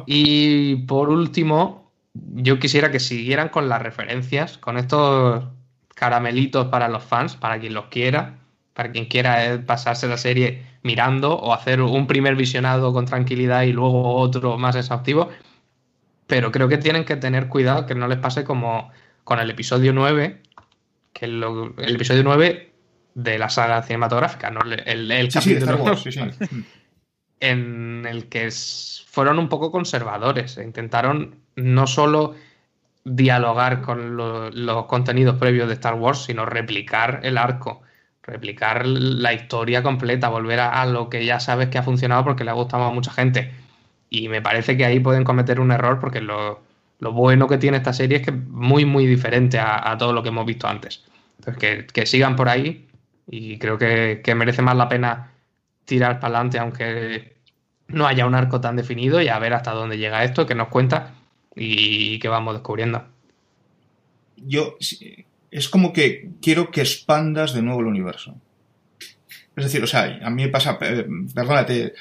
y 0.06 0.76
por 0.86 1.08
último, 1.08 1.92
yo 2.14 2.58
quisiera 2.58 2.90
que 2.90 2.98
siguieran 2.98 3.50
con 3.50 3.68
las 3.68 3.80
referencias, 3.80 4.58
con 4.58 4.76
estos 4.76 5.44
caramelitos 5.94 6.66
para 6.66 6.88
los 6.88 7.04
fans, 7.04 7.36
para 7.36 7.60
quien 7.60 7.74
los 7.74 7.86
quiera, 7.86 8.38
para 8.74 8.90
quien 8.90 9.06
quiera 9.06 9.62
pasarse 9.64 10.08
la 10.08 10.16
serie 10.16 10.64
mirando 10.82 11.36
o 11.36 11.52
hacer 11.52 11.80
un 11.80 12.08
primer 12.08 12.34
visionado 12.34 12.92
con 12.92 13.04
tranquilidad 13.04 13.62
y 13.62 13.72
luego 13.72 14.14
otro 14.16 14.58
más 14.58 14.74
exhaustivo. 14.74 15.28
Pero 16.26 16.50
creo 16.50 16.66
que 16.68 16.78
tienen 16.78 17.04
que 17.04 17.14
tener 17.16 17.46
cuidado 17.46 17.86
que 17.86 17.94
no 17.94 18.08
les 18.08 18.18
pase 18.18 18.42
como 18.42 18.90
con 19.22 19.38
el 19.38 19.48
episodio 19.48 19.92
9, 19.92 20.42
que 21.12 21.28
lo, 21.28 21.72
el 21.78 21.94
episodio 21.94 22.24
9 22.24 22.69
de 23.14 23.38
la 23.38 23.48
saga 23.48 23.82
cinematográfica, 23.82 24.50
¿no? 24.50 24.60
El, 24.62 25.10
el 25.10 25.30
sí, 25.30 25.38
capítulo 25.38 25.96
sí, 25.96 26.12
sí, 26.12 26.20
en 27.40 28.06
el 28.08 28.28
que 28.28 28.50
fueron 29.06 29.38
un 29.38 29.48
poco 29.48 29.72
conservadores. 29.72 30.58
E 30.58 30.64
intentaron 30.64 31.36
no 31.56 31.86
solo 31.86 32.34
dialogar 33.04 33.80
con 33.80 34.16
lo, 34.16 34.50
los 34.50 34.84
contenidos 34.86 35.36
previos 35.36 35.68
de 35.68 35.74
Star 35.74 35.94
Wars, 35.94 36.24
sino 36.24 36.44
replicar 36.44 37.20
el 37.22 37.38
arco, 37.38 37.82
replicar 38.22 38.86
la 38.86 39.32
historia 39.32 39.82
completa, 39.82 40.28
volver 40.28 40.60
a, 40.60 40.82
a 40.82 40.86
lo 40.86 41.08
que 41.08 41.24
ya 41.24 41.40
sabes 41.40 41.68
que 41.68 41.78
ha 41.78 41.82
funcionado 41.82 42.24
porque 42.24 42.44
le 42.44 42.50
ha 42.50 42.54
gustado 42.54 42.84
a 42.84 42.92
mucha 42.92 43.10
gente. 43.10 43.52
Y 44.10 44.28
me 44.28 44.42
parece 44.42 44.76
que 44.76 44.84
ahí 44.84 45.00
pueden 45.00 45.24
cometer 45.24 45.60
un 45.60 45.72
error 45.72 45.98
porque 45.98 46.20
lo, 46.20 46.60
lo 46.98 47.12
bueno 47.12 47.48
que 47.48 47.58
tiene 47.58 47.78
esta 47.78 47.92
serie 47.92 48.18
es 48.18 48.24
que 48.24 48.30
es 48.30 48.48
muy, 48.48 48.84
muy 48.84 49.06
diferente 49.06 49.58
a, 49.58 49.90
a 49.90 49.96
todo 49.96 50.12
lo 50.12 50.22
que 50.22 50.28
hemos 50.28 50.44
visto 50.44 50.68
antes. 50.68 51.04
Entonces, 51.38 51.58
que, 51.58 51.86
que 51.86 52.04
sigan 52.04 52.36
por 52.36 52.48
ahí 52.48 52.89
y 53.32 53.58
creo 53.58 53.78
que, 53.78 54.22
merece 54.34 54.60
más 54.60 54.76
la 54.76 54.88
pena 54.88 55.32
tirar 55.84 56.18
para 56.18 56.34
adelante, 56.34 56.58
aunque 56.58 57.36
no 57.86 58.06
haya 58.06 58.26
un 58.26 58.34
arco 58.34 58.60
tan 58.60 58.76
definido, 58.76 59.22
y 59.22 59.28
a 59.28 59.38
ver 59.38 59.54
hasta 59.54 59.70
dónde 59.70 59.98
llega 59.98 60.24
esto, 60.24 60.46
que 60.46 60.56
nos 60.56 60.68
cuenta 60.68 61.14
y 61.54 62.18
que 62.18 62.28
vamos 62.28 62.54
descubriendo. 62.54 63.04
Yo, 64.36 64.76
es 65.50 65.68
como 65.68 65.92
que 65.92 66.30
quiero 66.42 66.70
que 66.70 66.80
expandas 66.80 67.54
de 67.54 67.62
nuevo 67.62 67.80
el 67.80 67.86
universo. 67.86 68.34
Es 69.56 69.64
decir, 69.64 69.82
o 69.82 69.86
sea, 69.86 70.18
a 70.22 70.30
mí 70.30 70.44
me 70.44 70.48
pasa, 70.48 70.76
eh, 70.80 71.06
perdónate, 71.32 71.94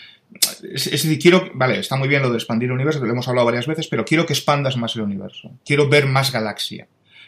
es, 0.64 0.92
decir, 0.92 1.20
quiero, 1.20 1.52
vale, 1.54 1.80
está 1.80 1.96
muy 1.96 2.08
bien 2.08 2.24
lo 2.24 2.30
de 2.30 2.38
expandir 2.38 2.70
el 2.70 2.74
universo, 2.74 3.04
lo 3.04 3.12
hemos 3.12 3.28
hablado 3.28 3.46
varias 3.46 3.68
veces, 3.68 3.88
pero 3.88 4.06
quiero 4.06 4.26
que 4.26 4.34
expandas 4.34 4.78
más 4.78 4.96
el 4.96 5.04
universo. 5.04 5.52
Quiero 5.64 5.90
ver 5.90 6.08
más 6.08 6.32
galaxia. 6.32 6.88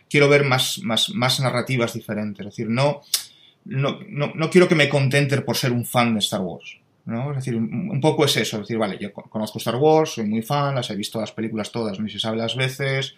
Quiero 0.09 0.27
ver 0.27 0.43
más, 0.43 0.79
más, 0.83 1.09
más 1.09 1.39
narrativas 1.39 1.93
diferentes. 1.93 2.45
Es 2.45 2.53
decir, 2.53 2.69
no, 2.69 3.01
no, 3.65 3.99
no, 4.07 4.31
no, 4.33 4.49
quiero 4.49 4.67
que 4.67 4.75
me 4.75 4.89
contente 4.89 5.39
por 5.41 5.55
ser 5.55 5.71
un 5.71 5.85
fan 5.85 6.13
de 6.13 6.19
Star 6.19 6.41
Wars. 6.41 6.77
¿no? 7.05 7.31
Es 7.31 7.37
decir, 7.37 7.55
un, 7.55 8.01
poco 8.01 8.25
es 8.25 8.37
eso. 8.37 8.57
Es 8.57 8.63
decir, 8.63 8.77
vale, 8.77 8.97
yo 8.99 9.11
conozco 9.13 9.57
Star 9.57 9.75
Wars, 9.75 10.11
soy 10.11 10.25
muy 10.25 10.41
fan, 10.41 10.75
las 10.75 10.89
he 10.89 10.95
visto 10.95 11.19
las 11.19 11.31
películas 11.31 11.71
todas, 11.71 11.99
ni 11.99 12.09
se 12.09 12.19
sabe 12.19 12.37
las 12.37 12.55
veces, 12.55 13.15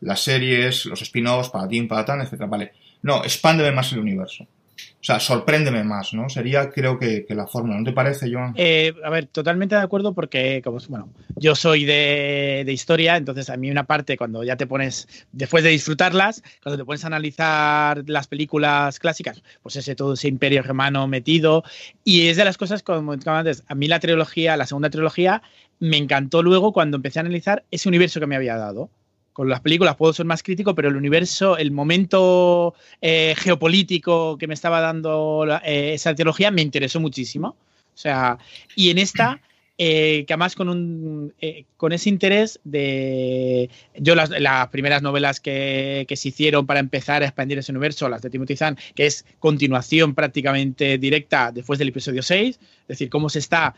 las 0.00 0.20
series, 0.20 0.86
los 0.86 1.02
spin-offs, 1.02 1.50
para 1.50 1.68
para 1.88 2.04
tan, 2.04 2.20
etc. 2.20 2.44
Vale. 2.48 2.72
No, 3.02 3.22
expándeme 3.24 3.72
más 3.72 3.92
el 3.92 4.00
universo. 4.00 4.46
O 4.76 5.04
sea, 5.06 5.20
sorpréndeme 5.20 5.84
más, 5.84 6.12
¿no? 6.14 6.28
Sería, 6.28 6.70
creo 6.70 6.98
que, 6.98 7.24
la 7.30 7.46
fórmula. 7.46 7.78
¿No 7.78 7.84
te 7.84 7.92
parece, 7.92 8.32
Joan? 8.32 8.54
Eh, 8.56 8.92
a 9.04 9.10
ver, 9.10 9.26
totalmente 9.26 9.74
de 9.74 9.80
acuerdo 9.80 10.12
porque, 10.14 10.62
bueno, 10.88 11.10
yo 11.36 11.54
soy 11.54 11.84
de, 11.84 12.64
historia, 12.68 13.16
entonces 13.16 13.48
a 13.50 13.56
mí 13.56 13.70
una 13.70 13.84
parte, 13.84 14.16
cuando 14.16 14.42
ya 14.42 14.56
te 14.56 14.66
pones, 14.66 15.08
después 15.32 15.62
de 15.64 15.70
disfrutarlas, 15.70 16.42
cuando 16.62 16.76
te 16.76 16.84
pones 16.84 17.04
a 17.04 17.06
analizar 17.06 18.02
las 18.06 18.26
películas 18.26 18.98
clásicas, 18.98 19.42
pues 19.62 19.76
ese 19.76 19.94
todo 19.94 20.14
ese 20.14 20.28
imperio 20.28 20.62
germano 20.62 21.06
metido, 21.06 21.62
y 22.04 22.28
es 22.28 22.36
de 22.36 22.44
las 22.44 22.58
cosas, 22.58 22.82
como 22.82 23.12
antes, 23.12 23.64
a 23.68 23.74
mí 23.74 23.88
la 23.88 24.00
trilogía, 24.00 24.56
la 24.56 24.66
segunda 24.66 24.90
trilogía, 24.90 25.42
me 25.78 25.96
encantó 25.98 26.42
luego 26.42 26.72
cuando 26.72 26.96
empecé 26.96 27.18
a 27.18 27.22
analizar 27.22 27.64
ese 27.70 27.88
universo 27.88 28.18
que 28.18 28.26
me 28.26 28.36
había 28.36 28.56
dado 28.56 28.90
con 29.36 29.50
las 29.50 29.60
películas 29.60 29.96
puedo 29.96 30.14
ser 30.14 30.24
más 30.24 30.42
crítico, 30.42 30.74
pero 30.74 30.88
el 30.88 30.96
universo, 30.96 31.58
el 31.58 31.70
momento 31.70 32.72
eh, 33.02 33.34
geopolítico 33.36 34.38
que 34.38 34.46
me 34.46 34.54
estaba 34.54 34.80
dando 34.80 35.46
eh, 35.62 35.92
esa 35.92 36.14
teología 36.14 36.50
me 36.50 36.62
interesó 36.62 37.00
muchísimo. 37.00 37.48
O 37.48 37.98
sea, 37.98 38.38
y 38.76 38.88
en 38.88 38.96
esta, 38.96 39.42
eh, 39.76 40.24
que 40.26 40.32
además 40.32 40.54
con, 40.54 40.70
un, 40.70 41.34
con 41.76 41.92
ese 41.92 42.08
interés 42.08 42.60
de... 42.64 43.68
Yo 43.98 44.14
las, 44.14 44.30
primeras 44.68 45.02
novelas 45.02 45.38
que, 45.38 46.06
se 46.10 46.28
hicieron 46.28 46.64
para 46.64 46.80
empezar 46.80 47.22
a 47.22 47.26
expandir 47.26 47.58
ese 47.58 47.72
universo, 47.72 48.08
las 48.08 48.22
de 48.22 48.30
Timothy 48.30 48.56
Zahn, 48.56 48.78
que 48.94 49.04
es 49.04 49.26
continuación 49.38 50.14
prácticamente 50.14 50.96
directa 50.96 51.52
después 51.52 51.78
del 51.78 51.88
episodio 51.88 52.22
6, 52.22 52.58
es 52.58 52.88
decir, 52.88 53.10
cómo 53.10 53.28
se 53.28 53.40
está... 53.40 53.74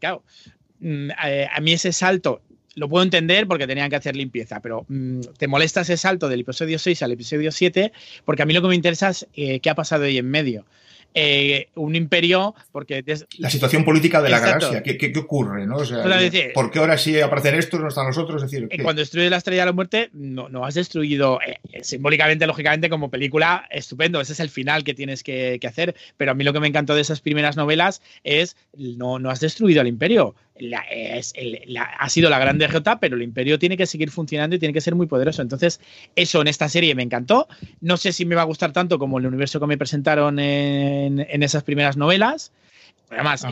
claro, 0.00 0.24
mm, 0.80 1.10
a 1.16 1.60
mí 1.60 1.74
ese 1.74 1.92
salto 1.92 2.42
lo 2.74 2.88
puedo 2.88 3.02
entender 3.02 3.46
porque 3.46 3.66
tenían 3.66 3.90
que 3.90 3.96
hacer 3.96 4.16
limpieza, 4.16 4.60
pero 4.60 4.84
mm, 4.88 5.20
te 5.38 5.48
molesta 5.48 5.82
ese 5.82 5.96
salto 5.96 6.28
del 6.28 6.40
episodio 6.40 6.78
6 6.78 7.02
al 7.02 7.12
episodio 7.12 7.52
7 7.52 7.92
porque 8.24 8.42
a 8.42 8.46
mí 8.46 8.54
lo 8.54 8.62
que 8.62 8.68
me 8.68 8.74
interesa 8.74 9.10
es 9.10 9.26
eh, 9.34 9.60
qué 9.60 9.70
ha 9.70 9.74
pasado 9.74 10.04
ahí 10.04 10.18
en 10.18 10.30
medio. 10.30 10.64
Eh, 11.14 11.68
un 11.74 11.94
imperio, 11.94 12.54
porque... 12.70 13.04
La 13.38 13.50
situación 13.50 13.84
política 13.84 14.22
de 14.22 14.30
la 14.30 14.40
galaxia, 14.40 14.82
¿qué, 14.82 14.96
qué, 14.96 15.12
ocurre? 15.18 15.66
¿no? 15.66 15.76
O 15.76 15.84
sea, 15.84 16.02
¿Por 16.54 16.70
qué 16.70 16.78
ahora 16.78 16.96
sí 16.96 17.20
aparecen 17.20 17.54
estos, 17.56 17.80
no 17.80 17.88
están 17.88 18.06
los 18.06 18.16
otros? 18.18 18.42
Es 18.42 18.50
decir, 18.50 18.68
Cuando 18.82 19.00
destruyes 19.00 19.30
la 19.30 19.36
estrella 19.36 19.62
de 19.62 19.66
la 19.66 19.72
muerte, 19.72 20.10
no, 20.12 20.48
no 20.48 20.64
has 20.64 20.74
destruido 20.74 21.38
eh, 21.42 21.58
simbólicamente, 21.82 22.46
lógicamente, 22.46 22.88
como 22.88 23.10
película, 23.10 23.66
estupendo, 23.70 24.20
ese 24.20 24.32
es 24.32 24.40
el 24.40 24.48
final 24.48 24.84
que 24.84 24.94
tienes 24.94 25.22
que, 25.22 25.58
que, 25.60 25.66
hacer, 25.66 25.94
pero 26.16 26.32
a 26.32 26.34
mí 26.34 26.44
lo 26.44 26.52
que 26.52 26.60
me 26.60 26.68
encantó 26.68 26.94
de 26.94 27.02
esas 27.02 27.20
primeras 27.20 27.56
novelas 27.56 28.00
es, 28.24 28.56
no, 28.74 29.18
no 29.18 29.30
has 29.30 29.40
destruido 29.40 29.80
al 29.80 29.88
imperio, 29.88 30.34
es, 30.90 31.34
ha 31.98 32.08
sido 32.08 32.30
la 32.30 32.38
grande 32.38 32.68
J, 32.68 33.00
pero 33.00 33.16
el 33.16 33.22
imperio 33.22 33.58
tiene 33.58 33.76
que 33.76 33.86
seguir 33.86 34.10
funcionando 34.10 34.56
y 34.56 34.58
tiene 34.58 34.72
que 34.72 34.80
ser 34.80 34.94
muy 34.94 35.06
poderoso. 35.06 35.42
Entonces, 35.42 35.80
eso 36.14 36.40
en 36.40 36.48
esta 36.48 36.68
serie 36.68 36.94
me 36.94 37.02
encantó. 37.02 37.48
No 37.80 37.96
sé 37.96 38.12
si 38.12 38.24
me 38.24 38.34
va 38.34 38.42
a 38.42 38.46
gustar 38.46 38.72
tanto 38.72 38.98
como 38.98 39.18
el 39.18 39.26
universo 39.26 39.60
que 39.60 39.66
me 39.66 39.78
presentaron 39.78 40.38
en, 41.02 41.20
en 41.20 41.42
esas 41.42 41.62
primeras 41.62 41.96
novelas. 41.96 42.52
Además, 43.12 43.46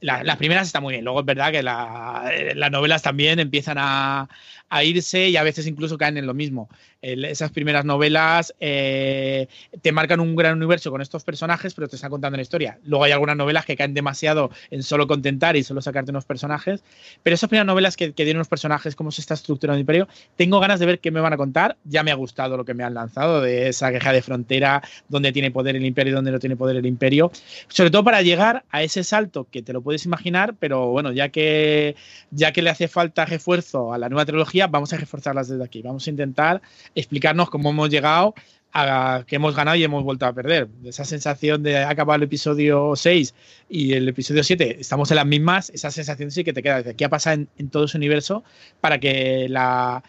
las 0.00 0.36
primeras 0.36 0.66
están 0.66 0.82
muy 0.82 0.94
bien. 0.94 1.04
Luego 1.04 1.20
es 1.20 1.26
verdad 1.26 1.52
que 1.52 1.62
las 1.62 2.70
novelas 2.70 3.02
también 3.02 3.38
empiezan 3.38 3.76
a, 3.78 4.28
a 4.68 4.84
irse 4.84 5.28
y 5.28 5.36
a 5.36 5.42
veces 5.42 5.66
incluso 5.66 5.98
caen 5.98 6.16
en 6.16 6.26
lo 6.26 6.34
mismo. 6.34 6.68
esas 7.00 7.52
primeras 7.52 7.84
novelas 7.84 8.54
eh, 8.58 9.46
te 9.80 9.92
marcan 9.92 10.20
un 10.20 10.34
gran 10.34 10.56
universo 10.56 10.90
con 10.90 11.00
estos 11.00 11.22
personajes, 11.22 11.74
pero 11.74 11.88
te 11.88 11.96
están 11.96 12.10
contando 12.10 12.34
una 12.34 12.42
historia. 12.42 12.78
Luego 12.84 13.04
hay 13.04 13.12
algunas 13.12 13.36
novelas 13.36 13.64
que 13.64 13.76
caen 13.76 13.94
demasiado 13.94 14.50
en 14.70 14.82
solo 14.82 15.06
contentar 15.06 15.56
y 15.56 15.62
solo 15.62 15.80
sacarte 15.80 16.10
unos 16.10 16.24
personajes, 16.24 16.82
pero 17.22 17.34
esas 17.34 17.48
primeras 17.48 17.66
novelas 17.66 17.96
que, 17.96 18.08
que 18.08 18.24
tienen 18.24 18.36
unos 18.36 18.48
personajes, 18.48 18.96
cómo 18.96 19.10
se 19.10 19.20
está 19.20 19.34
estructurando 19.34 19.76
el 19.76 19.80
imperio, 19.80 20.08
tengo 20.36 20.58
ganas 20.60 20.80
de 20.80 20.86
ver 20.86 20.98
qué 20.98 21.10
me 21.10 21.20
van 21.20 21.32
a 21.32 21.36
contar. 21.36 21.76
Ya 21.84 22.02
me 22.02 22.10
ha 22.10 22.14
gustado 22.14 22.56
lo 22.56 22.64
que 22.64 22.74
me 22.74 22.84
han 22.84 22.94
lanzado 22.94 23.40
de 23.40 23.68
esa 23.68 23.92
queja 23.92 24.12
de 24.12 24.22
frontera, 24.22 24.82
donde 25.08 25.32
tiene 25.32 25.50
poder 25.50 25.76
el 25.76 25.84
imperio 25.84 26.12
y 26.12 26.14
donde 26.14 26.32
no 26.32 26.38
tiene 26.38 26.56
poder 26.56 26.76
el 26.76 26.86
imperio. 26.86 27.30
Sobre 27.68 27.90
todo 27.90 28.04
para 28.04 28.22
llegar 28.22 28.64
a 28.70 28.82
ese 28.82 29.04
salto 29.04 29.46
que 29.50 29.62
te 29.62 29.72
lo 29.72 29.80
puedes 29.82 30.04
imaginar, 30.06 30.54
pero 30.58 30.88
bueno, 30.88 31.12
ya 31.12 31.28
que, 31.28 31.96
ya 32.30 32.52
que 32.52 32.62
le 32.62 32.70
hace 32.70 32.88
falta 32.88 33.24
refuerzo 33.24 33.92
a 33.92 33.98
la 33.98 34.08
nueva 34.08 34.24
trilogía, 34.24 34.55
vamos 34.68 34.92
a 34.92 34.96
reforzarlas 34.96 35.48
desde 35.48 35.64
aquí. 35.64 35.82
Vamos 35.82 36.06
a 36.06 36.10
intentar 36.10 36.62
explicarnos 36.94 37.50
cómo 37.50 37.70
hemos 37.70 37.90
llegado 37.90 38.34
a 38.72 39.24
que 39.26 39.36
hemos 39.36 39.54
ganado 39.54 39.76
y 39.76 39.84
hemos 39.84 40.04
vuelto 40.04 40.26
a 40.26 40.32
perder. 40.32 40.68
Esa 40.84 41.04
sensación 41.04 41.62
de 41.62 41.78
acabar 41.78 42.18
el 42.18 42.24
episodio 42.24 42.94
6 42.94 43.34
y 43.68 43.94
el 43.94 44.08
episodio 44.08 44.44
7, 44.44 44.78
estamos 44.80 45.10
en 45.10 45.16
las 45.16 45.26
mismas, 45.26 45.70
esa 45.70 45.90
sensación 45.90 46.30
sí 46.30 46.44
que 46.44 46.52
te 46.52 46.62
queda. 46.62 46.82
¿Qué 46.94 47.04
ha 47.04 47.08
pasado 47.08 47.46
en 47.56 47.70
todo 47.70 47.84
ese 47.84 47.96
universo 47.96 48.44
para 48.80 49.00
que 49.00 49.48
la, 49.48 50.02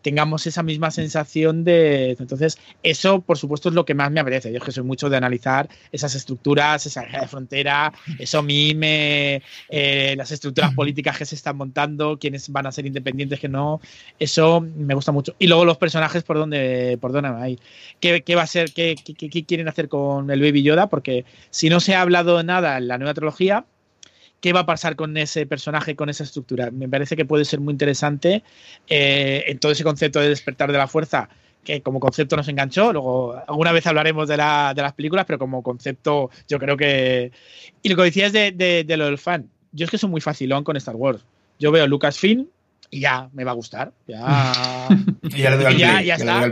tengamos 0.00 0.46
esa 0.46 0.62
misma 0.62 0.90
sensación 0.90 1.64
de. 1.64 2.16
Entonces, 2.18 2.58
eso, 2.82 3.20
por 3.20 3.36
supuesto, 3.36 3.68
es 3.68 3.74
lo 3.74 3.84
que 3.84 3.94
más 3.94 4.10
me 4.10 4.20
apetece. 4.20 4.52
Yo 4.52 4.60
que 4.60 4.72
soy 4.72 4.84
mucho 4.84 5.10
de 5.10 5.16
analizar 5.16 5.68
esas 5.92 6.14
estructuras, 6.14 6.86
esa 6.86 7.02
de 7.02 7.26
frontera, 7.26 7.92
eso 8.18 8.38
a 8.38 8.42
mí 8.42 8.74
me. 8.74 9.42
Eh, 9.68 10.14
las 10.16 10.30
estructuras 10.30 10.72
políticas 10.74 11.18
que 11.18 11.24
se 11.24 11.34
están 11.34 11.56
montando, 11.56 12.18
quiénes 12.18 12.48
van 12.50 12.66
a 12.66 12.72
ser 12.72 12.86
independientes, 12.86 13.40
que 13.40 13.48
no. 13.48 13.80
Eso 14.18 14.60
me 14.60 14.94
gusta 14.94 15.12
mucho. 15.12 15.34
Y 15.38 15.46
luego 15.46 15.64
los 15.64 15.78
personajes, 15.78 16.22
por 16.22 16.38
dónde, 16.38 16.98
por 17.00 17.12
dónde 17.12 17.28
hay. 17.28 17.58
¿Qué, 18.00 18.22
¿Qué, 18.22 18.34
va 18.36 18.42
a 18.42 18.46
ser? 18.46 18.72
Qué, 18.72 18.94
qué, 19.04 19.14
qué 19.14 19.44
quieren 19.44 19.68
hacer 19.68 19.88
con 19.88 20.30
el 20.30 20.40
Baby 20.40 20.62
Yoda? 20.62 20.88
Porque 20.88 21.24
si 21.50 21.68
no 21.68 21.80
se 21.80 21.94
ha 21.94 22.02
hablado 22.02 22.42
nada 22.42 22.78
en 22.78 22.88
la 22.88 22.98
nueva 22.98 23.14
trilogía, 23.14 23.64
qué 24.40 24.52
va 24.52 24.60
a 24.60 24.66
pasar 24.66 24.96
con 24.96 25.16
ese 25.16 25.46
personaje, 25.46 25.96
con 25.96 26.08
esa 26.08 26.24
estructura. 26.24 26.70
Me 26.70 26.88
parece 26.88 27.16
que 27.16 27.24
puede 27.24 27.44
ser 27.44 27.60
muy 27.60 27.72
interesante 27.72 28.42
eh, 28.88 29.44
en 29.46 29.58
todo 29.58 29.72
ese 29.72 29.84
concepto 29.84 30.20
de 30.20 30.28
despertar 30.28 30.72
de 30.72 30.78
la 30.78 30.88
fuerza 30.88 31.28
que 31.64 31.82
como 31.82 32.00
concepto 32.00 32.36
nos 32.36 32.48
enganchó. 32.48 32.92
Luego, 32.92 33.34
alguna 33.46 33.72
vez 33.72 33.86
hablaremos 33.86 34.28
de, 34.28 34.36
las 34.36 34.92
películas, 34.94 35.26
pero 35.26 35.38
como 35.38 35.62
concepto, 35.62 36.30
yo 36.48 36.58
creo 36.58 36.76
que. 36.76 37.32
Y 37.82 37.88
lo 37.88 37.96
que 37.96 38.02
decías 38.04 38.32
de, 38.32 38.52
de, 38.52 38.96
lo 38.96 39.06
del 39.06 39.18
fan, 39.18 39.50
yo 39.72 39.84
es 39.84 39.90
que 39.90 39.98
soy 39.98 40.08
muy 40.08 40.20
facilón 40.20 40.64
con 40.64 40.76
Star 40.76 40.96
Wars. 40.96 41.24
Yo 41.58 41.72
veo 41.72 41.86
Lucasfilm 41.86 42.46
y 42.90 43.00
ya 43.00 43.28
me 43.32 43.44
va 43.44 43.50
a 43.50 43.54
gustar. 43.54 43.92
Ya, 44.06 44.88
y 45.22 45.38
ya, 45.38 46.02
ya, 46.02 46.14
está. 46.14 46.46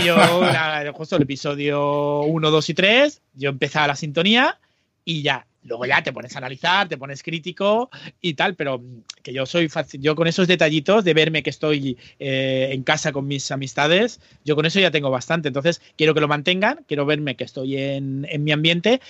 Y 0.00 0.04
yo, 0.04 0.16
justo 0.92 1.16
el 1.16 1.22
episodio 1.22 2.20
1, 2.22 2.50
2 2.50 2.68
y 2.68 2.74
3, 2.74 3.22
yo 3.34 3.50
empezaba 3.50 3.88
la 3.88 3.96
sintonía 3.96 4.58
y 5.04 5.22
ya 5.22 5.46
Luego 5.62 5.84
ya 5.84 6.02
te 6.02 6.12
pones 6.12 6.34
a 6.34 6.38
analizar, 6.38 6.88
te 6.88 6.96
pones 6.96 7.22
crítico 7.22 7.90
y 8.20 8.34
tal, 8.34 8.54
pero 8.54 8.82
que 9.22 9.32
yo 9.32 9.44
soy 9.46 9.68
fácil, 9.68 10.00
yo 10.00 10.16
con 10.16 10.26
esos 10.26 10.48
detallitos 10.48 11.04
de 11.04 11.14
verme 11.14 11.42
que 11.42 11.50
estoy 11.50 11.98
eh, 12.18 12.70
en 12.72 12.82
casa 12.82 13.12
con 13.12 13.26
mis 13.26 13.50
amistades, 13.50 14.20
yo 14.44 14.56
con 14.56 14.66
eso 14.66 14.80
ya 14.80 14.90
tengo 14.90 15.10
bastante. 15.10 15.48
Entonces 15.48 15.82
quiero 15.96 16.14
que 16.14 16.20
lo 16.20 16.28
mantengan, 16.28 16.84
quiero 16.88 17.04
verme 17.04 17.36
que 17.36 17.44
estoy 17.44 17.76
en, 17.76 18.26
en 18.30 18.44
mi 18.44 18.52
ambiente 18.52 19.00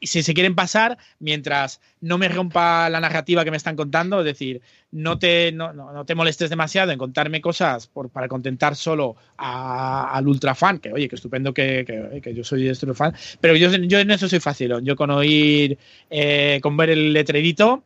y 0.00 0.06
si 0.08 0.22
se 0.22 0.34
quieren 0.34 0.54
pasar, 0.54 0.98
mientras 1.18 1.80
no 2.00 2.18
me 2.18 2.28
rompa 2.28 2.88
la 2.90 3.00
narrativa 3.00 3.44
que 3.44 3.50
me 3.50 3.56
están 3.56 3.76
contando, 3.76 4.20
es 4.20 4.24
decir, 4.24 4.60
no 4.92 5.18
te, 5.18 5.52
no, 5.52 6.04
te 6.04 6.14
molestes 6.14 6.50
demasiado 6.50 6.92
en 6.92 6.98
contarme 6.98 7.40
cosas 7.40 7.86
por, 7.86 8.10
para 8.10 8.28
contentar 8.28 8.76
solo 8.76 9.16
al 9.36 10.26
ultra 10.26 10.54
fan, 10.54 10.78
que 10.78 10.92
oye, 10.92 11.08
que 11.08 11.16
estupendo 11.16 11.52
que, 11.52 12.20
que, 12.22 12.34
yo 12.34 12.44
soy 12.44 12.68
este 12.68 12.92
fan, 12.94 13.14
pero 13.40 13.56
yo, 13.56 13.70
yo 13.70 13.98
en 13.98 14.10
eso 14.10 14.28
soy 14.28 14.40
fácil, 14.40 14.74
yo 14.82 14.96
con 14.96 15.10
oír, 15.10 15.78
eh, 16.10 16.60
con 16.62 16.76
ver 16.76 16.90
el 16.90 17.12
letrerito, 17.12 17.82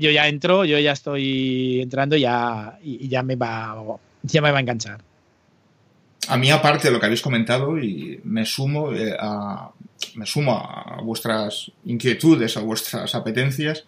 yo 0.00 0.10
ya 0.10 0.28
entro, 0.28 0.64
yo 0.64 0.78
ya 0.78 0.92
estoy 0.92 1.80
entrando 1.80 2.16
ya, 2.16 2.78
y, 2.82 3.08
ya 3.08 3.22
me 3.22 3.36
va, 3.36 3.76
ya 4.22 4.42
me 4.42 4.50
va 4.50 4.58
a 4.58 4.60
enganchar. 4.60 5.13
A 6.28 6.36
mí, 6.36 6.50
aparte 6.50 6.88
de 6.88 6.94
lo 6.94 7.00
que 7.00 7.06
habéis 7.06 7.22
comentado, 7.22 7.78
y 7.78 8.20
me 8.24 8.46
sumo 8.46 8.92
eh, 8.92 9.16
a, 9.18 9.70
me 10.14 10.26
sumo 10.26 10.52
a 10.52 11.00
vuestras 11.02 11.70
inquietudes, 11.84 12.56
a 12.56 12.60
vuestras 12.60 13.14
apetencias, 13.14 13.84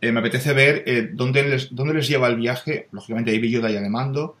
eh, 0.00 0.12
me 0.12 0.20
apetece 0.20 0.52
ver 0.52 0.82
eh, 0.86 1.10
dónde, 1.12 1.42
les, 1.42 1.74
dónde 1.74 1.94
les 1.94 2.08
lleva 2.08 2.28
el 2.28 2.36
viaje, 2.36 2.88
lógicamente 2.92 3.30
hay 3.30 3.50
Yoda 3.50 3.70
ya 3.70 3.80
de 3.80 3.90
mando, 3.90 4.36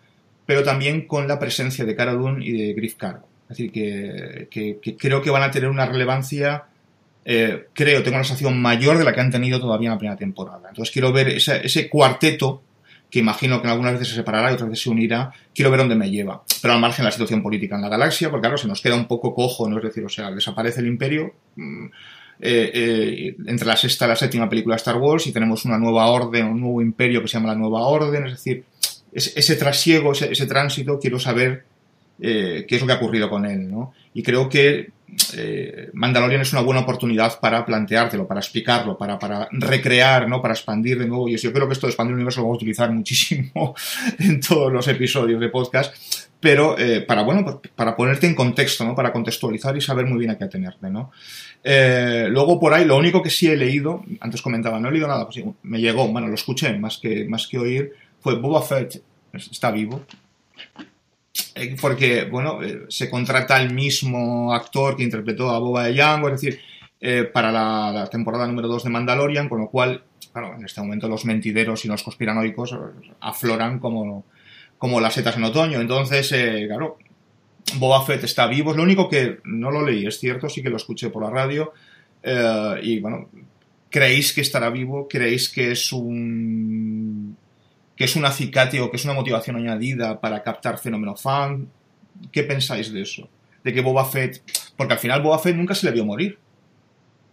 pero 0.46 0.62
también 0.62 1.06
con 1.06 1.28
la 1.28 1.38
presencia 1.38 1.84
de 1.84 1.94
Cara 1.94 2.16
y 2.40 2.52
de 2.52 2.74
Griff 2.74 2.94
Cargo. 2.94 3.28
Es 3.48 3.58
decir, 3.58 3.70
que, 3.70 4.96
creo 4.98 5.22
que 5.22 5.30
van 5.30 5.42
a 5.42 5.50
tener 5.50 5.68
una 5.68 5.86
relevancia, 5.86 6.64
creo, 7.22 8.02
tengo 8.02 8.16
una 8.16 8.24
sensación 8.24 8.60
mayor 8.60 8.96
de 8.96 9.04
la 9.04 9.12
que 9.12 9.20
han 9.20 9.30
tenido 9.30 9.60
todavía 9.60 9.88
en 9.88 9.92
la 9.92 9.98
primera 9.98 10.16
temporada. 10.16 10.68
Entonces 10.70 10.90
quiero 10.90 11.12
ver 11.12 11.28
ese 11.28 11.88
cuarteto 11.90 12.62
que 13.12 13.18
imagino 13.18 13.60
que 13.60 13.68
algunas 13.68 13.92
veces 13.92 14.08
se 14.08 14.14
separará 14.14 14.50
y 14.50 14.54
otras 14.54 14.70
veces 14.70 14.84
se 14.84 14.90
unirá, 14.90 15.34
quiero 15.54 15.70
ver 15.70 15.80
dónde 15.80 15.94
me 15.94 16.10
lleva. 16.10 16.42
Pero 16.62 16.72
al 16.72 16.80
margen 16.80 17.02
de 17.02 17.08
la 17.08 17.12
situación 17.12 17.42
política 17.42 17.76
en 17.76 17.82
la 17.82 17.90
galaxia, 17.90 18.30
porque 18.30 18.44
claro, 18.44 18.56
se 18.56 18.66
nos 18.66 18.80
queda 18.80 18.96
un 18.96 19.06
poco 19.06 19.34
cojo, 19.34 19.68
¿no? 19.68 19.76
Es 19.76 19.84
decir, 19.84 20.02
o 20.02 20.08
sea, 20.08 20.30
desaparece 20.30 20.80
el 20.80 20.86
imperio 20.86 21.34
mm, 21.56 21.84
eh, 22.40 22.70
eh, 22.72 23.36
entre 23.46 23.66
la 23.66 23.76
sexta 23.76 24.06
y 24.06 24.08
la 24.08 24.16
séptima 24.16 24.48
película 24.48 24.76
de 24.76 24.78
Star 24.78 24.96
Wars 24.96 25.26
y 25.26 25.32
tenemos 25.32 25.66
una 25.66 25.76
nueva 25.76 26.06
orden, 26.06 26.46
un 26.46 26.60
nuevo 26.62 26.80
imperio 26.80 27.20
que 27.20 27.28
se 27.28 27.34
llama 27.34 27.50
la 27.50 27.54
Nueva 27.54 27.82
Orden, 27.86 28.24
es 28.24 28.32
decir, 28.32 28.64
ese, 29.12 29.56
trasiego, 29.56 30.12
ese, 30.12 30.46
tránsito, 30.46 30.98
quiero 30.98 31.20
saber 31.20 31.66
qué 32.20 32.66
es 32.68 32.80
lo 32.80 32.86
que 32.86 32.92
ha 32.92 32.96
ocurrido 32.96 33.28
con 33.28 33.46
él, 33.46 33.70
¿no? 33.70 33.92
Y 34.14 34.22
creo 34.22 34.48
que 34.48 34.90
eh, 35.34 35.90
Mandalorian 35.92 36.40
es 36.40 36.52
una 36.52 36.62
buena 36.62 36.80
oportunidad 36.80 37.38
para 37.38 37.64
planteártelo, 37.66 38.26
para 38.26 38.40
explicarlo, 38.40 38.96
para, 38.96 39.18
para 39.18 39.48
recrear, 39.52 40.28
¿no? 40.28 40.40
para 40.40 40.54
expandir 40.54 40.98
de 40.98 41.06
nuevo. 41.06 41.28
Y 41.28 41.36
yo 41.36 41.52
creo 41.52 41.66
que 41.66 41.74
esto 41.74 41.86
de 41.86 41.90
expandir 41.90 42.12
el 42.12 42.16
universo 42.16 42.40
lo 42.40 42.46
vamos 42.46 42.56
a 42.56 42.60
utilizar 42.62 42.90
muchísimo 42.90 43.74
en 44.18 44.40
todos 44.40 44.72
los 44.72 44.88
episodios 44.88 45.40
de 45.40 45.48
podcast, 45.48 45.94
pero 46.40 46.78
eh, 46.78 47.02
para, 47.02 47.22
bueno, 47.22 47.44
pues, 47.44 47.72
para 47.74 47.94
ponerte 47.94 48.26
en 48.26 48.34
contexto, 48.34 48.84
¿no? 48.84 48.94
para 48.94 49.12
contextualizar 49.12 49.76
y 49.76 49.80
saber 49.80 50.06
muy 50.06 50.18
bien 50.18 50.30
a 50.30 50.38
qué 50.38 50.44
atenerte. 50.44 50.88
¿no? 50.88 51.10
Eh, 51.62 52.26
luego 52.30 52.58
por 52.58 52.72
ahí, 52.72 52.84
lo 52.84 52.96
único 52.96 53.22
que 53.22 53.30
sí 53.30 53.48
he 53.48 53.56
leído, 53.56 54.04
antes 54.20 54.40
comentaba, 54.40 54.80
no 54.80 54.88
he 54.88 54.92
leído 54.92 55.08
nada, 55.08 55.26
pues 55.26 55.44
me 55.62 55.80
llegó, 55.80 56.08
bueno, 56.08 56.28
lo 56.28 56.34
escuché 56.34 56.72
más 56.78 56.98
que, 56.98 57.26
más 57.28 57.46
que 57.46 57.58
oír, 57.58 57.92
fue 58.20 58.36
Boba 58.36 58.62
Fett 58.62 59.02
está 59.32 59.70
vivo. 59.70 60.04
Eh, 61.54 61.76
porque, 61.80 62.24
bueno, 62.24 62.62
eh, 62.62 62.86
se 62.88 63.08
contrata 63.08 63.60
el 63.60 63.72
mismo 63.72 64.52
actor 64.52 64.96
que 64.96 65.02
interpretó 65.02 65.50
a 65.50 65.58
Boba 65.58 65.84
de 65.84 65.94
Django, 65.94 66.28
es 66.28 66.40
decir, 66.40 66.60
eh, 67.00 67.24
para 67.24 67.50
la, 67.50 68.08
temporada 68.10 68.46
número 68.46 68.68
2 68.68 68.84
de 68.84 68.90
Mandalorian, 68.90 69.48
con 69.48 69.60
lo 69.60 69.68
cual, 69.68 70.04
claro, 70.32 70.54
en 70.56 70.64
este 70.64 70.80
momento 70.80 71.08
los 71.08 71.24
mentideros 71.24 71.84
y 71.84 71.88
los 71.88 72.02
conspiranoicos 72.02 72.76
afloran 73.20 73.78
como, 73.78 74.24
como 74.78 75.00
las 75.00 75.14
setas 75.14 75.36
en 75.36 75.44
otoño. 75.44 75.80
Entonces, 75.80 76.28
claro, 76.66 76.98
Boba 77.76 78.04
Fett 78.04 78.24
está 78.24 78.46
vivo, 78.46 78.72
es 78.72 78.76
lo 78.76 78.82
único 78.82 79.08
que 79.08 79.38
no 79.44 79.70
lo 79.70 79.84
leí, 79.84 80.06
es 80.06 80.18
cierto, 80.18 80.48
sí 80.48 80.62
que 80.62 80.70
lo 80.70 80.76
escuché 80.76 81.10
por 81.10 81.22
la 81.22 81.30
radio, 81.30 81.72
y 82.82 83.00
bueno, 83.00 83.28
¿creéis 83.90 84.32
que 84.32 84.42
estará 84.42 84.70
vivo? 84.70 85.08
¿Creéis 85.08 85.48
que 85.48 85.72
es 85.72 85.92
un 85.92 87.36
que 87.96 88.04
es 88.04 88.16
un 88.16 88.24
acicate 88.24 88.80
o 88.80 88.90
que 88.90 88.96
es 88.96 89.04
una 89.04 89.14
motivación 89.14 89.56
añadida 89.56 90.20
para 90.20 90.42
captar 90.42 90.78
fenómeno 90.78 91.16
fan. 91.16 91.68
¿Qué 92.30 92.42
pensáis 92.42 92.92
de 92.92 93.02
eso? 93.02 93.28
De 93.64 93.72
que 93.72 93.80
Boba 93.80 94.04
Fett, 94.04 94.42
porque 94.76 94.94
al 94.94 94.98
final 94.98 95.22
Boba 95.22 95.38
Fett 95.38 95.56
nunca 95.56 95.74
se 95.74 95.86
le 95.86 95.92
vio 95.92 96.04
morir. 96.04 96.38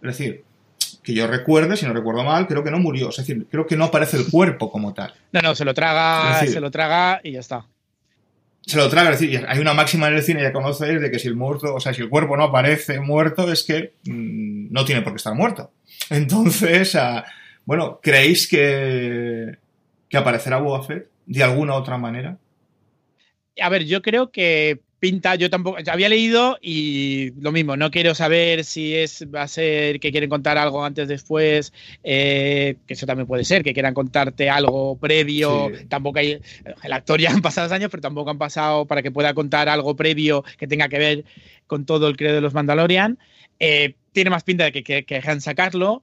Es 0.02 0.16
decir, 0.16 0.44
que 1.02 1.14
yo 1.14 1.26
recuerde, 1.26 1.76
si 1.76 1.86
no 1.86 1.92
recuerdo 1.92 2.24
mal, 2.24 2.46
creo 2.46 2.62
que 2.62 2.70
no 2.70 2.78
murió. 2.78 3.08
Es 3.10 3.16
decir, 3.16 3.46
creo 3.50 3.66
que 3.66 3.76
no 3.76 3.86
aparece 3.86 4.16
el 4.16 4.28
cuerpo 4.30 4.70
como 4.70 4.94
tal. 4.94 5.12
No, 5.32 5.40
no, 5.40 5.54
se 5.54 5.64
lo 5.64 5.74
traga, 5.74 6.46
se 6.46 6.60
lo 6.60 6.70
traga 6.70 7.20
y 7.22 7.32
ya 7.32 7.40
está. 7.40 7.66
Se 8.62 8.76
lo 8.76 8.88
traga, 8.88 9.10
es 9.10 9.20
decir, 9.20 9.44
hay 9.48 9.58
una 9.58 9.72
máxima 9.72 10.08
en 10.08 10.14
el 10.14 10.22
cine, 10.22 10.42
ya 10.42 10.52
conocéis, 10.52 11.00
de 11.00 11.10
que 11.10 11.18
si 11.18 11.28
el 11.28 11.34
muerto, 11.34 11.74
o 11.74 11.80
sea, 11.80 11.94
si 11.94 12.02
el 12.02 12.10
cuerpo 12.10 12.36
no 12.36 12.44
aparece 12.44 13.00
muerto, 13.00 13.50
es 13.50 13.64
que 13.64 13.94
mm, 14.04 14.70
no 14.70 14.84
tiene 14.84 15.02
por 15.02 15.12
qué 15.12 15.16
estar 15.16 15.34
muerto. 15.34 15.72
Entonces, 16.10 16.94
ah, 16.94 17.24
bueno, 17.64 18.00
¿creéis 18.02 18.46
que, 18.46 19.58
que 20.10 20.18
aparecerá 20.18 20.58
Boba 20.58 20.82
Fett 20.82 21.08
de 21.24 21.42
alguna 21.42 21.74
otra 21.74 21.96
manera? 21.96 22.36
A 23.60 23.68
ver, 23.68 23.84
yo 23.84 24.02
creo 24.02 24.30
que 24.30 24.80
pinta, 24.98 25.36
yo 25.36 25.48
tampoco, 25.48 25.78
había 25.90 26.10
leído 26.10 26.58
y 26.60 27.30
lo 27.40 27.52
mismo, 27.52 27.76
no 27.76 27.90
quiero 27.90 28.14
saber 28.14 28.64
si 28.64 28.94
es 28.94 29.26
va 29.34 29.42
a 29.42 29.48
ser 29.48 29.98
que 29.98 30.10
quieren 30.10 30.28
contar 30.28 30.58
algo 30.58 30.84
antes, 30.84 31.08
después, 31.08 31.72
eh, 32.02 32.76
que 32.86 32.94
eso 32.94 33.06
también 33.06 33.26
puede 33.26 33.44
ser, 33.44 33.62
que 33.62 33.72
quieran 33.72 33.94
contarte 33.94 34.50
algo 34.50 34.98
previo, 34.98 35.70
tampoco 35.88 36.18
hay, 36.18 36.40
el 36.82 36.92
actor 36.92 37.18
ya 37.20 37.30
han 37.30 37.40
pasado 37.40 37.72
años, 37.72 37.90
pero 37.90 38.02
tampoco 38.02 38.30
han 38.30 38.38
pasado 38.38 38.84
para 38.84 39.02
que 39.02 39.10
pueda 39.10 39.32
contar 39.32 39.68
algo 39.68 39.96
previo 39.96 40.44
que 40.58 40.66
tenga 40.66 40.88
que 40.88 40.98
ver 40.98 41.24
con 41.66 41.86
todo 41.86 42.08
el 42.08 42.16
credo 42.16 42.34
de 42.34 42.40
los 42.40 42.52
Mandalorian. 42.52 43.18
Eh, 43.58 43.94
tiene 44.12 44.30
más 44.30 44.42
pinta 44.42 44.64
de 44.64 44.72
que, 44.72 44.82
que, 44.82 45.04
que 45.04 45.14
dejan 45.16 45.40
sacarlo 45.40 46.02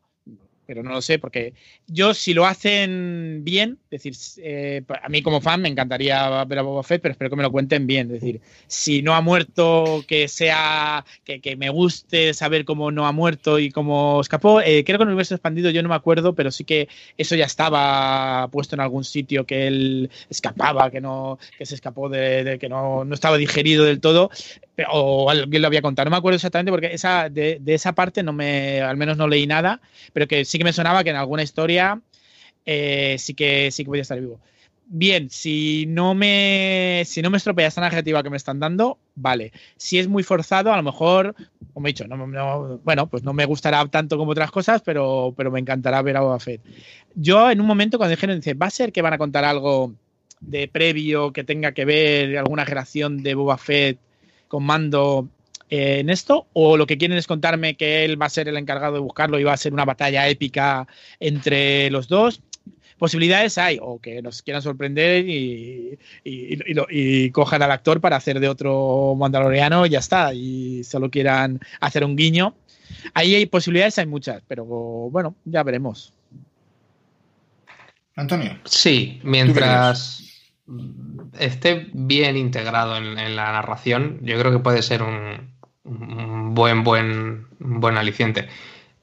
pero 0.67 0.83
no 0.83 0.91
lo 0.91 1.01
sé, 1.01 1.17
porque 1.17 1.53
yo 1.87 2.13
si 2.13 2.33
lo 2.33 2.45
hacen 2.45 3.39
bien, 3.43 3.79
es 3.89 4.03
decir, 4.03 4.43
eh, 4.43 4.83
a 5.01 5.07
mí 5.07 5.21
como 5.21 5.39
fan 5.39 5.61
me 5.61 5.69
encantaría 5.69 6.43
ver 6.43 6.59
a 6.59 6.61
Boba 6.61 6.83
Fett, 6.83 7.01
pero 7.01 7.13
espero 7.13 7.29
que 7.29 7.35
me 7.37 7.43
lo 7.43 7.51
cuenten 7.51 7.87
bien, 7.87 8.07
es 8.07 8.21
decir, 8.21 8.41
si 8.67 9.01
no 9.01 9.15
ha 9.15 9.21
muerto, 9.21 10.03
que 10.07 10.27
sea, 10.27 11.05
que, 11.23 11.39
que 11.39 11.55
me 11.55 11.69
guste 11.69 12.33
saber 12.33 12.65
cómo 12.65 12.91
no 12.91 13.07
ha 13.07 13.13
muerto 13.13 13.59
y 13.59 13.71
cómo 13.71 14.19
escapó. 14.19 14.59
Eh, 14.61 14.83
creo 14.85 14.97
que 14.97 15.03
en 15.03 15.09
el 15.09 15.13
universo 15.13 15.35
expandido 15.35 15.69
yo 15.71 15.81
no 15.81 15.89
me 15.89 15.95
acuerdo, 15.95 16.35
pero 16.35 16.51
sí 16.51 16.65
que 16.65 16.89
eso 17.17 17.35
ya 17.35 17.45
estaba 17.45 18.49
puesto 18.49 18.75
en 18.75 18.81
algún 18.81 19.05
sitio 19.05 19.45
que 19.45 19.67
él 19.67 20.11
escapaba, 20.29 20.91
que 20.91 20.99
no, 20.99 21.39
que 21.57 21.65
se 21.65 21.75
escapó 21.75 22.09
de, 22.09 22.57
que 22.59 22.67
no, 22.67 23.05
no 23.05 23.15
estaba 23.15 23.37
digerido 23.37 23.85
del 23.85 24.01
todo 24.01 24.29
o 24.89 25.29
alguien 25.29 25.61
lo 25.61 25.67
había 25.67 25.81
contado, 25.81 26.05
no 26.05 26.11
me 26.11 26.17
acuerdo 26.17 26.35
exactamente 26.35 26.71
porque 26.71 26.93
esa, 26.93 27.29
de, 27.29 27.59
esa 27.65 27.93
parte 27.93 28.21
no 28.21 28.33
me, 28.33 28.81
al 28.81 28.97
menos 28.97 29.17
no 29.17 29.27
leí 29.27 29.47
nada, 29.47 29.81
pero 30.13 30.27
que 30.27 30.45
sí 30.45 30.56
que 30.57 30.63
me 30.63 30.73
sonaba 30.73 31.03
que 31.03 31.09
en 31.09 31.15
alguna 31.15 31.43
historia 31.43 32.01
eh, 32.65 33.15
sí, 33.17 33.33
que, 33.33 33.71
sí 33.71 33.83
que 33.83 33.89
podía 33.89 34.01
estar 34.01 34.19
vivo. 34.19 34.39
Bien, 34.89 35.29
si 35.29 35.85
no 35.85 36.15
me 36.15 37.03
si 37.05 37.21
no 37.21 37.29
me 37.29 37.37
estropea 37.37 37.67
esta 37.67 37.81
narrativa 37.81 38.23
que 38.23 38.29
me 38.29 38.37
están 38.37 38.59
dando, 38.59 38.97
vale. 39.15 39.51
Si 39.75 39.99
es 39.99 40.07
muy 40.07 40.23
forzado, 40.23 40.71
a 40.71 40.77
lo 40.77 40.83
mejor, 40.83 41.35
como 41.73 41.87
he 41.87 41.89
dicho, 41.89 42.07
no, 42.07 42.79
bueno, 42.83 43.07
pues 43.09 43.23
no 43.23 43.33
me 43.33 43.45
gustará 43.45 43.85
tanto 43.87 44.17
como 44.17 44.31
otras 44.31 44.49
cosas, 44.49 44.81
pero, 44.81 45.33
pero 45.35 45.51
me 45.51 45.59
encantará 45.59 46.01
ver 46.01 46.15
a 46.15 46.21
Boba 46.21 46.39
Fett. 46.39 46.61
Yo 47.15 47.51
en 47.51 47.59
un 47.59 47.67
momento 47.67 47.97
cuando 47.97 48.15
dijeron, 48.15 48.37
dice, 48.37 48.53
va 48.53 48.67
a 48.67 48.69
ser 48.69 48.93
que 48.93 49.01
van 49.01 49.13
a 49.13 49.17
contar 49.17 49.43
algo 49.43 49.93
de 50.39 50.69
previo 50.69 51.33
que 51.33 51.43
tenga 51.43 51.73
que 51.73 51.83
ver 51.83 52.37
alguna 52.37 52.63
relación 52.63 53.23
de 53.23 53.35
Boba 53.35 53.57
Fett 53.57 53.99
con 54.47 54.63
mando 54.63 55.27
en 55.69 56.09
esto, 56.09 56.47
o 56.53 56.77
lo 56.77 56.87
que 56.87 56.97
quieren 56.97 57.17
es 57.17 57.27
contarme 57.27 57.75
que 57.75 58.05
él 58.05 58.21
va 58.21 58.27
a 58.27 58.29
ser 58.29 58.47
el 58.47 58.57
encargado 58.57 58.93
de 58.93 58.99
buscarlo 58.99 59.39
y 59.39 59.43
va 59.43 59.53
a 59.53 59.57
ser 59.57 59.73
una 59.73 59.85
batalla 59.85 60.27
épica 60.27 60.87
entre 61.19 61.89
los 61.91 62.07
dos. 62.07 62.41
Posibilidades 62.97 63.57
hay, 63.59 63.77
o 63.79 63.99
que 63.99 64.21
nos 64.23 64.41
quieran 64.41 64.63
sorprender 64.63 65.27
y, 65.27 65.99
y, 66.23 67.29
cojan 67.31 67.61
al 67.61 67.71
actor 67.71 68.01
para 68.01 68.15
hacer 68.15 68.39
de 68.39 68.49
otro 68.49 69.13
mandaloriano 69.15 69.85
y 69.85 69.89
ya 69.89 69.99
está, 69.99 70.33
y 70.33 70.83
solo 70.83 71.11
quieran 71.11 71.59
hacer 71.79 72.03
un 72.03 72.15
guiño. 72.15 72.55
Ahí 73.13 73.35
hay 73.35 73.45
posibilidades, 73.45 73.99
hay 73.99 74.07
muchas, 74.07 74.41
pero 74.47 74.65
bueno, 74.65 75.35
ya 75.45 75.61
veremos. 75.61 76.13
Antonio. 78.15 78.57
Sí, 78.65 79.19
mientras 79.23 80.27
esté 81.39 81.87
bien 81.93 82.35
integrado 82.35 82.97
en, 82.97 83.35
la 83.35 83.51
narración, 83.51 84.19
yo 84.23 84.39
creo 84.39 84.51
que 84.51 84.59
puede 84.59 84.81
ser 84.81 85.03
un, 85.03 85.56
buen, 85.87 86.83
buen, 86.83 87.47
buen 87.59 87.97
aliciente. 87.97 88.47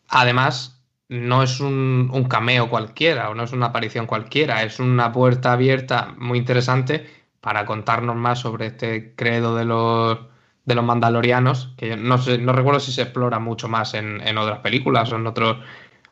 Además, 0.09 0.83
no 1.09 1.43
es 1.43 1.61
un, 1.61 2.27
cameo 2.29 2.71
cualquiera 2.71 3.31
o 3.31 3.35
no 3.35 3.45
es 3.45 3.53
una 3.53 3.67
aparición 3.67 4.07
cualquiera, 4.07 4.63
es 4.63 4.79
una 4.81 5.13
puerta 5.13 5.53
abierta 5.53 6.15
muy 6.19 6.39
interesante 6.39 7.07
para 7.41 7.67
contarnos 7.67 8.17
más 8.17 8.41
sobre 8.41 8.67
este 8.67 9.15
credo 9.15 9.57
de 9.57 9.65
los, 9.65 10.19
de 10.65 10.75
los 10.75 10.85
mandalorianos, 10.85 11.75
que 11.77 11.97
no, 11.97 12.19
sé, 12.19 12.39
no 12.39 12.53
recuerdo 12.53 12.81
si 12.81 12.93
se 12.93 13.03
explora 13.03 13.39
mucho 13.39 13.69
más 13.69 13.95
en, 13.95 14.21
en 14.27 14.39
otras 14.39 14.61
películas 14.61 15.13
o 15.13 15.17
en 15.17 15.27
otros 15.27 15.59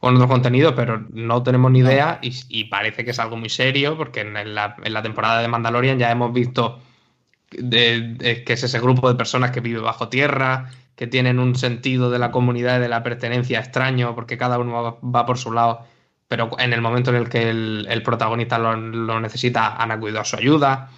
con 0.03 0.17
otro 0.17 0.27
contenido, 0.27 0.75
pero 0.75 1.07
no 1.13 1.45
tenemos 1.45 1.71
ni 1.71 1.79
idea 1.79 2.19
y, 2.23 2.65
parece 2.65 3.05
que 3.05 3.13
es 3.13 3.21
algo 3.21 3.37
muy 3.37 3.49
serio 3.49 3.97
porque 3.97 4.23
en 4.23 4.53
la, 4.53 4.75
temporada 5.01 5.41
de 5.41 5.47
Mandalorian 5.47 5.97
ya 5.97 6.11
hemos 6.11 6.33
visto 6.33 6.81
que 7.53 8.45
es 8.47 8.63
ese 8.63 8.81
grupo 8.81 9.09
de 9.09 9.17
personas 9.17 9.51
que 9.51 9.61
vive 9.61 9.81
bajo 9.81 10.09
tierra, 10.09 10.71
que 10.97 11.07
tienen 11.07 11.39
un 11.39 11.55
sentido 11.57 12.11
de 12.11 12.19
la 12.19 12.31
comunidad 12.31 12.79
y 12.79 12.83
de 12.83 12.89
la 12.89 13.03
pertenencia 13.03 13.61
extraño 13.61 14.15
porque 14.15 14.39
cada 14.39 14.59
uno 14.59 15.01
va, 15.03 15.27
por 15.27 15.39
su 15.39 15.53
lado, 15.53 15.87
pero 16.29 16.51
en 16.59 16.73
el 16.73 16.81
momento 16.81 17.11
en 17.11 17.17
el 17.17 17.29
que 17.29 17.51
el, 17.51 18.03
protagonista 18.05 18.59
lo, 18.59 19.21
necesita, 19.21 19.77
han 19.77 19.91
acudido 19.91 20.21
a 20.21 20.25
su 20.25 20.37
ayuda. 20.37 20.91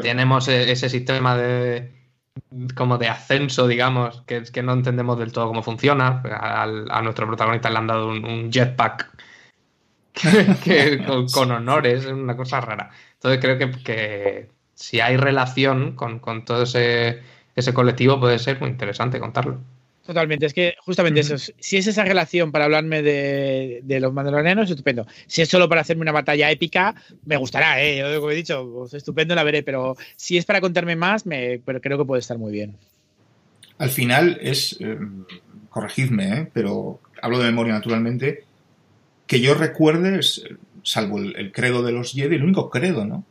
Tenemos 0.00 0.48
e, 0.48 0.70
ese 0.70 0.88
sistema 0.88 1.36
de, 1.36 1.92
como 2.74 2.98
de 2.98 3.08
ascenso, 3.08 3.66
digamos, 3.66 4.22
que, 4.26 4.42
que 4.42 4.62
no 4.62 4.72
entendemos 4.72 5.18
del 5.18 5.32
todo 5.32 5.48
cómo 5.48 5.62
funciona. 5.62 6.22
A, 6.24 7.02
nuestro 7.02 7.26
protagonista 7.26 7.70
le 7.70 7.78
han 7.78 7.86
dado 7.86 8.08
un, 8.08 8.50
jetpack 8.50 9.10
con, 11.34 11.50
honores, 11.50 12.04
es 12.04 12.12
una 12.12 12.36
cosa 12.36 12.60
rara. 12.60 12.90
Entonces 13.14 13.40
creo 13.40 13.58
que, 13.58 14.50
si 14.82 14.98
hay 14.98 15.16
relación 15.16 15.94
con, 15.94 16.18
con 16.18 16.44
todo 16.44 16.64
ese, 16.64 17.20
ese 17.54 17.72
colectivo 17.72 18.18
puede 18.18 18.40
ser 18.40 18.60
muy 18.60 18.68
interesante 18.68 19.20
contarlo. 19.20 19.60
Totalmente, 20.04 20.46
es 20.46 20.52
que 20.52 20.74
justamente 20.80 21.20
eso, 21.20 21.36
si 21.38 21.76
es 21.76 21.86
esa 21.86 22.04
relación 22.04 22.50
para 22.50 22.64
hablarme 22.64 23.02
de, 23.02 23.98
los 24.00 24.12
mandalorianos, 24.12 24.68
estupendo. 24.68 25.06
Si 25.28 25.40
es 25.40 25.48
solo 25.48 25.68
para 25.68 25.82
hacerme 25.82 26.02
una 26.02 26.10
batalla 26.10 26.50
épica, 26.50 26.96
me 27.24 27.36
gustará, 27.36 27.80
¿eh? 27.80 27.98
Yo, 27.98 28.18
como 28.18 28.32
he 28.32 28.34
dicho, 28.34 28.68
pues, 28.74 28.94
estupendo 28.94 29.36
la 29.36 29.44
veré, 29.44 29.62
pero 29.62 29.96
si 30.16 30.36
es 30.36 30.44
para 30.44 30.60
contarme 30.60 30.96
más, 30.96 31.24
me, 31.24 31.60
pero 31.64 31.80
creo 31.80 31.98
que 31.98 32.04
puede 32.04 32.18
estar 32.18 32.36
muy 32.36 32.50
bien. 32.50 32.74
Al 33.78 33.90
final 33.90 34.38
es, 34.42 34.76
eh, 34.80 34.98
corregidme, 35.70 36.36
¿eh? 36.36 36.48
pero 36.52 36.98
hablo 37.22 37.38
de 37.38 37.44
memoria 37.44 37.74
naturalmente, 37.74 38.44
que 39.28 39.40
yo 39.40 39.54
recuerde, 39.54 40.18
salvo 40.82 41.18
el, 41.18 41.36
el 41.36 41.52
credo 41.52 41.84
de 41.84 41.92
los 41.92 42.12
Jedi, 42.12 42.34
el 42.34 42.42
único 42.42 42.68
credo, 42.70 43.04
¿no? 43.04 43.24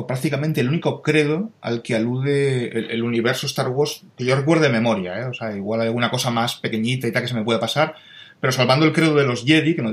O 0.00 0.06
prácticamente 0.06 0.62
el 0.62 0.68
único 0.68 1.02
credo 1.02 1.50
al 1.60 1.82
que 1.82 1.94
alude 1.94 2.68
el, 2.68 3.02
universo 3.02 3.46
Star 3.46 3.68
Wars, 3.68 4.02
que 4.16 4.24
yo 4.24 4.34
recuerdo 4.34 4.64
de 4.64 4.70
memoria, 4.70 5.20
¿eh? 5.20 5.24
o 5.26 5.34
sea, 5.34 5.54
igual 5.54 5.82
hay 5.82 5.88
alguna 5.88 6.10
cosa 6.10 6.30
más 6.30 6.56
pequeñita 6.56 7.06
y 7.06 7.12
tal 7.12 7.20
que 7.20 7.28
se 7.28 7.34
me 7.34 7.44
puede 7.44 7.58
pasar, 7.58 7.94
pero 8.40 8.50
salvando 8.50 8.86
el 8.86 8.94
credo 8.94 9.14
de 9.14 9.26
los 9.26 9.44
Jedi, 9.44 9.76
que 9.76 9.82
no, 9.82 9.92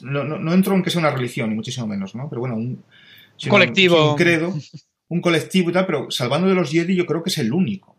no, 0.00 0.24
no, 0.24 0.52
entro 0.54 0.74
en 0.74 0.82
que 0.82 0.88
sea 0.88 1.00
una 1.00 1.10
religión, 1.10 1.50
ni 1.50 1.54
muchísimo 1.54 1.86
menos, 1.86 2.14
¿no? 2.14 2.30
Pero 2.30 2.40
bueno, 2.40 2.56
un 2.56 2.82
colectivo. 3.46 4.12
un 4.12 4.16
credo, 4.16 4.54
un 5.08 5.20
colectivo 5.20 5.68
y 5.68 5.74
tal, 5.74 5.84
pero 5.84 6.10
salvando 6.10 6.48
de 6.48 6.54
los 6.54 6.70
Jedi 6.70 6.96
yo 6.96 7.04
creo 7.04 7.22
que 7.22 7.28
es 7.28 7.36
el 7.36 7.52
único. 7.52 7.94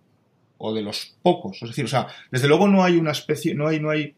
O 0.58 0.74
de 0.74 0.82
los 0.82 1.16
pocos. 1.22 1.62
Es 1.62 1.70
decir, 1.70 1.86
o 1.86 1.89
sea, 1.89 2.08
desde 2.32 2.47
luego 2.47 2.68
no 2.68 2.84
hay 2.84 2.95
una 2.95 3.12
especie, 3.12 3.54
no 3.54 3.68
hay, 3.68 3.80
no 3.80 3.91
hay, 3.91 4.16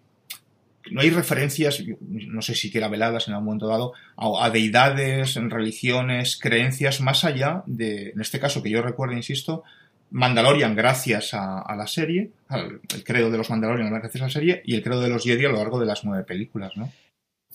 no 0.92 1.02
hay 1.02 1.10
referencias, 1.10 1.84
no 2.00 2.42
sé 2.42 2.54
si 2.54 2.62
siquiera 2.62 2.88
veladas 2.88 3.28
en 3.28 3.34
algún 3.34 3.46
momento 3.46 3.68
dado, 3.68 3.94
a, 4.18 4.46
a 4.46 4.50
deidades, 4.50 5.38
en 5.38 5.50
religiones, 5.50 6.38
creencias, 6.38 7.02
más 7.02 7.24
allá 7.24 7.64
de, 7.66 8.10
en 8.10 8.22
este 8.22 8.40
caso 8.40 8.62
que 8.62 8.70
yo 8.70 8.82
recuerdo, 8.82 9.16
insisto, 9.16 9.64
Mandalorian 10.12 10.76
gracias 10.76 11.34
a, 11.34 11.60
a 11.62 11.76
la 11.76 11.88
serie, 11.88 12.30
al, 12.48 12.80
el 12.94 13.04
credo 13.04 13.32
de 13.32 13.38
los 13.38 13.50
Mandalorian 13.50 13.92
gracias 13.92 14.22
a 14.22 14.26
la 14.26 14.32
serie, 14.32 14.62
y 14.66 14.76
el 14.76 14.84
credo 14.84 15.02
de 15.02 15.10
los 15.10 15.24
Jedi 15.24 15.46
a 15.46 15.50
lo 15.50 15.58
largo 15.58 15.80
de 15.80 15.86
las 15.86 16.06
nueve 16.06 16.24
películas, 16.24 16.76
¿no? 16.76 16.92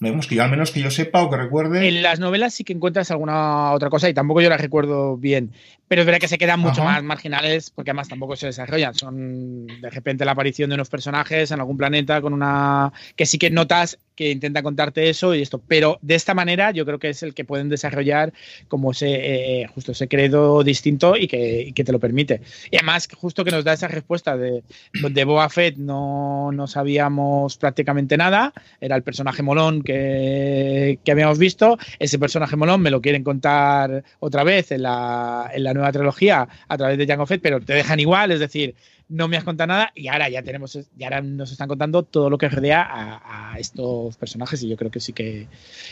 Vemos 0.01 0.27
que 0.27 0.35
yo, 0.35 0.43
al 0.43 0.51
menos 0.51 0.71
que 0.71 0.81
yo 0.81 0.91
sepa 0.91 1.23
o 1.23 1.31
que 1.31 1.37
recuerde. 1.37 1.87
En 1.87 2.03
las 2.03 2.19
novelas 2.19 2.55
sí 2.55 2.65
que 2.65 2.73
encuentras 2.73 3.11
alguna 3.11 3.73
otra 3.73 3.91
cosa 3.91 4.09
y 4.09 4.15
tampoco 4.15 4.41
yo 4.41 4.49
las 4.49 4.61
recuerdo 4.61 5.19
bien. 5.19 5.53
Pero 5.89 6.03
es 6.03 6.07
verdad 6.07 6.21
que 6.21 6.29
se 6.29 6.39
quedan 6.39 6.61
mucho 6.61 6.83
Ajá. 6.83 6.93
más 6.93 7.03
marginales 7.03 7.71
porque 7.71 7.91
además 7.91 8.09
tampoco 8.09 8.35
se 8.37 8.47
desarrollan. 8.47 8.95
Son 8.95 9.67
de 9.67 9.91
repente 9.91 10.25
la 10.25 10.33
aparición 10.33 10.71
de 10.71 10.75
unos 10.75 10.89
personajes 10.89 11.51
en 11.51 11.61
algún 11.61 11.77
planeta 11.77 12.23
con 12.23 12.33
una. 12.33 12.93
que 13.15 13.27
sí 13.27 13.39
que 13.39 13.51
notas 13.51 13.99
que 14.15 14.31
intenta 14.31 14.63
contarte 14.63 15.09
eso 15.09 15.35
y 15.35 15.43
esto. 15.43 15.61
Pero 15.67 15.99
de 16.01 16.15
esta 16.15 16.33
manera 16.33 16.71
yo 16.71 16.87
creo 16.87 16.99
que 16.99 17.09
es 17.09 17.23
el 17.23 17.35
que 17.35 17.45
pueden 17.45 17.69
desarrollar 17.69 18.33
como 18.69 18.93
ese 18.93 19.63
eh, 19.63 19.67
justo 19.75 19.93
ese 19.93 20.09
credo 20.09 20.63
distinto 20.63 21.17
y 21.17 21.27
que, 21.27 21.63
y 21.63 21.73
que 21.73 21.85
te 21.85 21.93
lo 21.93 21.99
permite. 21.99 22.41
Y 22.71 22.77
además, 22.77 23.09
justo 23.17 23.45
que 23.45 23.51
nos 23.51 23.65
da 23.65 23.73
esa 23.73 23.89
respuesta 23.89 24.37
de, 24.37 24.63
de 24.93 25.25
Boba 25.25 25.49
Fett 25.49 25.77
no, 25.77 26.53
no 26.53 26.67
sabíamos 26.67 27.57
prácticamente 27.57 28.17
nada. 28.17 28.53
Era 28.81 28.95
el 28.95 29.03
personaje 29.03 29.43
molón 29.43 29.83
que, 29.83 29.90
que 29.93 31.13
habíamos 31.13 31.39
visto. 31.39 31.79
Ese 31.99 32.19
personaje 32.19 32.57
molón 32.57 32.81
me 32.83 32.91
lo 32.91 33.01
quieren 33.01 33.25
contar 33.25 34.05
otra 34.19 34.45
vez 34.45 34.73
en 34.73 34.83
la, 34.83 35.51
en 35.53 35.65
la 35.65 35.75
nueva 35.75 35.93
trilogía 35.93 36.49
a 36.69 36.79
través 36.79 36.99
de 36.99 37.07
Jango 37.07 37.27
Fett, 37.27 37.43
pero 37.43 37.61
te 37.61 37.75
dejan 37.75 38.01
igual, 38.01 38.31
es 38.31 38.41
decir, 38.41 38.75
no 39.09 39.27
me 39.27 39.37
has 39.37 39.45
contado 39.45 39.67
nada 39.67 39.93
y 39.95 40.07
ahora 40.07 40.29
ya 40.29 40.43
tenemos, 40.43 40.79
y 40.97 41.05
ahora 41.05 41.21
nos 41.21 41.51
están 41.51 41.69
contando 41.69 42.05
todo 42.05 42.31
lo 42.31 42.39
que 42.39 42.49
rodea 42.49 42.83
a, 42.83 43.53
a 43.53 43.59
estos 43.59 44.17
personajes 44.17 44.63
y 44.63 44.69
yo 44.69 44.77
creo 44.77 44.91
que 44.91 45.01
sí 45.01 45.13
que, 45.13 45.49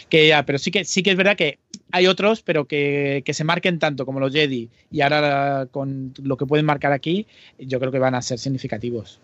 que 0.08 0.28
ya, 0.28 0.44
pero 0.44 0.58
sí 0.58 0.70
que 0.70 0.84
sí 0.84 1.02
que 1.02 1.10
es 1.10 1.16
verdad 1.16 1.36
que 1.36 1.58
hay 1.90 2.06
otros, 2.06 2.42
pero 2.42 2.66
que, 2.66 3.22
que 3.24 3.34
se 3.34 3.44
marquen 3.44 3.78
tanto 3.80 4.06
como 4.06 4.20
los 4.20 4.32
Jedi 4.32 4.70
y 4.90 5.00
ahora 5.00 5.66
con 5.70 6.14
lo 6.22 6.36
que 6.36 6.46
pueden 6.46 6.64
marcar 6.64 6.92
aquí, 6.92 7.26
yo 7.58 7.80
creo 7.80 7.90
que 7.90 7.98
van 7.98 8.14
a 8.14 8.22
ser 8.22 8.38
significativos. 8.38 9.20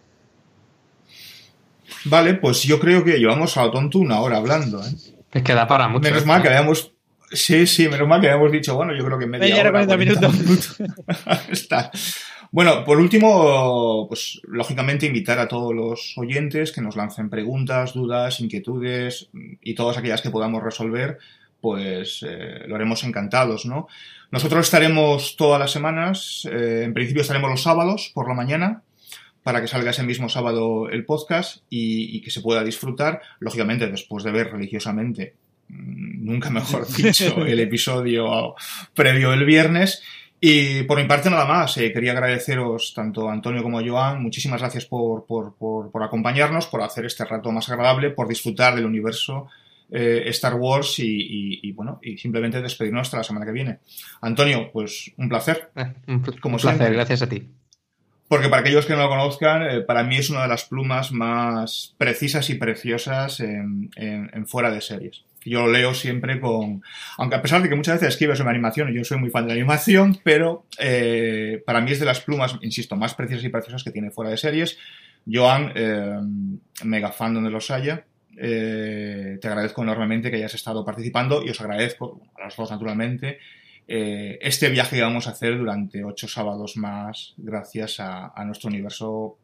Vale, 2.04 2.34
pues 2.34 2.62
yo 2.62 2.78
creo 2.78 3.04
que 3.04 3.18
llevamos 3.18 3.56
a 3.56 3.64
lo 3.64 3.70
tonto 3.70 3.98
una 3.98 4.20
hora 4.20 4.38
hablando, 4.38 4.82
¿eh? 4.82 4.90
Es 5.32 5.42
que 5.42 5.54
da 5.54 5.66
para 5.66 5.88
mucho. 5.88 6.02
Menos 6.02 6.18
esto, 6.18 6.28
mal 6.28 6.42
que 6.42 6.48
habíamos. 6.48 6.92
Sí, 7.32 7.66
sí, 7.66 7.88
menos 7.88 8.06
mal 8.06 8.20
que 8.20 8.28
habíamos 8.28 8.52
dicho, 8.52 8.76
bueno, 8.76 8.94
yo 8.96 9.04
creo 9.04 9.18
que 9.18 9.26
media 9.26 9.48
Media 9.48 9.60
hora, 9.60 9.70
hora. 9.70 9.86
40 9.86 10.30
minutos. 10.30 10.76
Está. 11.50 11.90
Bueno, 12.52 12.84
por 12.84 12.98
último, 13.00 14.06
pues 14.06 14.40
lógicamente 14.44 15.06
invitar 15.06 15.40
a 15.40 15.48
todos 15.48 15.74
los 15.74 16.14
oyentes 16.16 16.70
que 16.70 16.80
nos 16.80 16.94
lancen 16.94 17.28
preguntas, 17.28 17.94
dudas, 17.94 18.38
inquietudes 18.38 19.28
y 19.60 19.74
todas 19.74 19.98
aquellas 19.98 20.22
que 20.22 20.30
podamos 20.30 20.62
resolver, 20.62 21.18
pues 21.60 22.24
eh, 22.24 22.62
lo 22.68 22.76
haremos 22.76 23.02
encantados, 23.02 23.66
¿no? 23.66 23.88
Nosotros 24.30 24.66
estaremos 24.66 25.34
todas 25.34 25.58
las 25.58 25.72
semanas, 25.72 26.46
eh, 26.48 26.82
en 26.84 26.94
principio 26.94 27.22
estaremos 27.22 27.50
los 27.50 27.62
sábados 27.62 28.12
por 28.14 28.28
la 28.28 28.34
mañana, 28.34 28.82
para 29.44 29.60
que 29.60 29.68
salga 29.68 29.90
ese 29.92 30.02
mismo 30.02 30.28
sábado 30.28 30.88
el 30.88 31.04
podcast 31.04 31.62
y, 31.70 32.16
y 32.16 32.20
que 32.22 32.30
se 32.32 32.40
pueda 32.40 32.64
disfrutar, 32.64 33.20
lógicamente 33.38 33.86
después 33.86 34.24
de 34.24 34.32
ver 34.32 34.50
religiosamente, 34.50 35.34
mm, 35.68 36.24
nunca 36.24 36.50
mejor 36.50 36.84
dicho, 36.96 37.46
el 37.46 37.60
episodio 37.60 38.56
previo 38.94 39.32
el 39.32 39.44
viernes. 39.44 40.02
Y 40.40 40.82
por 40.82 41.00
mi 41.00 41.06
parte 41.06 41.30
nada 41.30 41.46
más, 41.46 41.76
eh, 41.78 41.90
quería 41.92 42.12
agradeceros 42.12 42.92
tanto 42.94 43.30
a 43.30 43.32
Antonio 43.32 43.62
como 43.62 43.78
a 43.78 43.82
Joan, 43.86 44.20
muchísimas 44.22 44.60
gracias 44.60 44.84
por, 44.84 45.24
por, 45.24 45.54
por, 45.54 45.90
por 45.90 46.02
acompañarnos, 46.02 46.66
por 46.66 46.82
hacer 46.82 47.06
este 47.06 47.24
rato 47.24 47.50
más 47.52 47.68
agradable, 47.70 48.10
por 48.10 48.28
disfrutar 48.28 48.74
del 48.74 48.84
universo 48.84 49.46
eh, 49.90 50.24
Star 50.26 50.54
Wars 50.54 50.98
y, 50.98 51.04
y, 51.06 51.60
y, 51.62 51.72
bueno, 51.72 51.98
y 52.02 52.18
simplemente 52.18 52.60
despedirnos 52.60 53.02
hasta 53.06 53.18
la 53.18 53.24
semana 53.24 53.46
que 53.46 53.52
viene. 53.52 53.78
Antonio, 54.20 54.70
pues 54.72 55.12
un 55.16 55.28
placer. 55.30 55.70
Eh, 55.76 55.92
un, 56.08 56.22
pl- 56.22 56.40
Como 56.40 56.56
un 56.56 56.60
placer, 56.60 56.78
siempre. 56.78 56.94
gracias 56.96 57.22
a 57.22 57.28
ti. 57.28 57.48
Porque 58.28 58.48
para 58.48 58.62
aquellos 58.62 58.86
que 58.86 58.94
no 58.94 59.02
lo 59.02 59.08
conozcan, 59.08 59.62
eh, 59.62 59.80
para 59.82 60.02
mí 60.02 60.16
es 60.16 60.30
una 60.30 60.42
de 60.42 60.48
las 60.48 60.64
plumas 60.64 61.12
más 61.12 61.94
precisas 61.98 62.48
y 62.50 62.54
preciosas 62.54 63.40
en, 63.40 63.90
fuera 64.46 64.70
de 64.70 64.80
series. 64.80 65.24
Yo 65.44 65.66
lo 65.66 65.72
leo 65.72 65.92
siempre 65.92 66.40
con... 66.40 66.82
Aunque 67.18 67.36
a 67.36 67.42
pesar 67.42 67.62
de 67.62 67.68
que 67.68 67.74
muchas 67.74 67.96
veces 67.96 68.14
escribe 68.14 68.34
sobre 68.34 68.50
animación, 68.50 68.88
y 68.88 68.94
yo 68.94 69.04
soy 69.04 69.18
muy 69.18 69.28
fan 69.28 69.44
de 69.44 69.48
la 69.48 69.54
animación, 69.54 70.18
pero 70.24 70.64
eh, 70.78 71.62
para 71.66 71.82
mí 71.82 71.92
es 71.92 72.00
de 72.00 72.06
las 72.06 72.20
plumas, 72.20 72.56
insisto, 72.62 72.96
más 72.96 73.14
preciosas 73.14 73.44
y 73.44 73.50
preciosas 73.50 73.84
que 73.84 73.90
tiene 73.90 74.10
fuera 74.10 74.30
de 74.30 74.38
series. 74.38 74.78
Joan, 75.30 75.72
eh, 75.74 76.18
mega 76.84 77.12
fan 77.12 77.34
donde 77.34 77.50
los 77.50 77.70
haya, 77.70 78.04
eh, 78.36 79.38
te 79.40 79.48
agradezco 79.48 79.82
enormemente 79.82 80.30
que 80.30 80.36
hayas 80.36 80.54
estado 80.54 80.84
participando 80.84 81.42
y 81.44 81.50
os 81.50 81.60
agradezco, 81.60 82.20
a 82.36 82.44
los 82.44 82.56
dos 82.56 82.70
naturalmente, 82.70 83.38
eh, 83.86 84.38
este 84.40 84.68
viaje 84.70 84.96
que 84.96 85.02
vamos 85.02 85.26
a 85.26 85.30
hacer 85.30 85.58
durante 85.58 86.04
ocho 86.04 86.26
sábados 86.26 86.76
más 86.76 87.34
gracias 87.36 88.00
a, 88.00 88.32
nuestro 88.44 88.68
universo 88.68 89.36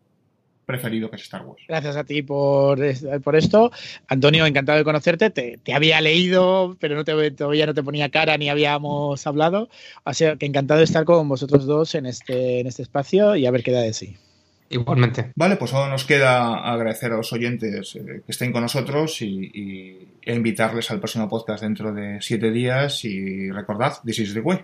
preferido 0.64 1.10
que 1.10 1.16
es 1.16 1.22
Star 1.22 1.44
Wars. 1.44 1.62
Gracias 1.68 1.96
a 1.96 2.04
ti 2.04 2.22
por, 2.22 2.78
por 3.22 3.36
esto. 3.36 3.72
Antonio, 4.06 4.46
encantado 4.46 4.78
de 4.78 4.84
conocerte. 4.84 5.30
Te, 5.30 5.74
había 5.74 6.00
leído, 6.00 6.76
pero 6.78 6.94
no 6.94 7.04
te, 7.04 7.30
todavía 7.32 7.66
no 7.66 7.74
te 7.74 7.82
ponía 7.82 8.08
cara 8.08 8.38
ni 8.38 8.48
habíamos 8.48 9.26
hablado. 9.26 9.68
Sea, 10.12 10.36
que 10.36 10.46
encantado 10.46 10.78
de 10.78 10.84
estar 10.84 11.04
con 11.04 11.28
vosotros 11.28 11.66
dos 11.66 11.94
en 11.94 12.06
este, 12.06 12.60
en 12.60 12.66
este 12.66 12.82
espacio 12.82 13.34
y 13.36 13.46
a 13.46 13.50
ver 13.50 13.62
qué 13.64 13.72
da 13.72 13.80
de 13.80 13.92
sí. 13.92 14.16
Igualmente. 14.72 15.32
Vale, 15.34 15.56
pues 15.56 15.74
ahora 15.74 15.90
nos 15.90 16.04
queda 16.04 16.54
agradecer 16.72 17.12
a 17.12 17.16
los 17.16 17.32
oyentes 17.32 17.96
eh, 17.96 18.22
que 18.24 18.30
estén 18.32 18.52
con 18.52 18.62
nosotros 18.62 19.20
y, 19.20 19.50
y- 19.52 20.08
e 20.22 20.34
invitarles 20.34 20.90
al 20.90 20.98
próximo 21.00 21.28
podcast 21.28 21.62
dentro 21.62 21.92
de 21.92 22.18
siete 22.20 22.50
días 22.52 23.04
y 23.04 23.50
recordad, 23.50 23.94
this 24.04 24.20
is 24.20 24.32
the 24.34 24.40
way. 24.40 24.60